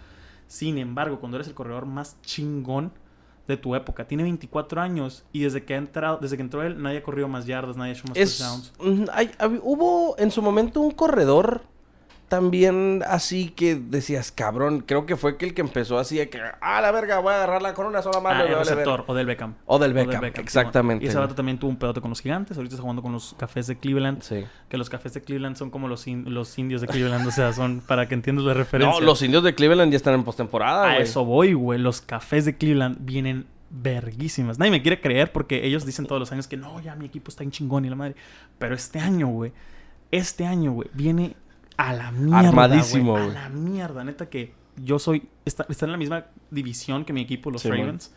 Sin 0.48 0.78
embargo, 0.78 1.20
cuando 1.20 1.37
eres 1.37 1.46
el 1.46 1.54
corredor 1.54 1.87
más 1.87 2.20
chingón 2.22 2.92
de 3.50 3.56
tu 3.58 3.74
época, 3.74 4.06
tiene 4.06 4.22
24 4.22 4.80
años 4.80 5.24
y 5.32 5.40
desde 5.40 5.64
que 5.64 5.74
ha 5.74 5.76
entrado, 5.76 6.18
desde 6.20 6.36
que 6.36 6.42
entró 6.42 6.62
él, 6.62 6.80
nadie 6.82 6.98
ha 6.98 7.02
corrido 7.02 7.28
más 7.28 7.46
yardas, 7.46 7.76
nadie 7.76 7.92
ha 7.92 7.94
hecho 7.94 8.04
más 8.08 8.16
Es, 8.16 8.38
touchdowns. 8.38 8.72
mm, 8.80 9.04
hay- 9.12 9.30
hubo 9.62 10.14
en 10.18 10.30
su 10.30 10.40
momento 10.42 10.80
un 10.80 10.92
corredor 10.92 11.62
también 12.30 13.02
así 13.06 13.50
que 13.50 13.74
decías, 13.74 14.30
cabrón, 14.30 14.84
creo 14.86 15.04
que 15.04 15.16
fue 15.16 15.36
que 15.36 15.44
el 15.46 15.52
que 15.52 15.60
empezó 15.60 15.98
así 15.98 16.16
de 16.16 16.30
que, 16.30 16.40
ah, 16.60 16.80
la 16.80 16.92
verga, 16.92 17.18
voy 17.18 17.32
a 17.32 17.36
agarrarla 17.36 17.74
con 17.74 17.86
una 17.86 18.00
sola 18.02 18.20
mano. 18.20 18.44
Ah, 18.44 18.46
el 18.46 18.54
receptor, 18.56 19.00
verga". 19.00 19.04
o 19.12 19.14
del 19.14 19.26
Beckham. 19.26 19.54
O 19.66 19.78
del 19.80 19.90
O 19.90 19.94
del 19.94 20.06
Beckham, 20.06 20.20
Beckham, 20.22 20.42
exactamente. 20.44 21.04
Y 21.04 21.08
ese 21.08 21.18
vato 21.18 21.34
también 21.34 21.58
tuvo 21.58 21.70
un 21.70 21.76
pedote 21.76 22.00
con 22.00 22.08
los 22.10 22.20
gigantes. 22.20 22.56
Ahorita 22.56 22.76
está 22.76 22.82
jugando 22.82 23.02
con 23.02 23.12
los 23.12 23.34
cafés 23.36 23.66
de 23.66 23.76
Cleveland. 23.78 24.22
Sí. 24.22 24.44
Que 24.68 24.78
los 24.78 24.88
cafés 24.88 25.12
de 25.12 25.22
Cleveland 25.22 25.56
son 25.56 25.70
como 25.70 25.88
los, 25.88 26.06
in- 26.06 26.32
los 26.32 26.56
indios 26.58 26.80
de 26.80 26.86
Cleveland. 26.86 27.26
o 27.26 27.30
sea, 27.32 27.52
son 27.52 27.82
para 27.86 28.06
que 28.08 28.14
entiendas 28.14 28.44
la 28.46 28.54
referencia. 28.54 29.00
No, 29.00 29.04
los 29.04 29.20
indios 29.22 29.42
de 29.42 29.54
Cleveland 29.54 29.90
ya 29.90 29.96
están 29.96 30.14
en 30.14 30.22
postemporada, 30.24 30.84
A 30.90 30.98
eso 30.98 31.24
voy, 31.24 31.52
güey. 31.52 31.80
Los 31.80 32.00
cafés 32.00 32.44
de 32.44 32.56
Cleveland 32.56 32.98
vienen 33.00 33.46
verguísimas. 33.70 34.58
Nadie 34.58 34.70
me 34.70 34.82
quiere 34.82 35.00
creer 35.00 35.32
porque 35.32 35.66
ellos 35.66 35.84
dicen 35.84 36.06
todos 36.06 36.20
los 36.20 36.30
años 36.32 36.46
que 36.46 36.56
no, 36.56 36.80
ya 36.80 36.94
mi 36.94 37.06
equipo 37.06 37.28
está 37.30 37.42
en 37.42 37.50
chingón 37.50 37.84
y 37.84 37.90
la 37.90 37.96
madre. 37.96 38.14
Pero 38.58 38.74
este 38.74 38.98
año, 39.00 39.26
güey. 39.26 39.52
Este 40.12 40.46
año, 40.46 40.72
güey. 40.72 40.88
Viene 40.92 41.36
a 41.88 41.92
la 41.92 42.10
mierda. 42.12 42.48
Armadísimo, 42.48 43.12
güey. 43.12 43.24
A 43.24 43.28
la 43.28 43.48
mierda. 43.48 44.04
Neta 44.04 44.28
que 44.28 44.52
yo 44.76 44.98
soy. 44.98 45.28
Está, 45.44 45.66
está 45.68 45.86
en 45.86 45.92
la 45.92 45.98
misma 45.98 46.26
división 46.50 47.04
que 47.04 47.12
mi 47.12 47.22
equipo, 47.22 47.50
los 47.50 47.62
Sí. 47.62 47.70
Ravens. 47.70 48.14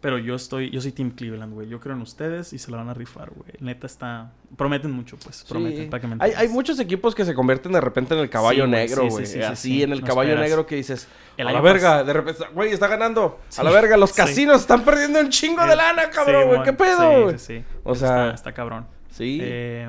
Pero 0.00 0.18
yo 0.18 0.34
estoy, 0.34 0.68
yo 0.68 0.82
soy 0.82 0.92
Team 0.92 1.12
Cleveland, 1.12 1.54
güey. 1.54 1.66
Yo 1.66 1.80
creo 1.80 1.96
en 1.96 2.02
ustedes 2.02 2.52
y 2.52 2.58
se 2.58 2.70
la 2.70 2.76
van 2.76 2.90
a 2.90 2.94
rifar, 2.94 3.30
güey. 3.30 3.52
Neta 3.60 3.86
está. 3.86 4.32
Prometen 4.54 4.90
mucho, 4.90 5.16
pues. 5.16 5.46
Prometen 5.48 5.84
Sí. 5.84 5.88
para 5.90 6.00
que 6.02 6.06
me 6.08 6.16
hay, 6.20 6.32
hay 6.36 6.48
muchos 6.48 6.78
equipos 6.78 7.14
que 7.14 7.24
se 7.24 7.32
convierten 7.34 7.72
de 7.72 7.80
repente 7.80 8.12
en 8.12 8.20
el 8.20 8.28
caballo 8.28 8.66
Sí, 8.66 8.70
negro, 8.70 9.08
güey. 9.08 9.24
sí, 9.24 9.32
sí, 9.32 9.38
sí, 9.38 9.42
Así 9.42 9.68
sí. 9.76 9.82
en 9.82 9.92
el 9.92 10.02
No 10.02 10.06
caballo 10.06 10.32
esperas. 10.32 10.50
negro 10.50 10.66
que 10.66 10.76
dices, 10.76 11.08
El 11.38 11.48
a 11.48 11.52
la 11.52 11.62
verga, 11.62 12.02
pas- 12.02 12.04
de 12.04 12.12
repente, 12.12 12.44
güey, 12.52 12.72
está 12.72 12.86
ganando. 12.86 13.40
A 13.56 13.62
la 13.62 13.70
verga, 13.70 13.96
los 13.96 14.12
casinos 14.12 14.60
están 14.60 14.84
perdiendo 14.84 15.20
un 15.20 15.30
chingo 15.30 15.64
de 15.66 15.74
lana, 15.74 16.10
cabrón, 16.10 16.48
güey. 16.48 16.62
¿Qué 16.64 16.74
pedo, 16.74 17.10
Sí, 17.16 17.22
güey? 17.22 17.38
sí, 17.38 17.46
sí. 17.60 17.64
O 17.84 17.94
Está- 17.94 18.06
sea, 18.06 18.30
está 18.34 18.52
cabrón. 18.52 18.86
sí. 19.10 19.38
Eh, 19.40 19.88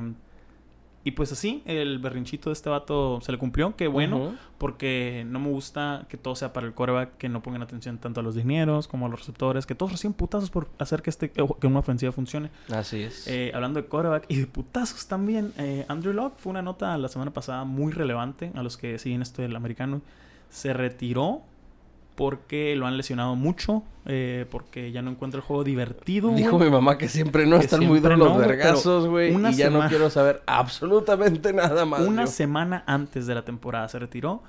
y 1.05 1.11
pues 1.11 1.31
así, 1.31 1.61
el 1.65 1.99
berrinchito 1.99 2.49
de 2.49 2.53
este 2.53 2.67
vato 2.67 3.21
se 3.21 3.31
le 3.31 3.37
cumplió. 3.37 3.75
Qué 3.75 3.85
bueno, 3.85 4.33
porque 4.57 5.23
no 5.27 5.39
me 5.39 5.49
gusta 5.49 6.07
que 6.09 6.17
todo 6.17 6.35
sea 6.35 6.51
para 6.51 6.65
el 6.65 6.73
coreback, 6.73 7.17
que 7.17 7.29
no 7.29 7.43
pongan 7.43 7.61
atención 7.61 7.99
tanto 7.99 8.21
a 8.21 8.23
los 8.23 8.33
dineros 8.33 8.87
como 8.87 9.05
a 9.05 9.09
los 9.09 9.19
receptores, 9.19 9.67
que 9.67 9.75
todos 9.75 9.91
reciben 9.91 10.13
putazos 10.13 10.49
por 10.49 10.67
hacer 10.79 11.03
que, 11.03 11.11
este, 11.11 11.29
que 11.29 11.67
una 11.67 11.77
ofensiva 11.77 12.11
funcione. 12.11 12.49
Así 12.71 13.03
es. 13.03 13.27
Eh, 13.27 13.51
hablando 13.53 13.79
de 13.79 13.87
coreback 13.87 14.25
y 14.29 14.37
de 14.37 14.47
putazos 14.47 15.05
también, 15.05 15.53
eh, 15.59 15.85
Andrew 15.89 16.11
Locke 16.11 16.39
fue 16.39 16.49
una 16.49 16.63
nota 16.63 16.97
la 16.97 17.07
semana 17.07 17.31
pasada 17.31 17.65
muy 17.65 17.93
relevante 17.93 18.51
a 18.55 18.63
los 18.63 18.75
que 18.75 18.97
siguen 18.97 19.21
esto 19.21 19.43
del 19.43 19.55
americano. 19.55 20.01
Se 20.49 20.73
retiró 20.73 21.43
porque 22.15 22.75
lo 22.75 22.87
han 22.87 22.97
lesionado 22.97 23.35
mucho, 23.35 23.83
eh, 24.05 24.45
porque 24.49 24.91
ya 24.91 25.01
no 25.01 25.11
encuentra 25.11 25.39
el 25.39 25.43
juego 25.45 25.63
divertido. 25.63 26.31
Dijo 26.31 26.57
mi 26.57 26.69
mamá 26.69 26.97
que 26.97 27.09
siempre 27.09 27.45
no 27.45 27.57
Que 27.59 27.65
están 27.65 27.85
muy 27.85 27.99
duros 27.99 28.17
los 28.17 28.33
no, 28.33 28.37
vergazos, 28.37 29.07
güey. 29.07 29.35
Y 29.35 29.55
ya 29.55 29.69
no 29.69 29.87
quiero 29.87 30.09
saber 30.09 30.41
absolutamente 30.45 31.53
nada 31.53 31.85
más. 31.85 32.01
Una 32.01 32.25
yo. 32.25 32.31
semana 32.31 32.83
antes 32.87 33.27
de 33.27 33.35
la 33.35 33.43
temporada 33.43 33.87
se 33.89 33.99
retiró. 33.99 34.43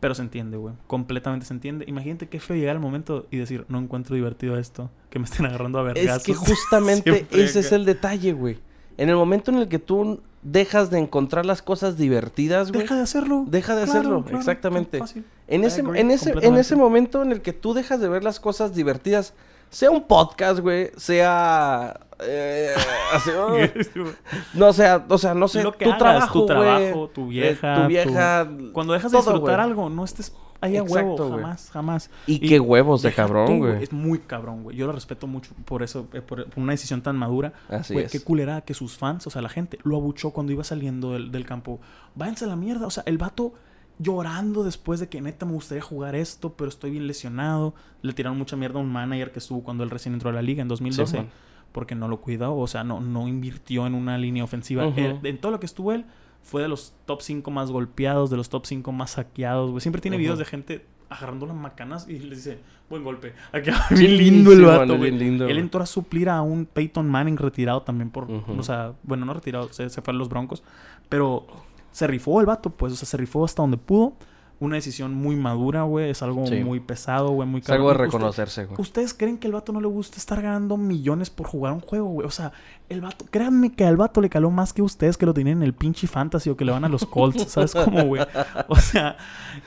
Pero 0.00 0.14
se 0.14 0.22
entiende, 0.22 0.56
güey. 0.56 0.74
Completamente 0.86 1.44
se 1.44 1.52
entiende. 1.52 1.84
Imagínate 1.86 2.26
qué 2.26 2.40
feo 2.40 2.56
llegar 2.56 2.74
al 2.74 2.80
momento 2.80 3.26
y 3.30 3.36
decir, 3.36 3.66
no 3.68 3.78
encuentro 3.78 4.16
divertido 4.16 4.56
esto. 4.56 4.90
Que 5.10 5.18
me 5.18 5.26
estén 5.26 5.44
agarrando 5.44 5.78
a 5.78 5.82
vergazos. 5.82 6.16
Es 6.16 6.24
que 6.24 6.34
justamente 6.52 7.26
ese 7.30 7.60
es 7.60 7.72
el 7.72 7.84
detalle, 7.84 8.32
güey. 8.32 8.58
En 9.00 9.08
el 9.08 9.16
momento 9.16 9.50
en 9.50 9.58
el 9.58 9.68
que 9.68 9.78
tú 9.78 10.20
dejas 10.42 10.90
de 10.90 10.98
encontrar 10.98 11.46
las 11.46 11.62
cosas 11.62 11.96
divertidas, 11.96 12.70
güey. 12.70 12.82
Deja 12.82 12.96
de 12.96 13.02
hacerlo. 13.02 13.44
Deja 13.46 13.74
de 13.74 13.84
Claro, 13.84 13.98
hacerlo, 13.98 14.22
claro, 14.22 14.38
exactamente. 14.38 14.98
fácil. 14.98 15.24
En 15.48 15.62
I 15.62 15.66
ese, 15.66 15.80
agree 15.80 16.00
en, 16.00 16.10
ese, 16.10 16.32
en 16.42 16.56
ese 16.56 16.76
momento 16.76 17.22
en 17.22 17.32
el 17.32 17.40
que 17.42 17.52
tú 17.52 17.72
dejas 17.74 18.00
de 18.00 18.08
ver 18.08 18.22
las 18.22 18.38
cosas 18.40 18.74
divertidas, 18.74 19.32
sea 19.70 19.90
un 19.90 20.02
podcast, 20.04 20.60
güey, 20.60 20.90
sea... 20.96 21.98
eh, 22.20 22.70
así, 23.14 23.30
oh, 23.30 23.56
no, 24.54 24.72
sea, 24.72 25.04
o 25.08 25.18
sea, 25.18 25.32
no 25.34 25.48
sé, 25.48 25.62
Lo 25.62 25.72
que 25.72 25.84
tu 25.86 25.90
hagas, 25.92 25.98
trabajo, 25.98 26.32
tu 26.32 26.46
güey, 26.54 26.58
trabajo, 26.58 27.08
tu 27.08 27.22
eh, 27.22 27.28
vieja, 27.28 27.74
tu 27.74 27.80
tu- 27.82 27.88
vieja, 27.88 28.48
Cuando 28.72 28.92
dejas 28.92 29.12
de 29.12 29.18
todo, 29.18 29.30
disfrutar 29.30 29.60
algo, 29.60 29.88
no 29.90 30.04
estés 30.04 30.32
ahí 30.60 30.76
a 30.76 30.80
Exacto, 30.80 31.08
huevo. 31.10 31.28
güey. 31.28 31.40
Jamás, 31.42 31.70
jamás. 31.70 32.10
Y, 32.26 32.40
qué 32.40 32.60
huevos 32.60 33.02
de 33.02 33.12
cabrón, 33.12 33.46
tú, 33.46 33.56
güey. 33.58 33.82
Es 33.82 33.92
muy 33.92 34.18
cabrón, 34.20 34.62
güey. 34.62 34.76
Yo 34.76 34.86
lo 34.86 34.92
respeto 34.92 35.26
mucho 35.26 35.52
por 35.64 35.82
eso, 35.82 36.08
eh, 36.12 36.20
por, 36.20 36.44
por 36.48 36.62
una 36.62 36.72
decisión 36.72 37.02
tan 37.02 37.16
madura. 37.16 37.52
Así 37.68 37.92
Güey, 37.94 38.06
es. 38.06 38.12
qué 38.12 38.20
culera 38.20 38.60
que 38.62 38.74
sus 38.74 38.96
fans, 38.96 39.26
o 39.26 39.30
sea, 39.30 39.42
la 39.42 39.48
gente, 39.48 39.78
lo 39.84 39.96
abuchó 39.96 40.30
cuando 40.30 40.52
iba 40.52 40.64
saliendo 40.64 41.12
del, 41.12 41.30
del 41.32 41.44
campo. 41.46 41.80
Váyanse 42.14 42.44
a 42.44 42.48
la 42.48 42.56
mierda. 42.56 42.86
O 42.86 42.90
sea, 42.90 43.02
el 43.06 43.18
vato 43.18 43.54
llorando 43.98 44.64
después 44.64 44.98
de 45.00 45.08
que 45.08 45.20
neta 45.20 45.44
me 45.46 45.52
gustaría 45.52 45.82
jugar 45.82 46.14
esto, 46.14 46.54
pero 46.54 46.68
estoy 46.70 46.90
bien 46.90 47.06
lesionado. 47.06 47.74
Le 48.02 48.12
tiraron 48.12 48.38
mucha 48.38 48.56
mierda 48.56 48.78
a 48.78 48.82
un 48.82 48.90
manager 48.90 49.30
que 49.32 49.38
estuvo 49.40 49.62
cuando 49.62 49.84
él 49.84 49.90
recién 49.90 50.14
entró 50.14 50.30
a 50.30 50.32
la 50.32 50.42
liga 50.42 50.62
en 50.62 50.68
2012. 50.68 51.10
Simón. 51.10 51.28
porque 51.72 51.94
no 51.94 52.08
lo 52.08 52.20
cuidó, 52.20 52.56
o 52.56 52.66
sea, 52.66 52.82
no, 52.82 53.00
no 53.00 53.28
invirtió 53.28 53.86
en 53.86 53.94
una 53.94 54.18
línea 54.18 54.42
ofensiva. 54.42 54.84
Él- 54.96 55.20
en 55.22 55.38
todo 55.40 55.52
lo 55.52 55.60
que 55.60 55.66
estuvo 55.66 55.92
él, 55.92 56.04
fue 56.42 56.62
de 56.62 56.68
los 56.68 56.94
top 57.06 57.22
5 57.22 57.50
más 57.50 57.70
golpeados, 57.70 58.30
de 58.30 58.36
los 58.36 58.48
top 58.48 58.66
5 58.66 58.92
más 58.92 59.12
saqueados, 59.12 59.70
güey. 59.70 59.80
Siempre 59.80 60.00
tiene 60.00 60.16
videos 60.16 60.38
de 60.38 60.44
gente 60.44 60.86
agarrando 61.08 61.44
las 61.44 61.56
macanas 61.56 62.08
y 62.08 62.18
les 62.20 62.44
dice, 62.44 62.60
buen 62.88 63.04
golpe. 63.04 63.34
Acá, 63.52 63.86
bien 63.90 64.16
lindo 64.16 64.52
el 64.52 64.62
vato, 64.62 64.96
güey. 64.96 65.10
Él 65.10 65.58
entró 65.58 65.82
a 65.82 65.86
suplir 65.86 66.28
a 66.28 66.40
un 66.40 66.66
Peyton 66.66 67.08
Manning 67.08 67.36
retirado 67.36 67.82
también 67.82 68.10
por, 68.10 68.30
o 68.30 68.62
sea, 68.62 68.92
bueno, 69.02 69.26
no 69.26 69.34
retirado, 69.34 69.72
se, 69.72 69.90
se 69.90 70.02
fue 70.02 70.14
a 70.14 70.16
los 70.16 70.28
Broncos, 70.28 70.62
pero 71.08 71.46
se 71.92 72.06
rifó 72.06 72.40
el 72.40 72.46
vato, 72.46 72.70
pues, 72.70 72.92
o 72.92 72.96
sea, 72.96 73.06
se 73.06 73.16
rifó 73.16 73.44
hasta 73.44 73.62
donde 73.62 73.76
pudo. 73.76 74.14
Una 74.60 74.76
decisión 74.76 75.14
muy 75.14 75.36
madura, 75.36 75.84
güey. 75.84 76.10
Es 76.10 76.22
algo 76.22 76.46
Sí. 76.46 76.62
muy 76.62 76.80
pesado, 76.80 77.30
güey, 77.30 77.48
muy 77.48 77.62
Es 77.62 77.70
algo 77.70 77.88
de 77.88 77.94
reconocerse, 77.94 78.66
güey. 78.66 78.78
¿Ustedes 78.78 79.14
creen 79.14 79.38
que 79.38 79.46
el 79.46 79.54
vato 79.54 79.72
no 79.72 79.80
le 79.80 79.86
gusta 79.88 80.18
estar 80.18 80.40
ganando 80.42 80.76
millones 80.76 81.30
por 81.30 81.46
jugar 81.46 81.72
un 81.72 81.80
juego, 81.80 82.08
güey? 82.08 82.26
O 82.26 82.30
sea, 82.30 82.52
el 82.90 83.00
vato, 83.00 83.24
créanme 83.30 83.72
que 83.72 83.84
al 83.84 83.96
vato 83.96 84.20
le 84.20 84.28
caló 84.28 84.50
más 84.50 84.74
que 84.74 84.82
ustedes 84.82 85.16
que 85.16 85.24
lo 85.24 85.32
tienen 85.32 85.58
en 85.58 85.62
el 85.62 85.72
pinche 85.72 86.06
fantasy 86.06 86.50
o 86.50 86.56
que 86.58 86.66
le 86.66 86.72
van 86.72 86.84
a 86.84 86.90
los 86.90 87.06
Colts, 87.06 87.44
¿sabes 87.50 87.72
cómo, 87.72 88.04
güey? 88.04 88.22
O 88.68 88.76
sea, 88.76 89.16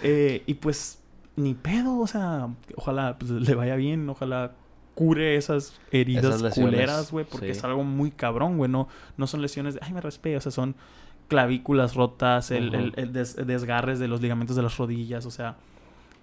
eh, 0.04 0.44
y 0.46 0.54
pues, 0.54 1.00
ni 1.36 1.56
pedo, 1.56 2.00
o 2.00 2.06
sea, 2.06 2.50
ojalá 2.76 3.18
pues, 3.18 3.32
le 3.32 3.56
vaya 3.56 3.76
bien, 3.76 4.08
ojalá 4.08 4.52
cure 4.94 5.38
esas 5.38 5.74
heridas 5.92 6.36
Esas 6.36 6.54
culeras, 6.54 7.12
güey, 7.12 7.26
porque 7.26 7.48
sí. 7.48 7.52
es 7.58 7.64
algo 7.64 7.84
muy 7.84 8.12
cabrón, 8.12 8.58
güey, 8.58 8.70
no, 8.70 8.88
no 9.18 9.26
son 9.26 9.42
lesiones 9.42 9.74
de, 9.74 9.80
ay, 9.82 9.92
me 9.92 10.02
respeto, 10.02 10.38
o 10.38 10.42
sea, 10.42 10.52
son 10.52 10.76
clavículas 11.28 11.96
rotas, 11.96 12.52
el, 12.52 12.70
Ujú. 12.70 12.78
el- 12.78 12.94
el 12.98 13.14
des- 13.14 13.36
desgarres 13.48 14.00
de 14.00 14.08
los 14.08 14.22
ligamentos 14.22 14.56
de 14.56 14.62
las 14.64 14.78
rodillas, 14.78 15.26
o 15.26 15.32
sea, 15.32 15.56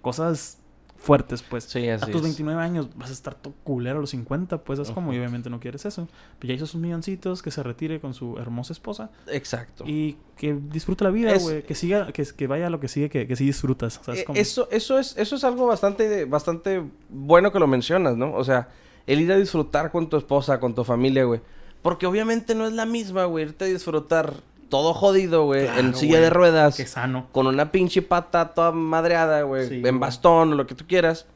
cosas 0.02 0.58
fuertes, 0.96 1.42
pues. 1.42 1.64
Sí, 1.64 1.88
a 1.88 1.94
así 1.94 2.06
tus 2.12 2.16
es. 2.16 2.22
29 2.24 2.60
años 2.62 2.88
vas 2.94 3.08
a 3.08 3.14
estar 3.14 3.34
todo 3.34 3.54
culero 3.64 3.96
a 3.98 4.00
los 4.02 4.10
50, 4.10 4.58
pues 4.64 4.78
es 4.78 4.90
como, 4.90 5.14
y 5.14 5.18
obviamente 5.18 5.48
no 5.48 5.58
quieres 5.58 5.86
eso. 5.86 6.06
Pero 6.38 6.50
ya 6.50 6.56
hizo 6.56 6.66
sus 6.66 6.78
milloncitos, 6.78 7.40
que 7.40 7.50
se 7.50 7.62
retire 7.62 8.00
con 8.00 8.12
su 8.12 8.36
hermosa 8.36 8.74
esposa 8.74 9.10
Exacto. 9.28 9.84
y 9.86 10.18
que 10.36 10.52
disfrute 10.54 11.04
la 11.04 11.10
vida, 11.10 11.32
güey. 11.38 11.62
Que 11.62 11.74
siga, 11.74 12.12
que, 12.12 12.22
que 12.36 12.46
vaya 12.46 12.66
a 12.66 12.70
lo 12.70 12.80
que 12.80 12.88
sigue, 12.88 13.08
que, 13.08 13.26
que 13.26 13.34
sí 13.34 13.46
disfrutas. 13.46 13.98
O 13.98 14.04
sea, 14.04 14.14
es 14.14 14.24
como- 14.24 14.38
Eso, 14.38 14.68
eso, 14.70 14.98
es, 14.98 15.16
eso 15.16 15.36
es 15.36 15.44
algo 15.44 15.66
bastante, 15.66 16.26
bastante 16.26 16.84
bueno 17.08 17.50
que 17.50 17.58
lo 17.60 17.66
mencionas, 17.66 18.18
¿no? 18.18 18.34
O 18.34 18.44
sea, 18.44 18.68
el 19.06 19.22
ir 19.22 19.32
a 19.32 19.36
disfrutar 19.38 19.90
con 19.90 20.10
tu 20.10 20.18
esposa, 20.18 20.60
con 20.60 20.74
tu 20.74 20.84
familia, 20.84 21.24
güey. 21.24 21.40
Porque 21.80 22.04
obviamente 22.06 22.54
no 22.54 22.66
es 22.66 22.74
la 22.74 22.84
misma, 22.84 23.24
güey, 23.24 23.46
irte 23.46 23.64
a 23.64 23.68
disfrutar 23.68 24.34
todo 24.70 24.94
jodido, 24.94 25.44
güey, 25.44 25.66
en 25.66 25.72
Claro, 25.74 25.92
silla 25.98 26.12
güey. 26.12 26.22
de 26.22 26.30
ruedas, 26.30 26.76
que 26.76 26.86
sano. 26.86 27.26
con 27.32 27.46
una 27.46 27.70
pinche 27.72 28.00
pata 28.00 28.54
toda 28.54 28.72
madreada, 28.72 29.42
güey, 29.42 29.68
Sí, 29.68 29.74
en 29.74 29.80
güey. 29.82 29.98
bastón 29.98 30.52
o 30.54 30.56
lo 30.56 30.66
que 30.66 30.74
tú 30.74 30.86
quieras, 30.88 31.26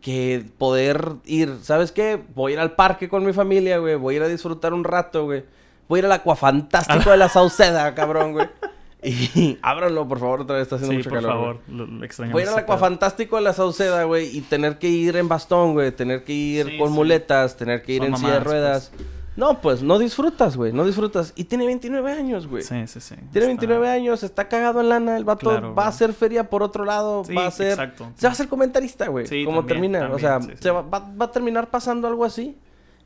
que 0.00 0.44
poder 0.58 1.14
ir, 1.24 1.56
¿sabes 1.62 1.90
qué? 1.92 2.22
Voy 2.34 2.52
a 2.52 2.54
ir 2.54 2.60
al 2.60 2.72
parque 2.76 3.08
con 3.08 3.24
mi 3.24 3.32
familia, 3.32 3.78
güey, 3.78 3.96
voy 3.96 4.14
a 4.14 4.16
ir 4.18 4.22
a 4.22 4.28
disfrutar 4.28 4.72
un 4.74 4.84
rato, 4.84 5.24
güey. 5.24 5.44
Voy 5.88 5.98
a 5.98 6.00
ir 6.00 6.06
al 6.06 6.12
acuafantástico 6.12 7.10
de 7.10 7.16
la 7.16 7.28
Sauceda, 7.28 7.94
cabrón, 7.94 8.32
güey. 8.32 8.48
Y 9.04 9.58
ábranlo, 9.62 10.06
por 10.06 10.20
favor, 10.20 10.42
otra 10.42 10.54
vez 10.54 10.62
está 10.62 10.76
haciendo 10.76 10.92
Sí, 10.92 10.98
mucho 10.98 11.10
por 11.10 11.18
calor. 11.20 11.32
favor. 11.32 11.60
Lo, 11.66 11.86
Voy 12.30 12.42
a 12.42 12.44
ir 12.44 12.48
al. 12.50 12.58
Acuafantástico 12.60 13.34
de 13.34 13.42
la 13.42 13.52
Sauceda, 13.52 14.04
güey, 14.04 14.28
y 14.36 14.42
tener 14.42 14.78
que 14.78 14.88
ir 14.88 15.16
en 15.16 15.26
bastón, 15.26 15.72
güey, 15.72 15.90
tener 15.90 16.22
que 16.22 16.32
ir 16.32 16.66
Sí, 16.70 16.78
con 16.78 16.90
sí. 16.90 16.94
muletas, 16.94 17.56
tener 17.56 17.82
que 17.82 17.94
ir 17.94 18.02
Son 18.02 18.10
en 18.12 18.16
silla 18.16 18.28
de 18.28 18.38
mamadas, 18.38 18.46
ruedas. 18.52 18.92
No, 19.34 19.60
pues 19.62 19.82
no 19.82 19.98
disfrutas, 19.98 20.56
güey, 20.58 20.72
no 20.72 20.84
disfrutas. 20.84 21.32
Y 21.36 21.44
tiene 21.44 21.64
29 21.66 22.12
años, 22.12 22.46
güey. 22.46 22.62
Sí, 22.62 22.86
sí, 22.86 23.00
sí. 23.00 23.14
Tiene 23.14 23.26
Está- 23.26 23.46
29 23.46 23.88
años, 23.88 24.22
está 24.22 24.46
cagado 24.48 24.80
en 24.82 24.90
lana, 24.90 25.16
el 25.16 25.24
vato 25.24 25.48
Claro, 25.50 25.74
va 25.74 25.86
a 25.86 25.88
hacer 25.88 26.12
feria 26.12 26.50
por 26.50 26.62
otro 26.62 26.84
lado, 26.84 27.24
Sí, 27.24 27.34
va 27.34 27.46
a 27.46 27.50
ser... 27.50 27.70
exacto. 27.70 28.12
Se 28.16 28.26
va 28.26 28.30
a 28.30 28.32
hacer 28.32 28.48
comentarista, 28.48 29.08
güey, 29.08 29.26
Sí, 29.26 29.44
como 29.44 29.64
también, 29.64 29.92
termina. 29.92 30.14
o 30.14 30.18
sea, 30.18 30.40
sí, 30.42 30.50
se 30.60 30.70
va, 30.70 30.82
va- 30.82 31.10
va 31.18 31.24
a 31.24 31.30
terminar 31.30 31.70
pasando 31.70 32.06
algo 32.08 32.24
así. 32.24 32.56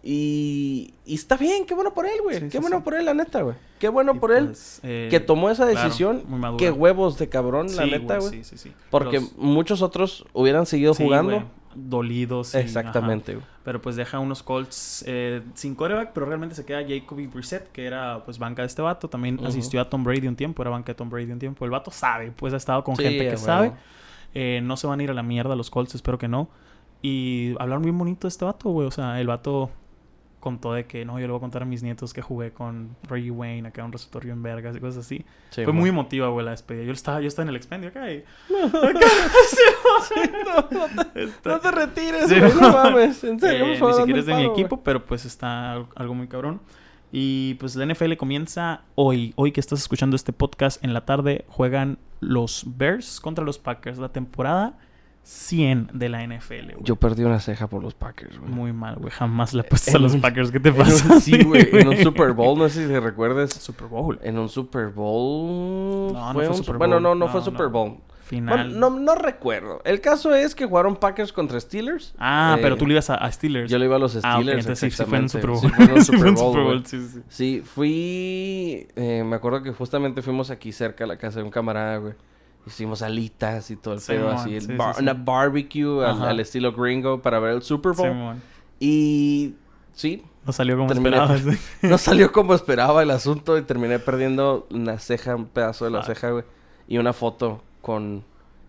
Y, 0.08 0.94
y 1.04 1.14
está 1.16 1.36
bien, 1.36 1.66
qué 1.66 1.74
bueno 1.74 1.92
por 1.92 2.06
él, 2.06 2.20
güey. 2.22 2.48
Qué 2.48 2.58
bueno 2.60 2.82
por 2.84 2.94
él, 2.94 3.04
la 3.04 3.14
neta, 3.14 3.42
güey. 3.42 3.56
Qué 3.80 3.88
bueno 3.88 4.12
Y 4.14 4.18
por 4.18 4.30
él 4.32 4.46
pues, 4.46 4.78
eh, 4.84 5.08
que 5.10 5.18
tomó 5.20 5.50
esa 5.50 5.68
claro, 5.68 5.84
decisión. 5.84 6.22
madura. 6.28 6.58
qué 6.58 6.70
huevos 6.70 7.18
de 7.18 7.28
cabrón, 7.28 7.74
la 7.74 7.86
neta, 7.86 8.18
güey. 8.18 8.30
Sí, 8.30 8.44
sí, 8.44 8.56
sí. 8.56 8.72
Porque 8.90 9.18
Los- 9.20 9.36
muchos 9.36 9.82
otros 9.82 10.24
hubieran 10.32 10.64
seguido 10.66 10.94
sí, 10.94 11.02
jugando. 11.02 11.32
güey, 11.32 11.44
dolidos. 11.76 12.54
y- 12.54 12.58
Exactamente, 12.58 13.32
ajá. 13.32 13.40
Pero 13.64 13.82
pues 13.82 13.96
deja 13.96 14.18
unos 14.18 14.42
Colts 14.42 15.04
eh, 15.06 15.42
sin 15.54 15.74
coreback, 15.74 16.12
pero 16.12 16.26
realmente 16.26 16.54
se 16.54 16.64
queda 16.64 16.82
Jacoby 16.86 17.26
Brissett, 17.26 17.70
que 17.72 17.84
era 17.86 18.24
pues 18.24 18.38
banca 18.38 18.62
de 18.62 18.66
este 18.68 18.82
vato. 18.82 19.08
También 19.08 19.38
asistió 19.44 19.80
a 19.80 19.88
Tom 19.90 20.04
Brady 20.04 20.28
un 20.28 20.36
tiempo, 20.36 20.62
era 20.62 20.70
banca 20.70 20.92
de 20.92 20.94
Tom 20.96 21.10
Brady 21.10 21.32
un 21.32 21.38
tiempo. 21.38 21.64
El 21.64 21.70
vato 21.70 21.90
sabe, 21.90 22.30
pues 22.32 22.52
ha 22.54 22.56
estado 22.56 22.82
con 22.84 22.96
Sí, 22.96 23.02
gente 23.04 23.28
que 23.30 23.36
sabe. 23.36 23.72
Eh, 24.34 24.60
no 24.62 24.76
se 24.76 24.86
van 24.86 25.00
a 25.00 25.02
ir 25.02 25.10
a 25.10 25.14
la 25.14 25.22
mierda 25.22 25.56
los 25.56 25.70
Colts, 25.70 25.94
espero 25.94 26.18
que 26.18 26.28
no. 26.28 26.48
Y 27.02 27.54
hablaron 27.58 27.82
bien 27.82 27.96
bonito 27.98 28.26
de 28.26 28.30
este 28.30 28.44
vato, 28.44 28.70
güey. 28.70 28.86
O 28.86 28.90
sea, 28.90 29.20
el 29.20 29.26
vato 29.26 29.70
contó 30.46 30.72
de 30.72 30.84
que 30.86 31.04
no, 31.04 31.18
yo 31.18 31.26
le 31.26 31.32
voy 31.32 31.38
a 31.38 31.40
contar 31.40 31.62
a 31.62 31.64
mis 31.64 31.82
nietos 31.82 32.12
que 32.14 32.22
jugué 32.22 32.52
con 32.52 32.94
Reggie 33.08 33.32
Wayne, 33.32 33.66
acá 33.68 33.84
un 33.84 33.90
receptor 33.90 34.24
bien 34.24 34.42
vergas 34.44 34.76
y 34.76 34.80
cosas 34.80 35.04
así. 35.04 35.24
Sí, 35.50 35.64
Fue 35.64 35.72
muy 35.72 35.90
emotiva, 35.90 36.28
güey, 36.28 36.44
la 36.44 36.52
despedida. 36.52 36.84
Yo 36.84 36.92
estaba, 36.92 37.20
yo 37.20 37.26
estaba 37.26 37.42
en 37.44 37.48
el 37.48 37.56
expendio 37.56 37.88
acá 37.88 38.08
y... 38.12 38.22
No 41.44 41.60
te 41.60 41.70
retires, 41.70 42.28
Sí, 42.28 42.38
güey, 42.38 42.52
no 42.54 42.60
mo. 42.60 42.72
mames. 42.72 43.22
En 43.24 43.40
serio, 43.40 43.66
Eh, 43.66 43.68
por 43.70 43.78
favor, 43.78 43.94
ni 43.94 44.00
siquiera 44.00 44.20
es 44.20 44.26
de 44.26 44.34
mi 44.34 44.46
güey. 44.46 44.60
equipo, 44.60 44.82
pero 44.82 45.04
pues 45.04 45.24
está 45.24 45.72
al- 45.72 45.86
algo 45.94 46.14
muy 46.14 46.28
cabrón. 46.28 46.60
Y 47.12 47.54
pues 47.54 47.76
la 47.76 47.86
NFL 47.86 48.14
comienza 48.16 48.82
hoy. 48.94 49.32
Hoy 49.36 49.52
que 49.52 49.60
estás 49.60 49.78
escuchando 49.80 50.16
este 50.16 50.32
podcast 50.32 50.82
en 50.84 50.92
la 50.92 51.04
tarde, 51.04 51.44
juegan 51.48 51.98
los 52.20 52.64
Bears 52.76 53.20
contra 53.20 53.44
los 53.44 53.58
Packers. 53.58 53.98
La 53.98 54.08
temporada 54.10 54.78
100 55.28 55.90
de 55.92 56.08
la 56.08 56.22
NFL, 56.24 56.72
güey. 56.74 56.76
Yo 56.84 56.94
perdí 56.94 57.24
una 57.24 57.40
ceja 57.40 57.66
por 57.66 57.82
los 57.82 57.94
Packers, 57.94 58.38
güey. 58.38 58.48
Muy 58.48 58.72
mal, 58.72 58.94
güey. 58.94 59.10
Jamás 59.10 59.54
le 59.54 59.62
apuestas 59.62 59.88
En 59.92 59.96
a 59.96 60.02
los 60.04 60.14
un- 60.14 60.20
Packers. 60.20 60.52
¿Qué 60.52 60.60
te 60.60 60.70
un- 60.70 60.76
pasa? 60.76 61.18
sí, 61.20 61.42
güey. 61.42 61.68
En 61.72 61.88
un 61.88 61.96
Super 61.96 62.32
Bowl, 62.32 62.56
no 62.56 62.68
sé 62.68 62.82
si 62.86 62.88
te 62.92 63.00
recuerdes. 63.00 63.50
Super 63.52 63.88
Bowl. 63.88 64.20
En 64.22 64.38
un 64.38 64.48
Super 64.48 64.86
Bowl. 64.90 66.12
No, 66.12 66.28
no 66.28 66.32
fue 66.32 66.48
un 66.48 66.54
Super 66.54 66.74
su- 66.74 66.78
Bueno, 66.78 66.94
Bowl. 66.94 67.02
no, 67.02 67.14
no, 67.16 67.24
No, 67.26 67.28
fue 67.32 67.40
no. 67.40 67.44
Super 67.44 67.66
Bowl. 67.68 67.96
Final. 68.22 68.70
Bueno, 68.72 68.90
no, 68.90 68.98
no 69.00 69.14
recuerdo. 69.16 69.80
El 69.84 70.00
caso 70.00 70.34
es 70.34 70.54
que 70.54 70.66
jugaron 70.66 70.96
Packers 70.96 71.32
contra 71.32 71.58
Steelers. 71.60 72.12
Ah, 72.18 72.54
Eh, 72.58 72.62
pero 72.62 72.76
tú 72.76 72.84
le 72.86 72.92
ibas 72.94 73.08
a, 73.10 73.14
a 73.16 73.30
Steelers. 73.32 73.70
Yo 73.70 73.78
le 73.78 73.84
iba 73.86 73.96
a 73.96 73.98
los 74.00 74.12
Steelers. 74.12 74.32
Ah, 74.34 74.38
ok, 74.40 74.48
entonces 74.60 74.78
sí, 74.96 75.04
fue 75.04 75.18
en 75.18 75.28
Super 75.28 75.50
Bowl. 75.50 75.56
exactamente. 75.64 75.72
Sí, 75.76 75.76
fue 75.78 75.86
en 75.88 75.94
un 75.98 76.04
Sí 76.04 76.12
fue 76.12 76.16
Super 76.18 76.28
en 76.28 76.34
Bowl, 76.34 76.52
Super 76.52 76.62
güey. 76.64 76.76
Bowl, 76.76 76.86
sí, 76.86 77.00
sí, 77.00 77.08
sí. 77.08 77.22
Sí, 77.28 77.62
fui. 77.64 78.86
eh, 78.96 79.24
me 79.24 79.36
acuerdo 79.36 79.62
que 79.62 79.72
justamente 79.72 80.22
fuimos 80.22 80.50
aquí 80.50 80.72
cerca 80.72 81.04
a 81.04 81.06
la 81.06 81.16
casa 81.18 81.38
de 81.40 81.44
un 81.44 81.50
camarada, 81.50 81.98
güey. 81.98 82.14
Hicimos 82.66 83.00
alitas 83.02 83.70
y 83.70 83.76
todo 83.76 83.94
el 83.94 84.00
Sí, 84.00 84.12
pedo 84.12 84.30
así. 84.30 84.54
el 84.56 84.60
sí, 84.62 84.66
sí, 84.68 84.76
bar- 84.76 84.94
sí. 84.96 85.02
Una 85.02 85.14
barbecue 85.14 86.04
al, 86.04 86.40
estilo 86.40 86.72
gringo 86.72 87.22
para 87.22 87.38
ver 87.38 87.52
el 87.54 87.62
Super 87.62 87.92
Bowl. 87.92 88.36
Y 88.80 89.54
sí, 89.92 90.22
No 90.44 90.52
salió 90.52 90.76
como 90.76 90.88
Terminé- 90.88 91.42
güey. 91.42 91.58
no 91.82 91.98
salió 91.98 92.32
como 92.32 92.54
esperaba 92.54 93.02
el 93.02 93.10
asunto 93.10 93.56
y 93.58 93.62
terminé 93.62 93.98
perdiendo 93.98 94.66
una 94.70 94.98
ceja, 94.98 95.34
un 95.36 95.46
pedazo 95.46 95.84
de 95.86 95.90
la 95.92 95.98
Fuck. 96.02 96.06
ceja, 96.14 96.30
güey. 96.30 96.44
Y 96.88 96.98
una 96.98 97.12
foto 97.12 97.62
con, 97.82 98.24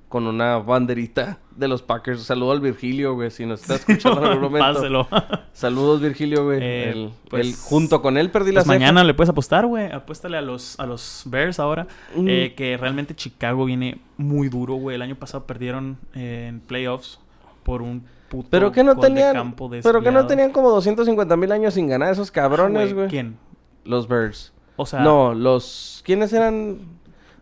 con 0.10 0.26
una 0.26 0.58
banderita 0.60 1.40
de 1.56 1.68
los 1.68 1.82
Packers. 1.82 2.24
Saludo 2.24 2.52
al 2.54 2.62
Virgilio, 2.62 3.16
güey, 3.16 3.30
si 3.30 3.46
nos 3.46 3.62
está 3.62 3.76
escuchando 3.76 4.22
en 4.22 4.28
algún 4.28 4.44
momento. 4.52 4.74
Páselo. 4.74 5.08
Saludos, 5.54 6.00
Virgilio, 6.02 6.46
güey. 6.46 6.60
Eh, 6.62 6.90
El- 6.92 7.10
pues- 7.30 7.48
el- 7.48 7.56
junto 7.56 8.02
con 8.02 8.18
él 8.18 8.30
perdí 8.32 8.52
la 8.52 8.62
Pues 8.62 8.68
ceja. 8.68 8.80
mañana 8.80 9.04
le 9.04 9.14
puedes 9.14 9.30
apostar, 9.30 9.66
güey. 9.66 9.92
Apuéstale 9.92 10.38
a 10.38 10.42
los, 10.42 10.80
a 10.80 10.86
los 10.86 11.24
Bears 11.26 11.60
ahora. 11.60 11.88
Mm. 12.16 12.28
Eh, 12.30 12.54
que 12.56 12.78
realmente 12.78 13.16
Chicago 13.16 13.66
viene 13.66 14.00
muy 14.18 14.48
duro, 14.50 14.76
güey. 14.76 14.96
El 14.96 15.02
año 15.02 15.16
pasado 15.16 15.46
perdieron 15.46 15.98
eh, 16.16 16.46
en 16.50 16.60
playoffs 16.62 17.20
por 17.64 17.82
un 17.82 18.06
puto 18.30 18.48
Pero 18.50 18.72
que 18.72 18.84
no 18.84 18.96
de 18.96 19.02
tenían. 19.02 19.34
campo 19.34 19.70
Pero 19.70 20.02
que 20.02 20.12
no 20.12 20.26
tenían 20.26 20.52
como 20.52 20.70
250 20.70 21.36
mil 21.36 21.52
años 21.52 21.74
sin 21.74 21.88
ganar 21.88 22.12
esos 22.14 22.30
Ah, 22.30 22.34
cabrones, 22.34 22.94
güey. 22.94 23.08
¿Quién? 23.10 23.38
Los 23.84 24.08
Birds. 24.08 24.54
O 24.80 24.86
sea, 24.86 25.00
no, 25.00 25.34
los. 25.34 26.02
¿Quiénes 26.06 26.32
eran? 26.34 26.78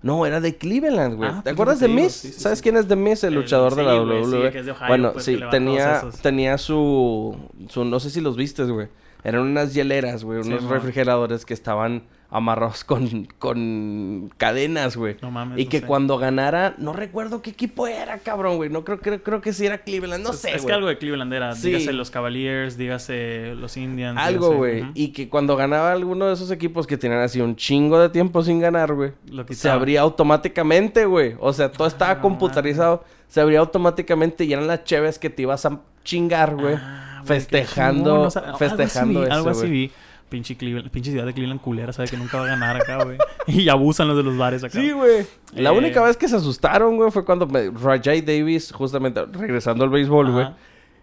No, 0.06 0.26
era 0.26 0.40
de 0.40 0.56
Cleveland, 0.56 1.16
güey. 1.16 1.30
Ah, 1.30 1.38
¿Te 1.38 1.42
pues 1.44 1.54
acuerdas 1.54 1.80
de 1.80 1.88
Miss? 1.88 2.14
sí, 2.14 2.32
sí, 2.32 2.40
¿Sabes 2.40 2.60
sí. 2.60 2.64
quién 2.64 2.78
es 2.78 2.88
de 2.88 2.96
Miss? 2.96 3.24
El 3.24 3.34
El- 3.34 3.40
luchador 3.40 3.74
de 3.76 3.82
la 3.84 3.96
WWE. 4.02 4.52
que 4.52 4.60
es 4.60 4.66
de 4.68 4.72
Ohio, 4.72 4.88
bueno, 4.88 5.14
pues, 5.14 5.26
sí, 5.26 5.40
tenía, 5.50 6.04
tenía 6.22 6.58
su, 6.60 7.36
su. 7.70 7.84
No 7.86 8.00
sé 8.00 8.12
si 8.12 8.22
los 8.22 8.38
vistes, 8.38 8.70
güey. 8.70 8.88
Eran 9.26 9.42
unas 9.42 9.74
hieleras, 9.74 10.24
güey. 10.24 10.40
Unos 10.40 10.64
refrigeradores 10.66 11.46
que 11.46 11.54
estaban 11.54 12.04
amarrados 12.30 12.84
con, 12.84 13.28
con 13.40 14.32
cadenas, 14.38 14.98
güey. 14.98 15.16
No 15.22 15.32
mames. 15.32 15.58
Y 15.60 15.66
que 15.66 15.80
sé. 15.80 15.86
cuando 15.86 16.18
ganara, 16.18 16.76
no 16.78 16.94
recuerdo 16.94 17.42
qué 17.42 17.50
equipo 17.52 17.88
era, 17.88 18.18
cabrón, 18.20 18.58
güey. 18.58 18.70
No 18.70 18.84
creo, 18.84 19.00
creo, 19.00 19.24
creo 19.24 19.42
que 19.42 19.52
sí 19.54 19.66
era 19.66 19.80
Cleveland, 19.80 20.24
no 20.24 20.32
Es- 20.32 20.40
sé, 20.40 20.56
Es 20.56 20.66
que 20.66 20.74
algo 20.74 20.88
de 20.88 20.98
Cleveland 20.98 21.34
era. 21.34 21.54
Sí. 21.54 21.68
Dígase 21.70 21.94
los 21.94 22.12
Cavaliers, 22.12 22.78
dígase 22.78 23.56
los 23.56 23.78
Indians. 23.78 24.20
Algo, 24.20 24.50
dígase- 24.52 24.58
güey. 24.58 24.86
Y 24.94 25.08
que 25.10 25.30
cuando 25.30 25.56
ganaba 25.56 25.92
alguno 25.92 26.28
de 26.28 26.34
esos 26.34 26.52
equipos 26.52 26.86
que 26.88 26.98
tenían 26.98 27.22
así 27.22 27.42
un 27.42 27.56
chingo 27.56 28.00
de 28.00 28.10
tiempo 28.10 28.44
sin 28.44 28.60
ganar, 28.60 28.94
güey. 28.94 29.14
Lo 29.30 29.46
Se 29.50 29.70
abría 29.70 30.02
automáticamente, 30.02 31.06
güey. 31.06 31.36
O 31.40 31.52
sea, 31.54 31.72
todo 31.72 31.88
estaba 31.88 32.16
no 32.16 32.22
computarizado. 32.22 33.04
Se 33.28 33.42
abría 33.42 33.60
automáticamente 33.60 34.44
y 34.44 34.54
eran 34.54 34.68
las 34.68 34.84
cheves 34.84 35.18
que 35.20 35.30
te 35.30 35.42
ibas 35.44 35.66
a 35.66 35.80
chingar, 36.04 36.56
güey. 36.56 36.76
Ah, 36.80 37.15
festejando, 37.26 38.04
chingón, 38.12 38.28
o 38.28 38.32
sea, 38.32 38.42
algo 38.44 38.58
festejando 38.58 39.24
eso, 39.24 39.34
Algo 39.34 39.50
así 39.50 39.68
vi. 39.68 39.92
Pinche, 40.28 40.58
Cleveland, 40.58 40.90
pinche 40.90 41.12
ciudad 41.12 41.26
de 41.26 41.34
Cleveland 41.34 41.62
culera, 41.62 41.94
sabe 41.94 42.08
que 42.08 42.18
nunca 42.18 42.38
va 42.40 42.46
a 42.46 42.48
ganar 42.48 42.76
acá, 42.76 43.04
güey. 43.04 43.18
y 43.48 43.70
abusan 43.70 44.08
los 44.08 44.18
de 44.18 44.24
los 44.24 44.36
bares 44.36 44.64
acá. 44.64 44.80
Sí, 44.80 44.92
güey. 44.92 45.26
La 45.54 45.70
Eh. 45.70 45.78
única 45.78 46.02
vez 46.02 46.18
que 46.18 46.28
se 46.28 46.36
asustaron, 46.36 46.96
güey, 46.98 47.12
fue 47.12 47.24
cuando 47.24 47.46
me- 47.46 47.70
Rajay 47.70 48.22
Davis, 48.22 48.72
justamente 48.72 49.24
regresando 49.26 49.84
al 49.84 49.92
béisbol, 49.92 50.32
güey. 50.32 50.48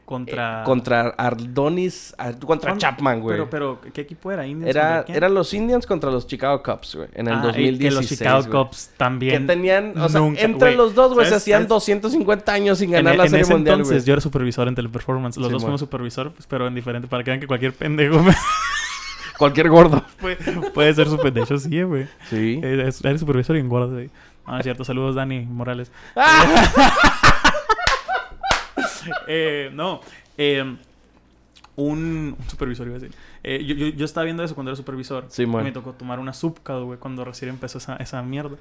Contra... 0.05 0.61
eh, 0.61 0.65
contra 0.65 1.09
Ardonis, 1.17 2.15
ah, 2.19 2.33
contra. 2.45 2.77
Chapman, 2.77 3.21
güey. 3.21 3.35
Pero, 3.37 3.49
pero, 3.49 3.81
¿qué 3.95 4.01
equipo 4.03 4.31
era? 4.33 4.47
¿Indians 4.47 4.69
Era, 4.75 5.05
eran 5.09 5.33
los 5.33 5.55
Indians 5.55 5.87
contra 5.87 6.11
los 6.11 6.27
Chicago 6.27 6.63
Cubs, 6.63 6.97
güey, 6.97 7.09
en 7.15 7.29
el 7.29 7.35
Ah, 7.35 7.39
y 7.39 7.43
2016. 7.47 7.79
que 7.79 7.91
los 7.95 8.09
Chicago 8.09 8.41
güey. 8.43 8.65
Cubs 8.65 8.87
Que 8.91 8.97
también. 8.99 9.47
tenían, 9.47 9.95
o 9.99 10.09
sea, 10.09 10.21
nunca- 10.21 10.41
entre 10.43 10.69
güey, 10.69 10.77
los 10.77 10.95
dos, 10.95 11.15
güey, 11.15 11.25
se 11.27 11.31
¿sabes- 11.31 11.43
hacían 11.45 11.59
sabes? 11.61 11.69
250 11.69 12.53
años 12.53 12.79
sin 12.79 12.89
En, 12.91 12.95
ganar 13.05 13.17
la 13.17 13.25
en 13.25 13.31
serie 13.31 13.43
ese 13.45 13.53
mundial, 13.55 13.75
entonces 13.77 14.03
güey. 14.03 14.07
yo 14.07 14.13
era 14.15 14.21
supervisor 14.21 14.69
en 14.69 14.75
Teleperformance. 14.75 15.39
Los 15.39 15.47
Sí, 15.49 15.53
dos 15.53 15.63
mo. 15.63 15.67
fuimos 15.67 15.81
supervisor, 15.81 16.33
pues, 16.33 16.47
pero 16.47 16.67
en 16.67 16.75
diferente. 16.75 17.09
Para 17.09 17.23
que 17.25 17.31
vean 17.31 17.41
que 17.41 17.47
cualquier 17.47 17.73
pendejo 17.73 18.23
Cualquier 19.39 19.71
gordo. 19.71 20.05
puede, 20.21 20.37
puede 20.75 20.95
ser 20.95 21.09
super... 21.09 21.33
De 21.33 21.43
hecho, 21.43 21.59
sí, 21.59 21.83
güey. 21.83 22.07
Sí. 22.29 22.61
Eres, 22.63 23.03
eres 23.05 23.21
supervisor 23.21 23.57
y 23.57 23.61
engordas, 23.61 23.91
güey. 23.91 24.11
Ah, 24.45 24.59
es 24.59 24.65
cierto. 24.65 24.85
Saludos, 24.85 25.15
Dani 25.15 25.41
Morales. 25.47 25.91
Eh, 29.27 29.71
no. 29.73 30.01
eh, 30.39 30.77
un, 31.75 32.37
un 32.39 32.49
supervisor, 32.49 32.87
iba 32.87 32.97
a 32.97 33.01
decir. 33.01 33.17
Eh, 33.43 33.65
yo, 33.65 33.75
yo, 33.75 33.87
yo 33.89 34.05
estaba 34.05 34.25
viendo 34.25 34.43
eso 34.45 34.55
cuando 34.55 34.71
era 34.71 34.77
supervisor. 34.77 35.25
Sí, 35.29 35.47
me 35.47 35.73
tocó 35.73 35.93
tomar 35.93 36.19
una 36.21 36.33
subcad, 36.33 36.83
güey, 36.83 36.99
cuando 36.99 37.25
recién 37.25 37.51
empezó 37.51 37.79
esa, 37.79 37.97
esa 37.97 38.23
mierda. 38.23 38.57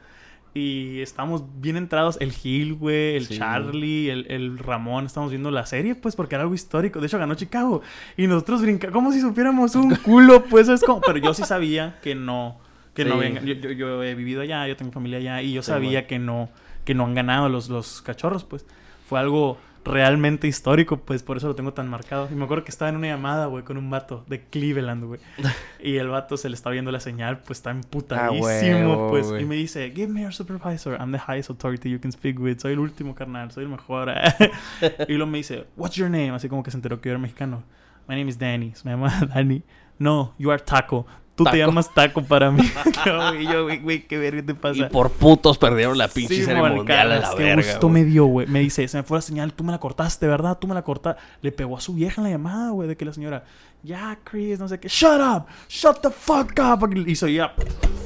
Y 0.54 1.00
estábamos 1.00 1.44
bien 1.62 1.78
entrados, 1.78 2.18
el 2.20 2.34
Gil, 2.34 2.74
güey, 2.74 3.16
el 3.16 3.26
Sí. 3.26 3.38
Charlie, 3.38 4.10
el, 4.10 4.26
el 4.30 4.58
Ramón, 4.58 5.06
estamos 5.06 5.30
viendo 5.30 5.50
la 5.50 5.66
serie, 5.66 5.96
pues, 5.96 6.16
porque 6.18 6.36
era 6.36 6.42
algo 6.44 6.54
histórico. 6.56 7.00
De 7.00 7.08
hecho, 7.08 7.18
ganó 7.18 7.36
Chicago. 7.36 7.82
Y 8.18 8.28
nosotros 8.28 8.62
brincamos, 8.62 8.94
como 8.94 9.12
si 9.14 9.22
supiéramos 9.22 9.76
un 9.76 9.96
culo, 10.04 10.44
pues, 10.46 10.68
es 10.68 10.82
como... 10.84 11.00
Pero 11.02 11.20
yo 11.20 11.34
sí 11.34 11.44
sabía 11.44 12.00
que 12.02 12.16
no, 12.16 12.60
que 12.94 13.06
no. 13.06 13.22
Yo, 13.24 13.54
yo, 13.54 13.72
yo 13.72 14.04
he 14.04 14.14
vivido 14.16 14.42
allá, 14.42 14.68
yo 14.68 14.76
tengo 14.76 14.92
familia 14.92 15.20
allá, 15.20 15.42
y 15.42 15.54
yo 15.54 15.62
Sí, 15.62 15.68
sabía 15.68 16.06
que 16.06 16.20
no, 16.20 16.50
que 16.84 16.96
no 16.96 17.06
han 17.06 17.14
ganado 17.14 17.48
los, 17.48 17.70
los 17.70 18.02
cachorros, 18.02 18.44
pues. 18.44 18.66
Fue 19.08 19.20
algo 19.22 19.58
realmente 19.84 20.48
histórico, 20.48 20.98
pues 20.98 21.24
por 21.24 21.38
eso 21.38 21.48
lo 21.48 21.56
tengo 21.56 21.74
tan 21.74 21.90
marcado. 21.90 22.28
Y 22.32 22.36
me 22.36 22.44
acuerdo 22.46 22.64
que 22.64 22.72
estaba 22.72 22.90
en 22.90 22.98
una 22.98 23.08
llamada, 23.08 23.48
güey, 23.48 23.64
con 23.64 23.78
un 23.78 23.90
vato 23.90 24.24
de 24.28 24.44
Cleveland, 24.46 25.04
güey. 25.06 25.20
y 25.84 25.98
el 25.98 26.10
vato 26.10 26.38
se 26.38 26.50
le 26.50 26.56
está 26.56 26.70
viendo 26.70 26.92
la 26.92 27.00
señal, 27.00 27.40
pues 27.40 27.60
está 27.60 27.72
emputadísimo, 27.72 28.44
huevo, 28.46 29.10
pues. 29.10 29.30
güey. 29.30 29.44
Y 29.44 29.46
me 29.46 29.56
dice, 29.56 29.92
give 29.96 30.08
me 30.08 30.22
your 30.22 30.34
supervisor. 30.34 30.98
I'm 31.00 31.12
the 31.12 31.20
highest 31.20 31.50
authority 31.50 31.90
you 31.90 32.00
can 32.00 32.12
speak 32.12 32.40
with. 32.40 32.60
Soy 32.60 32.74
el 32.74 32.80
último, 32.80 33.16
carnal. 33.16 33.52
Soy 33.52 33.64
el 33.64 33.70
mejor. 33.70 34.12
y 35.08 35.14
luego 35.14 35.32
me 35.32 35.40
dice, 35.40 35.66
what's 35.76 35.96
your 35.96 36.10
name? 36.10 36.32
Así 36.32 36.50
como 36.50 36.64
que 36.64 36.72
se 36.72 36.78
enteró 36.78 37.02
que 37.02 37.10
yo 37.10 37.14
era 37.14 37.20
mexicano. 37.20 37.64
My 38.08 38.16
name 38.16 38.30
is 38.30 38.38
Danny. 38.38 38.74
Me 38.84 38.92
llama 38.92 39.12
Danny. 39.34 39.64
No, 39.98 40.34
you 40.38 40.52
are 40.52 40.62
Taco. 40.62 41.06
Tú 41.36 41.46
te 41.46 41.58
llamas 41.58 41.92
Taco 41.94 42.22
para 42.24 42.52
mí. 42.52 42.62
y 43.40 43.44
yo, 43.48 43.64
güey, 43.64 43.80
güey, 43.80 44.08
qué 44.08 44.18
verga 44.18 44.44
te 44.44 44.54
pasa. 44.54 44.78
Y 44.78 44.84
por 44.90 45.10
putos 45.12 45.58
perdieron 45.58 45.98
la 45.98 46.08
pinche 46.08 46.36
Sí, 46.36 46.44
serie 46.44 46.62
mundial 46.62 47.12
a 47.12 47.20
la 47.20 47.30
qué 47.36 47.44
verga. 47.44 47.64
gusto 47.72 47.88
güey. 47.90 48.04
me 48.04 48.10
dio, 48.10 48.26
güey. 48.26 48.48
Me 48.48 48.60
dice, 48.60 48.88
se 48.88 48.98
me 48.98 49.04
fue 49.04 49.18
la 49.18 49.22
señal, 49.22 49.54
tú 49.54 49.64
me 49.64 49.72
la 49.72 49.80
cortaste, 49.80 50.28
¿verdad? 50.28 50.58
Tú 50.60 50.68
me 50.68 50.76
la 50.76 50.84
cortaste. 50.84 51.22
Le 51.42 51.52
pegó 51.52 51.78
a 51.78 51.82
su 51.82 51.94
vieja 51.94 52.22
en 52.22 52.26
la 52.26 52.30
llamada, 52.32 52.70
güey, 52.72 52.88
de 52.88 52.96
que 52.98 53.06
la 53.06 53.14
señora, 53.14 53.44
ya, 53.82 54.20
Chris, 54.24 54.60
no 54.60 54.68
sé 54.68 54.80
qué, 54.80 54.88
shut 54.88 55.20
up, 55.20 55.46
shut 55.68 56.02
the 56.02 56.12
fuck 56.12 56.52
up. 56.60 56.88
Y 56.96 57.12
hizo 57.12 57.28
ya, 57.28 57.54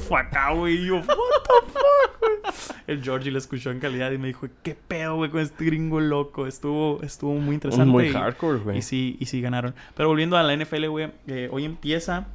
fuck 0.08 0.34
out, 0.34 0.58
güey. 0.58 0.76
Y 0.76 0.86
yo, 0.86 0.94
what 0.96 1.04
the 1.04 1.72
fuck, 1.72 2.20
güey. 2.20 2.54
El 2.86 3.02
Georgie 3.02 3.30
lo 3.32 3.38
escuchó 3.38 3.70
en 3.70 3.80
calidad 3.80 4.12
y 4.12 4.18
me 4.18 4.28
dijo, 4.28 4.46
qué 4.62 4.74
pedo, 4.76 5.16
güey, 5.16 5.30
con 5.30 5.40
este 5.40 5.64
gringo 5.64 6.00
loco. 6.00 6.46
Estuvo, 6.46 7.02
estuvo 7.02 7.34
muy 7.34 7.54
interesante. 7.56 7.90
Muy 7.90 8.06
y- 8.06 8.12
hardcore, 8.12 8.58
güey. 8.60 8.78
y 8.78 8.82
sí, 8.82 9.16
y 9.20 9.26
sí 9.26 9.40
ganaron. 9.42 9.74
Pero 9.94 10.08
volviendo 10.08 10.36
a 10.38 10.42
la 10.42 10.54
NFL, 10.56 10.86
güey, 10.86 11.10
eh, 11.26 11.48
hoy 11.52 11.64
empieza 11.64 12.28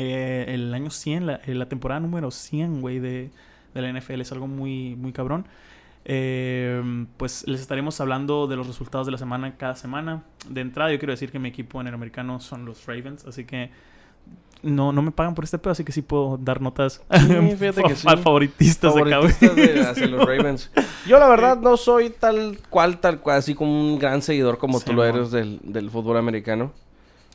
eh, 0.00 0.46
el 0.48 0.72
año 0.72 0.90
100, 0.90 1.26
la, 1.26 1.34
eh, 1.44 1.54
la 1.54 1.68
temporada 1.68 2.00
número 2.00 2.30
100, 2.30 2.80
güey, 2.80 2.98
de, 3.00 3.30
de 3.74 3.82
la 3.82 3.92
NFL. 3.92 4.20
Es 4.22 4.32
algo 4.32 4.46
muy, 4.46 4.96
muy 4.96 5.12
cabrón. 5.12 5.46
Eh, 6.06 6.82
pues 7.18 7.46
les 7.46 7.60
estaremos 7.60 8.00
hablando 8.00 8.46
de 8.46 8.56
los 8.56 8.66
resultados 8.66 9.06
de 9.06 9.12
la 9.12 9.18
semana 9.18 9.56
cada 9.56 9.76
semana. 9.76 10.22
De 10.48 10.62
entrada, 10.62 10.90
yo 10.90 10.98
quiero 10.98 11.12
decir 11.12 11.30
que 11.30 11.38
mi 11.38 11.50
equipo 11.50 11.80
en 11.80 11.86
el 11.88 11.94
americano 11.94 12.40
son 12.40 12.64
los 12.64 12.86
Ravens, 12.86 13.26
así 13.26 13.44
que 13.44 13.70
no, 14.62 14.92
no 14.92 15.02
me 15.02 15.10
pagan 15.10 15.34
por 15.34 15.44
este 15.44 15.58
pedo, 15.58 15.72
así 15.72 15.84
que 15.84 15.92
sí 15.92 16.02
puedo 16.02 16.36
dar 16.36 16.60
notas 16.60 17.02
fíjate 17.10 17.82
que 17.82 17.94
sí. 17.94 18.06
fa- 18.06 18.16
favoritistas 18.18 18.94
de 18.94 19.04
de 19.04 19.80
hacia 19.86 20.06
los 20.06 20.20
Ravens. 20.26 20.70
Yo 21.06 21.18
la 21.18 21.28
verdad 21.28 21.58
no 21.60 21.76
soy 21.76 22.10
tal 22.10 22.58
cual, 22.70 22.98
tal 23.00 23.20
cual, 23.20 23.38
así 23.38 23.54
como 23.54 23.70
un 23.70 23.98
gran 23.98 24.20
seguidor 24.22 24.58
como 24.58 24.78
Sí, 24.78 24.86
tú 24.86 24.92
lo 24.94 25.04
eres 25.04 25.30
del, 25.30 25.60
del 25.62 25.90
fútbol 25.90 26.16
americano. 26.16 26.72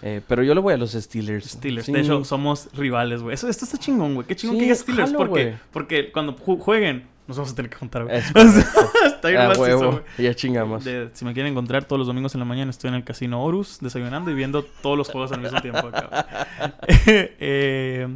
Eh, 0.08 0.22
pero 0.28 0.44
yo 0.44 0.54
le 0.54 0.62
voy 0.62 0.74
a 0.74 0.78
los 0.78 0.92
Steelers. 0.92 1.46
Steelers. 1.50 1.88
Sí. 1.88 1.92
De 1.92 2.02
hecho, 2.02 2.24
somos 2.24 2.70
rivales, 2.76 3.24
güey. 3.24 3.34
Eso, 3.34 3.50
esto 3.50 3.66
está 3.66 3.78
chingón, 3.80 4.14
güey. 4.14 4.28
Qué 4.28 4.36
chingón 4.36 4.56
Sí, 4.56 4.60
que 4.60 4.64
digas 4.66 4.80
Steelers. 4.80 5.10
jalo, 5.12 5.18
porque, 5.18 5.56
porque 5.72 6.12
cuando 6.12 6.36
ju- 6.36 6.60
jueguen, 6.60 7.08
nos 7.28 7.38
vamos 7.38 7.52
a 7.54 7.56
tener 7.56 7.72
que 7.72 7.78
juntar, 7.78 8.04
güey. 8.04 8.16
Es 8.16 8.26
está 9.06 9.30
bien 9.30 9.42
A 9.42 9.48
macizo, 9.48 9.62
huevo. 9.64 9.92
güey. 9.94 10.04
Ya 10.20 10.36
chingamos. 10.36 10.84
De- 10.86 11.10
si 11.14 11.26
me 11.26 11.34
quieren 11.34 11.52
encontrar 11.54 11.86
todos 11.86 11.98
los 11.98 12.06
domingos 12.08 12.36
en 12.36 12.40
la 12.40 12.46
mañana, 12.46 12.70
estoy 12.70 12.90
en 12.90 12.94
el 12.94 13.04
Casino 13.04 13.44
Horus 13.44 13.80
desayunando 13.82 14.30
y 14.30 14.36
viendo 14.36 14.64
todos 14.64 14.96
los 14.96 15.10
juegos 15.10 15.32
al 15.32 15.42
mismo 15.42 15.60
tiempo. 15.62 15.88
acá. 15.88 16.28
Eh, 17.08 18.08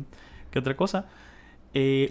¿Qué 0.51 0.59
otra 0.59 0.75
cosa? 0.75 1.05
Eh, 1.73 2.09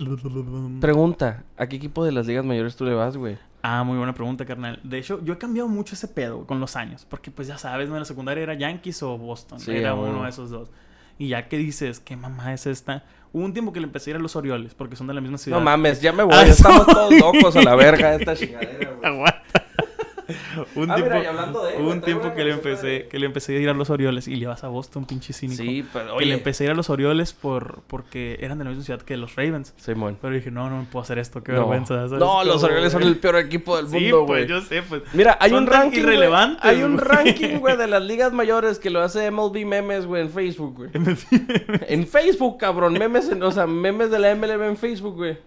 Pregunta, 0.81 1.45
¿a 1.57 1.67
qué 1.69 1.77
equipo 1.77 2.05
de 2.05 2.13
las 2.13 2.27
ligas 2.27 2.45
mayores 2.45 2.77
tú 2.77 2.85
le 2.85 2.95
vas, 2.95 3.17
güey? 3.17 3.39
Ah, 3.69 3.85
muy 3.85 3.97
buena 3.99 4.15
pregunta, 4.15 4.45
carnal. 4.45 4.79
De 4.83 4.99
hecho, 4.99 5.21
yo 5.25 5.35
he 5.35 5.39
cambiado 5.39 5.69
mucho 5.69 5.95
ese 5.95 6.09
pedo 6.09 6.47
con 6.47 6.61
los 6.61 6.77
años. 6.77 7.07
Porque, 7.09 7.31
pues 7.31 7.49
ya 7.49 7.59
sabes, 7.59 7.89
¿no? 7.89 7.95
En 7.97 8.01
la 8.01 8.05
secundaria 8.07 8.43
era 8.43 8.55
Yankees 8.55 9.03
o 9.03 9.17
Boston. 9.19 9.61
Sí, 9.61 9.73
era 9.73 9.91
a 9.91 9.95
uno 9.95 10.23
de 10.25 10.31
esos 10.31 10.51
dos. 10.51 10.71
Y 11.19 11.29
ya 11.29 11.49
que 11.49 11.59
dices, 11.59 11.99
¿qué 12.01 12.17
mamá 12.17 12.53
es 12.55 12.67
esta? 12.67 13.05
Hubo 13.33 13.45
un 13.45 13.53
tiempo 13.53 13.73
que 13.73 13.81
le 13.81 13.87
empecé 13.87 14.11
a 14.11 14.13
ir 14.13 14.17
a 14.17 14.21
los 14.21 14.37
Orioles 14.37 14.75
porque 14.75 14.95
son 14.97 15.07
de 15.09 15.15
la 15.15 15.21
misma 15.21 15.37
ciudad. 15.39 15.59
No 15.59 15.65
mames, 15.65 16.01
ya 16.01 16.13
me 16.13 16.23
voy. 16.25 16.35
Ah, 16.35 16.47
Estamos 16.47 16.85
soy- 16.85 16.95
todos 16.95 17.13
locos 17.19 17.57
a 17.57 17.63
la 17.63 17.75
verga 17.75 18.11
de 18.13 18.17
esta 18.19 18.35
chingadera, 18.37 18.93
güey. 18.95 19.05
Aguanta. 19.13 19.65
Un 20.75 20.91
Ah, 20.91 20.95
tiempo, 20.97 21.15
mira, 21.15 21.23
y 21.23 21.27
hablando 21.27 21.65
de, 21.65 21.75
hubo 21.77 21.83
güey, 21.85 21.93
un 21.95 22.01
traigo 22.01 22.21
tiempo 22.21 22.27
una 22.27 22.35
que 22.35 22.45
le 22.45 22.51
empecé 22.53 22.87
de- 22.87 23.09
que 23.09 23.19
le 23.19 23.27
empecé 23.27 23.57
a 23.57 23.61
ir 23.61 23.69
a 23.69 23.75
los 23.75 23.91
Orioles 23.91 24.29
y 24.29 24.37
le 24.37 24.47
vas 24.47 24.63
a 24.65 24.69
Boston, 24.69 25.05
pinche 25.07 25.33
cínico. 25.33 25.63
Sí, 25.63 25.85
pero 25.93 26.17
que 26.19 26.27
le 26.27 26.35
empecé 26.35 26.65
a 26.65 26.67
ir 26.67 26.71
a 26.73 26.75
los 26.75 26.91
Orioles 26.91 27.33
por 27.33 27.81
porque 27.87 28.39
eran 28.41 28.59
de 28.59 28.65
la 28.65 28.71
misma 28.71 28.85
ciudad 28.85 29.01
que 29.03 29.17
los 29.17 29.37
Ravens. 29.37 29.75
Simón. 29.77 30.19
Pero 30.21 30.35
dije, 30.35 30.51
no, 30.51 30.69
no 30.71 30.79
me 30.79 30.85
puedo 30.85 31.03
hacer 31.03 31.19
esto, 31.19 31.43
qué 31.43 31.53
No, 31.53 31.59
vergüenza. 31.61 31.95
¿sabes? 32.09 32.13
no 32.21 32.45
los 32.45 32.63
Orioles 32.63 32.93
son 32.93 33.03
el 33.03 33.17
peor 33.19 33.37
equipo 33.37 33.77
del 33.77 33.89
Sí, 33.89 33.95
mundo, 34.01 34.27
pues 34.27 34.47
güey. 34.47 34.49
yo 34.49 34.61
sé, 34.67 34.83
pues. 34.83 35.03
Mira, 35.15 35.37
hay 35.41 35.51
Son 35.51 35.65
un 35.65 35.67
ranking. 35.69 36.03
güey. 36.03 36.03
irrelevantes, 36.15 36.65
Hay 36.65 36.83
un 36.83 36.99
ranking, 36.99 37.59
güey, 37.59 37.77
de 37.77 37.87
las 37.89 38.03
ligas 38.03 38.33
mayores 38.33 38.79
que 38.79 38.91
lo 38.91 39.01
hace 39.01 39.31
MLB 39.31 39.65
Memes, 39.65 40.07
güey, 40.07 40.23
en 40.23 40.31
Facebook, 40.31 40.75
güey. 40.77 40.91
En 41.89 42.07
Facebook, 42.07 42.59
cabrón. 42.59 42.93
Memes, 42.95 43.29
en- 43.31 43.43
o 43.43 43.51
sea, 43.51 43.67
memes 43.67 44.11
de 44.11 44.19
la 44.19 44.35
MLB 44.35 44.63
en 44.69 44.77
Facebook, 44.77 45.17
güey. 45.17 45.39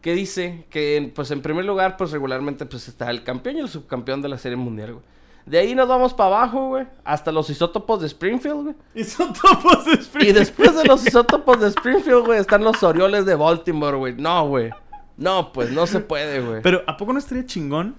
Que 0.00 0.14
dice 0.14 0.64
que, 0.70 1.10
pues, 1.14 1.30
en 1.30 1.42
primer 1.42 1.64
lugar, 1.64 1.96
pues, 1.96 2.10
regularmente, 2.12 2.66
pues, 2.66 2.86
está 2.88 3.10
el 3.10 3.24
campeón 3.24 3.56
y 3.56 3.60
el 3.60 3.68
subcampeón 3.68 4.22
de 4.22 4.28
la 4.28 4.38
Serie 4.38 4.56
Mundial, 4.56 4.92
güey. 4.94 5.04
De 5.46 5.58
ahí 5.58 5.74
nos 5.74 5.88
vamos 5.88 6.12
para 6.12 6.36
abajo, 6.36 6.68
güey. 6.68 6.86
Hasta 7.04 7.32
los 7.32 7.48
isótopos 7.48 8.00
de 8.02 8.06
Springfield, 8.06 8.62
güey. 8.64 8.74
y 8.94 9.02
son 9.04 9.32
topos 9.32 9.86
de 9.86 9.92
Y 9.92 9.94
Springfield. 9.94 10.38
después 10.38 10.76
de 10.76 10.84
los 10.84 11.06
isótopos 11.06 11.60
de 11.60 11.68
Springfield, 11.68 12.26
güey, 12.26 12.38
están 12.38 12.62
los 12.62 12.82
Orioles 12.82 13.24
de 13.24 13.34
Baltimore, 13.34 13.96
güey. 13.96 14.14
No, 14.14 14.46
güey. 14.46 14.70
No, 15.16 15.52
pues, 15.52 15.70
no 15.72 15.86
se 15.86 16.00
puede, 16.00 16.40
güey. 16.40 16.60
Pero 16.62 16.82
¿a 16.86 16.96
poco 16.98 17.12
no 17.14 17.18
estaría 17.18 17.46
chingón? 17.46 17.96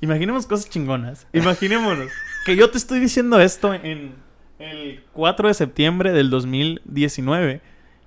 Imaginemos 0.00 0.46
cosas 0.46 0.70
chingonas. 0.70 1.26
Imaginémonos 1.32 2.10
que 2.46 2.56
yo 2.56 2.70
te 2.70 2.78
estoy 2.78 3.00
diciendo 3.00 3.40
esto 3.40 3.74
en 3.74 4.14
el 4.60 5.02
4 5.14 5.48
de 5.48 5.54
septiembre 5.54 6.12
del 6.12 6.30
2019 6.30 7.60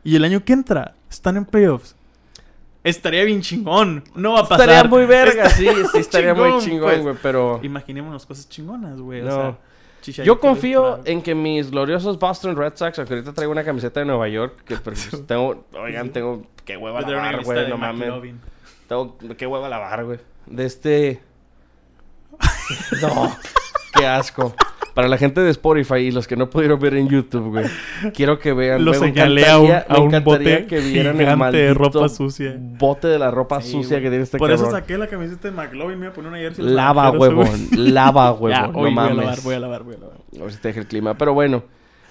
y 0.04 0.16
el 0.16 0.24
año 0.24 0.44
que 0.46 0.54
entra 0.54 0.96
están 1.10 1.36
en 1.38 1.46
playoffs. 1.46 1.97
Estaría 2.88 3.24
bien 3.24 3.42
chingón. 3.42 4.04
No 4.16 4.34
va 4.34 4.40
a 4.40 4.48
pasar. 4.48 4.70
Estaría 4.70 4.90
muy 4.90 5.06
verga, 5.06 5.50
sí, 5.50 5.68
sí, 5.92 5.98
estaría 5.98 6.34
muy 6.34 6.60
chingón, 6.60 6.90
pues. 6.90 7.02
güey, 7.02 7.16
pero... 7.22 7.60
Imaginémonos 7.64 8.26
cosas 8.26 8.48
chingonas, 8.48 9.00
güey. 9.00 9.22
O 9.22 9.26
No. 9.26 9.32
sea, 9.32 9.58
chicharitos, 10.02 10.26
Yo 10.36 10.40
confío 10.40 11.00
en 11.06 11.22
que 11.22 11.36
mis 11.36 11.70
gloriosos 11.72 12.18
Boston 12.18 12.56
Red 12.56 12.74
Sox, 12.76 12.98
aunque 13.00 13.16
ahorita 13.16 13.34
traigo 13.34 13.52
una 13.52 13.64
camiseta 13.64 14.00
de 14.00 14.06
Nueva 14.06 14.28
York, 14.30 14.64
que 14.66 14.76
pues, 14.84 15.10
tengo, 15.28 15.66
oigan, 15.74 16.10
tengo, 16.12 16.44
qué 16.66 16.78
hueva 16.78 17.02
lavar, 17.02 17.44
güey, 17.44 17.70
no 17.70 17.78
mames. 17.78 18.14
Tengo, 18.88 19.18
qué 19.38 19.46
hueva 19.48 19.68
lavar, 19.68 20.06
güey. 20.06 20.20
De 20.46 20.66
este... 20.66 21.22
No, 23.02 23.36
qué 23.98 24.06
asco. 24.06 24.54
Para 24.98 25.10
la 25.10 25.18
gente 25.20 25.42
de 25.42 25.52
Spotify 25.52 25.98
y 25.98 26.12
los 26.12 26.26
que 26.28 26.36
no 26.36 26.50
pudieron 26.50 26.80
ver 26.80 26.96
en 26.96 27.08
YouTube, 27.08 27.50
güey. 27.52 27.66
Quiero 28.16 28.40
que 28.40 28.52
vean. 28.52 28.84
Lo 28.84 28.96
señalé 28.96 29.46
a 29.48 29.60
un, 29.60 29.72
a 29.72 30.00
un 30.00 30.24
bote 30.24 30.66
que 30.66 30.80
vieran 30.80 31.22
el 31.22 31.52
de 31.52 31.72
ropa 31.76 32.10
sucia. 32.10 32.56
Bote 32.60 33.08
de 33.08 33.20
la 33.20 33.30
ropa 33.30 33.62
Sí, 33.62 33.74
sucia 33.74 33.98
güey. 33.98 34.02
que 34.06 34.10
tiene 34.10 34.24
este 34.24 34.40
Por 34.40 34.50
cabrón. 34.50 34.68
eso 34.70 34.76
saqué 34.76 34.98
la 34.98 35.06
camiseta 35.06 35.50
de 35.50 35.56
McLovin. 35.56 36.00
Me 36.00 36.08
voy 36.08 36.12
a 36.12 36.14
poner 36.14 36.30
una 36.32 36.40
jersey. 36.40 36.66
Lava, 36.74 37.12
huevón. 37.12 37.48
Lava, 37.74 38.32
huevón. 38.34 38.72
no 38.72 38.80
voy 38.80 38.90
a 38.90 38.92
mames. 38.92 39.18
lavar, 39.18 39.42
voy 39.44 39.54
a 39.54 39.60
lavar, 39.60 39.84
voy 39.84 39.96
a 39.96 40.00
lavar. 40.00 40.18
A 40.36 40.44
ver 40.44 40.52
si 40.52 40.58
te 40.58 40.68
deja 40.70 40.80
el 40.80 40.88
clima. 40.88 41.16
Pero 41.16 41.36
bueno. 41.36 41.64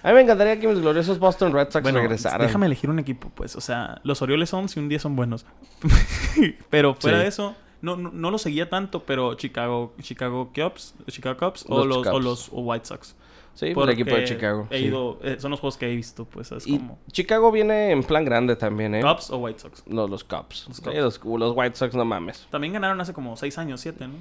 A 0.04 0.10
mí 0.10 0.14
me 0.14 0.20
encantaría 0.20 0.60
que 0.60 0.68
mis 0.68 0.78
gloriosos 0.78 1.18
Boston 1.18 1.52
Red 1.52 1.70
Sox 1.70 1.82
Bueno, 1.82 1.98
regresaran. 1.98 2.46
déjame 2.46 2.66
elegir 2.66 2.88
un 2.88 3.00
equipo, 3.00 3.32
pues. 3.34 3.56
O 3.56 3.60
sea, 3.60 4.00
los 4.04 4.22
Orioles 4.22 4.48
son 4.48 4.68
si 4.68 4.78
un 4.78 4.88
día 4.88 5.00
son 5.00 5.16
buenos. 5.16 5.44
pero 6.70 6.94
fuera 6.94 7.16
Sí. 7.18 7.22
de 7.24 7.28
eso, 7.28 7.56
no, 7.82 7.96
no, 7.96 8.10
no 8.10 8.30
lo 8.30 8.38
seguía 8.38 8.68
tanto, 8.68 9.04
pero 9.04 9.34
Chicago, 9.34 9.92
Chicago 10.00 10.50
Cubs, 10.54 10.94
Chicago 11.08 11.36
Cubs 11.38 11.64
o 11.68 11.84
Los 11.84 12.06
o 12.06 12.20
los 12.20 12.48
o 12.52 12.60
White 12.60 12.86
Sox. 12.86 13.14
Sí, 13.54 13.66
por 13.72 13.86
Porque 13.86 13.92
el 13.94 14.00
equipo 14.00 14.16
de 14.16 14.24
Chicago. 14.24 14.66
He 14.70 14.78
sí. 14.80 14.84
ido, 14.84 15.18
eh, 15.22 15.36
son 15.38 15.50
los 15.50 15.60
juegos 15.60 15.78
que 15.78 15.90
he 15.90 15.96
visto, 15.96 16.26
pues, 16.26 16.52
es 16.52 16.66
Y 16.66 16.76
como 16.76 16.98
Chicago 17.10 17.50
viene 17.50 17.90
en 17.90 18.02
plan 18.02 18.22
grande 18.22 18.54
también, 18.54 18.94
¿eh? 18.94 19.00
Cubs 19.00 19.30
o 19.30 19.38
White 19.38 19.60
Sox. 19.60 19.82
No, 19.86 20.06
los 20.06 20.24
Cubs. 20.24 20.66
Los 20.68 20.76
Sí, 20.76 20.82
Cubs. 20.82 20.94
los, 20.94 21.20
los 21.24 21.56
White 21.56 21.74
Sox, 21.76 21.94
no 21.94 22.04
mames. 22.04 22.46
También 22.50 22.74
ganaron 22.74 23.00
hace 23.00 23.14
como 23.14 23.34
seis 23.36 23.56
años, 23.56 23.80
siete, 23.80 24.06
¿no? 24.08 24.14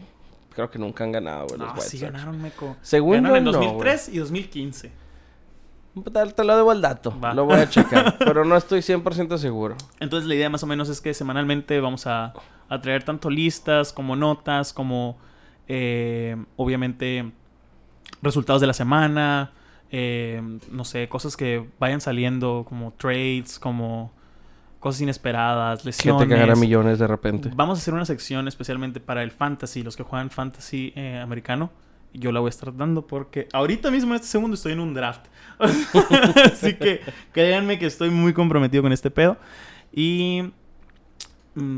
Creo 0.54 0.72
que 0.72 0.80
nunca 0.80 1.04
han 1.04 1.12
ganado, 1.12 1.48
güey, 1.48 1.60
los 1.60 1.68
No, 1.68 1.74
White 1.74 1.86
sí 1.90 1.98
Sox. 1.98 2.12
ganaron, 2.14 2.42
meco. 2.42 2.78
Según 2.82 3.16
ganaron 3.16 3.34
yo, 3.34 3.38
en 3.40 3.44
no, 3.46 3.52
2003 3.52 4.10
y 4.10 4.18
2015. 4.20 4.92
Te, 6.14 6.26
te 6.34 6.44
lo 6.46 6.56
debo 6.56 6.72
el 6.72 6.82
dato. 6.82 7.14
Va. 7.20 7.34
Lo 7.34 7.44
voy 7.44 7.60
a 7.60 7.70
checar. 7.70 8.18
pero 8.20 8.46
no 8.46 8.56
estoy 8.56 8.80
100% 8.80 9.38
seguro. 9.38 9.76
Entonces 10.00 10.28
la 10.30 10.36
idea 10.36 10.50
más 10.50 10.64
o 10.64 10.68
menos 10.68 10.88
es 10.88 11.02
que 11.02 11.14
semanalmente 11.14 11.80
vamos 11.82 12.08
a, 12.08 12.34
a 12.70 12.82
traer 12.82 13.04
tanto 13.04 13.30
listas 13.30 13.94
como 13.94 14.16
notas, 14.16 14.74
como 14.74 15.18
eh, 15.68 16.36
obviamente 16.58 17.32
resultados 18.22 18.62
de 18.62 18.68
la 18.68 18.74
semana, 18.74 19.52
eh, 19.92 20.42
no 20.72 20.84
sé, 20.84 21.08
cosas 21.08 21.38
que 21.38 21.68
vayan 21.80 22.02
saliendo 22.02 22.66
como 22.68 22.92
trades, 22.94 23.60
como 23.60 24.12
cosas 24.80 25.02
inesperadas, 25.02 25.86
lesiones. 25.86 26.28
que 26.28 26.36
gana 26.36 26.56
millones 26.56 27.00
de 27.00 27.08
repente. 27.08 27.52
Vamos 27.56 27.80
a 27.80 27.82
hacer 27.82 27.94
una 27.94 28.06
sección 28.06 28.48
especialmente 28.48 29.00
para 29.00 29.24
el 29.24 29.32
fantasy, 29.32 29.84
los 29.84 29.96
que 29.96 30.04
juegan 30.04 30.30
fantasy 30.30 30.94
eh, 30.96 31.20
americano. 31.20 31.72
Yo 32.14 32.32
la 32.32 32.40
voy 32.40 32.48
a 32.48 32.50
estar 32.50 32.76
dando 32.76 33.06
porque 33.06 33.48
ahorita 33.52 33.92
mismo 33.92 34.12
en 34.12 34.16
este 34.16 34.28
segundo 34.28 34.56
estoy 34.56 34.74
en 34.74 34.80
un 34.80 34.94
draft. 34.94 35.26
Así 35.60 36.76
que 36.76 37.02
créanme 37.34 37.78
que 37.78 37.88
estoy 37.88 38.10
muy 38.10 38.34
comprometido 38.34 38.84
con 38.84 38.94
este 38.94 39.12
pedo. 39.12 39.38
Y 39.92 40.52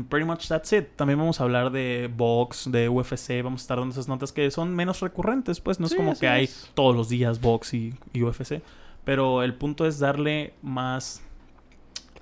pretty 0.08 0.24
much 0.26 0.48
that's 0.48 0.72
it. 0.72 0.88
También 0.96 1.18
vamos 1.18 1.40
a 1.40 1.44
hablar 1.44 1.70
de 1.70 2.10
box, 2.14 2.70
de 2.70 2.88
UFC. 2.88 3.42
Vamos 3.42 3.60
a 3.60 3.64
estar 3.64 3.78
dando 3.78 3.92
esas 3.92 4.08
notas 4.08 4.32
que 4.32 4.50
son 4.50 4.74
menos 4.74 5.00
recurrentes. 5.00 5.60
Pues 5.60 5.78
no 5.80 5.86
es 5.86 5.92
Sí, 5.92 5.96
como 5.98 6.18
que 6.18 6.28
hay 6.28 6.48
todos 6.74 6.94
los 6.96 7.08
días 7.08 7.40
box 7.40 7.74
y, 7.74 7.94
y 8.12 8.22
UFC. 8.22 8.62
Pero 9.04 9.42
el 9.42 9.54
punto 9.54 9.86
es 9.86 9.98
darle 9.98 10.54
más 10.62 11.22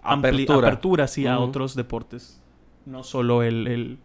Apertura. 0.02 0.68
apertura 0.68 1.06
sí, 1.08 1.26
a 1.26 1.38
otros 1.38 1.74
deportes. 1.74 2.40
No 2.84 3.02
solo 3.02 3.42
el, 3.42 3.66
el, 3.66 3.98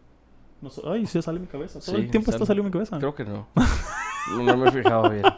No 0.62 0.70
so- 0.72 0.92
Ay, 0.92 1.06
sí 1.06 1.22
sale 1.22 1.40
mi 1.40 1.46
cabeza. 1.48 1.80
Todo 1.80 1.96
Sí, 1.98 2.02
el 2.02 2.10
tiempo 2.10 2.32
está 2.32 2.46
saliendo 2.46 2.68
en 2.68 2.72
mi 2.72 2.74
cabeza. 2.74 2.98
Creo 2.98 3.14
que 3.14 3.24
no. 3.26 3.48
no 4.44 4.58
me 4.58 4.70
he 4.70 4.72
fijado 4.72 5.10
bien. 5.10 5.24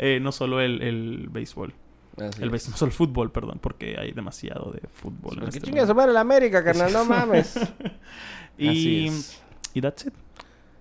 Eh, 0.00 0.20
no 0.20 0.30
solo 0.30 0.60
el, 0.60 0.80
el 0.82 1.28
béisbol. 1.30 1.74
Así 2.20 2.42
El 2.42 2.50
béisbol, 2.50 2.88
el 2.88 2.92
fútbol, 2.92 3.32
perdón, 3.32 3.58
porque 3.60 3.96
hay 3.98 4.12
demasiado 4.12 4.70
de 4.72 4.80
fútbol. 4.88 5.34
en 5.38 5.40
¿Qué 5.44 5.58
este 5.58 5.60
chingas 5.60 5.94
madre 5.94 6.12
la 6.12 6.20
América, 6.20 6.62
carnal? 6.64 6.92
No 6.92 7.04
mames. 7.04 7.58
Y, 8.60 8.68
Así 8.68 9.06
es. 9.06 9.42
y 9.72 9.80
that's 9.80 10.04
it. 10.06 10.12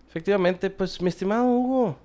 Efectivamente, 0.09 0.71
pues, 0.71 0.99
mi 0.99 1.09
estimado 1.09 1.45
Hugo, 1.45 1.99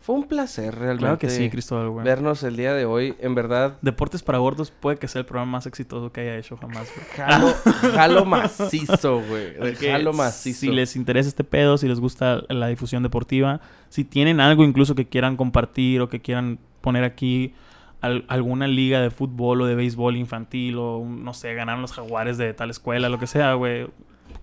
fue 0.00 0.16
un 0.16 0.24
placer 0.24 0.74
realmente 0.74 0.98
Claro 0.98 1.18
que 1.18 1.30
sí, 1.30 1.48
Cristóbal, 1.48 1.90
güey. 1.90 2.04
vernos 2.04 2.42
el 2.42 2.56
día 2.56 2.74
de 2.74 2.86
hoy. 2.86 3.14
En 3.20 3.36
verdad, 3.36 3.76
Deportes 3.82 4.24
para 4.24 4.38
gordos 4.38 4.72
puede 4.72 4.96
que 4.98 5.06
sea 5.06 5.20
el 5.20 5.26
programa 5.26 5.52
más 5.52 5.66
exitoso 5.66 6.10
que 6.10 6.22
haya 6.22 6.36
hecho 6.38 6.56
jamás, 6.56 6.88
güey. 6.92 7.06
jalo, 7.14 7.54
jalo 7.94 8.24
macizo, 8.24 9.22
güey. 9.22 9.76
Jalo 9.76 10.12
macizo. 10.12 10.58
Si 10.58 10.72
les 10.72 10.96
interesa 10.96 11.28
este 11.28 11.44
pedo, 11.44 11.78
si 11.78 11.86
les 11.86 12.00
gusta 12.00 12.42
la 12.48 12.66
difusión 12.66 13.04
deportiva, 13.04 13.60
si 13.90 14.02
tienen 14.04 14.40
algo 14.40 14.64
incluso 14.64 14.96
que 14.96 15.08
quieran 15.08 15.36
compartir 15.36 16.00
o 16.00 16.08
que 16.08 16.20
quieran 16.20 16.58
poner 16.80 17.04
aquí 17.04 17.54
al- 18.02 18.24
alguna 18.28 18.66
liga 18.68 19.00
de 19.00 19.10
fútbol 19.10 19.62
o 19.62 19.66
de 19.66 19.74
béisbol 19.74 20.16
infantil 20.16 20.76
o 20.78 21.02
no 21.06 21.32
sé, 21.32 21.54
ganaron 21.54 21.80
los 21.80 21.92
jaguares 21.92 22.36
de 22.36 22.52
tal 22.52 22.68
escuela, 22.70 23.08
lo 23.08 23.18
que 23.18 23.26
sea, 23.26 23.54
güey. 23.54 23.86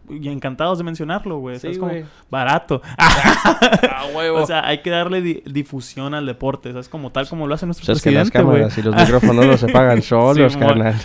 Y 0.10 0.28
encantados 0.30 0.78
de 0.78 0.84
mencionarlo, 0.84 1.38
güey. 1.40 1.60
Sí, 1.60 1.68
es 1.68 1.78
como 1.78 1.92
barato. 2.30 2.82
A 2.98 4.06
huevo. 4.16 4.40
o 4.42 4.46
sea, 4.46 4.66
hay 4.68 4.82
que 4.82 4.90
darle 4.90 5.22
di- 5.22 5.44
difusión 5.46 6.14
al 6.14 6.26
deporte, 6.26 6.72
¿sabes? 6.72 6.90
Como 6.90 7.12
tal 7.12 7.28
como 7.28 7.48
lo 7.48 7.54
hace 7.56 7.66
nuestro 7.66 7.86
Pues 7.86 7.98
es 7.98 8.04
que 8.04 8.12
las 8.12 8.30
presidente, 8.32 8.52
cámaras 8.54 8.78
y 8.78 8.82
los 8.82 8.96
micrófonos 8.96 9.46
no 9.46 9.58
se 9.58 9.68
pagan 9.68 10.02
solos, 10.02 10.54
Simón. 10.54 10.68
carnal. 10.70 10.96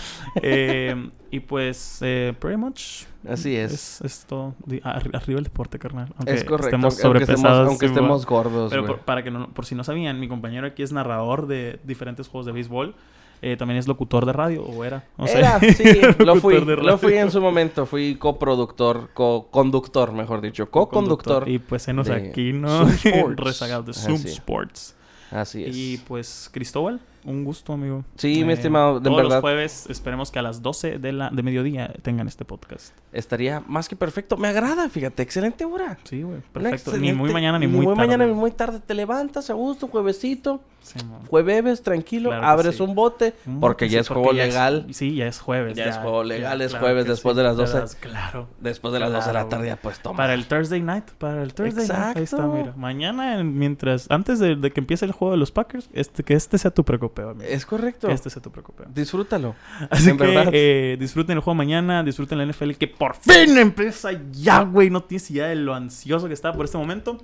Eh, 0.41 1.09
y 1.31 1.39
pues, 1.41 1.99
eh, 2.01 2.33
pretty 2.39 2.57
much. 2.57 3.03
Así 3.27 3.55
es. 3.55 3.71
Es, 3.73 4.01
es 4.01 4.25
todo. 4.25 4.55
Arriba 4.83 5.39
el 5.39 5.43
deporte, 5.43 5.79
carnal. 5.79 6.09
Aunque 6.17 6.33
es 6.33 6.43
correcto. 6.43 6.67
Estemos 6.67 6.93
aunque- 6.93 7.07
aunque 7.07 7.19
estemos, 7.23 7.41
sobrepesados. 7.41 7.67
aunque 7.69 7.87
sí, 7.87 7.93
estemos 7.93 8.25
gordos, 8.25 8.69
Pero 8.71 8.85
por, 8.85 8.99
para 8.99 9.23
que 9.23 9.31
no, 9.31 9.49
por 9.49 9.65
si 9.65 9.75
no 9.75 9.83
sabían, 9.83 10.19
mi 10.19 10.27
compañero 10.27 10.67
aquí 10.67 10.83
es 10.83 10.91
narrador 10.91 11.47
de 11.47 11.79
diferentes 11.83 12.27
juegos 12.27 12.45
de 12.45 12.51
béisbol. 12.51 12.95
Eh, 13.41 13.57
también 13.57 13.77
es 13.77 13.87
locutor 13.87 14.25
de 14.25 14.33
radio, 14.33 14.63
o 14.63 14.83
era. 14.83 15.03
No 15.17 15.27
sé. 15.27 15.39
Era, 15.39 15.59
sí, 15.77 15.83
lo 16.19 16.37
fui, 16.37 16.59
lo 16.59 16.97
fui 16.97 17.13
en 17.13 17.31
su 17.31 17.41
momento, 17.41 17.85
fui 17.85 18.15
coproductor, 18.15 19.09
co-conductor, 19.13 20.11
mejor 20.13 20.41
dicho, 20.41 20.69
co-conductor. 20.69 21.47
Y 21.47 21.59
pues 21.59 21.87
enos 21.87 22.09
aquí, 22.09 22.53
¿no? 22.53 22.89
Zoom 22.89 23.33
Sports. 23.35 23.85
De 23.85 23.93
Zoom. 23.93 24.25
Sports. 24.25 24.95
Así 25.31 25.63
es. 25.63 25.75
Y 25.75 25.97
pues, 26.07 26.49
Cristóbal, 26.51 26.99
un 27.25 27.43
gusto, 27.43 27.73
amigo. 27.73 28.03
Sí, 28.15 28.43
mi 28.45 28.53
estimado, 28.53 28.99
de 28.99 29.05
todos 29.05 29.17
verdad. 29.17 29.35
los 29.35 29.41
jueves, 29.41 29.87
esperemos 29.89 30.31
que 30.31 30.39
a 30.39 30.41
las 30.41 30.61
12 30.61 30.99
de, 30.99 31.11
la, 31.11 31.29
de 31.29 31.43
mediodía 31.43 31.93
tengan 32.01 32.27
este 32.27 32.45
podcast. 32.45 32.93
Estaría 33.11 33.61
más 33.67 33.87
que 33.89 33.95
perfecto. 33.95 34.37
Me 34.37 34.47
agrada, 34.47 34.87
fíjate, 34.89 35.23
excelente 35.23 35.65
hora. 35.65 35.97
Sí, 36.03 36.21
güey, 36.21 36.41
perfecto. 36.53 36.97
Ni 36.97 37.13
muy 37.13 37.31
mañana 37.33 37.59
ni 37.59 37.67
muy 37.67 37.85
tarde. 37.85 37.97
mañana 37.97 38.25
ni 38.25 38.33
muy 38.33 38.51
tarde. 38.51 38.79
Te 38.85 38.93
levantas 38.93 39.49
a 39.49 39.53
gusto, 39.53 39.87
juevesito, 39.87 40.61
Sí, 40.81 40.99
jueves, 41.29 41.81
tranquilo, 41.81 42.29
Claro 42.29 42.45
abres 42.45 42.75
sí. 42.75 42.83
un 42.83 42.93
bote, 42.93 43.33
Un 43.47 43.59
porque 43.59 43.85
bote, 43.85 43.89
ya 43.89 43.97
sí, 43.97 44.01
es 44.01 44.07
porque 44.07 44.23
juego 44.23 44.37
ya 44.37 44.45
legal. 44.45 44.85
sí, 44.91 45.15
ya 45.15 45.25
es 45.25 45.39
jueves. 45.39 45.75
Ya 45.75 45.85
es 45.85 45.97
juego 45.97 46.23
legal, 46.23 46.61
es 46.61 46.69
claro 46.73 46.85
jueves 46.85 47.07
después 47.07 47.35
de 47.35 47.41
las 47.41 47.57
12. 47.57 47.97
Claro. 48.01 48.47
Después 48.59 48.93
de 48.93 48.99
las 48.99 49.11
12 49.11 49.27
de 49.29 49.33
la 49.33 49.39
Claro, 49.39 49.49
tarde, 49.49 49.65
güey. 49.69 49.79
pues 49.81 49.99
toma. 49.99 50.17
Para 50.17 50.35
el 50.35 50.45
Thursday 50.45 50.81
night, 50.81 51.05
para 51.17 51.41
el 51.41 51.55
Thursday 51.55 51.87
night. 51.87 52.17
Ahí 52.17 52.23
está, 52.23 52.37
Exacto. 52.37 52.53
mira. 52.53 52.73
Mañana, 52.77 53.39
en- 53.39 53.57
mientras, 53.57 54.05
antes 54.11 54.37
de, 54.37 54.55
de 54.57 54.69
que 54.71 54.79
empiece 54.79 55.05
el 55.05 55.11
juego 55.11 55.31
de 55.31 55.37
los 55.39 55.51
Packers, 55.51 55.89
este, 55.91 56.21
que 56.23 56.35
este 56.35 56.59
sea 56.59 56.69
tu 56.69 56.83
preocupeo, 57.15 57.29
amigo. 57.29 57.49
Es 57.49 57.65
correcto. 57.65 58.07
Que 58.07 58.13
este 58.13 58.29
sea 58.29 58.41
tu 58.41 58.51
preocupeo. 58.51 58.85
Disfrútalo. 58.93 59.55
Así 59.89 60.09
en 60.09 60.17
que 60.17 60.23
verdad. 60.25 60.49
eh, 60.53 60.97
disfruten 60.99 61.37
el 61.37 61.41
juego 61.41 61.55
mañana, 61.55 62.03
disfruten 62.03 62.37
la 62.37 62.45
NFL 62.45 62.71
que 62.73 62.87
por 62.87 63.15
fin 63.15 63.57
empieza 63.57 64.09
ya, 64.31 64.61
güey. 64.61 64.89
No 64.89 65.03
tienes 65.03 65.29
idea 65.31 65.47
de 65.47 65.55
lo 65.55 65.73
ansioso 65.73 66.27
que 66.27 66.33
está 66.33 66.53
por 66.53 66.65
este 66.65 66.77
momento. 66.77 67.17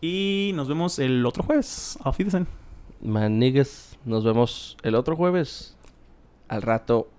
Y 0.00 0.52
nos 0.54 0.68
vemos 0.68 0.98
el 1.00 1.26
otro 1.26 1.42
jueves. 1.42 1.98
Auf 2.04 2.18
Wiedersehen. 2.18 2.46
Manigues, 3.00 3.98
nos 4.04 4.24
vemos 4.24 4.76
el 4.82 4.94
otro 4.94 5.16
jueves. 5.16 5.76
Al 6.48 6.62
rato 6.62 7.10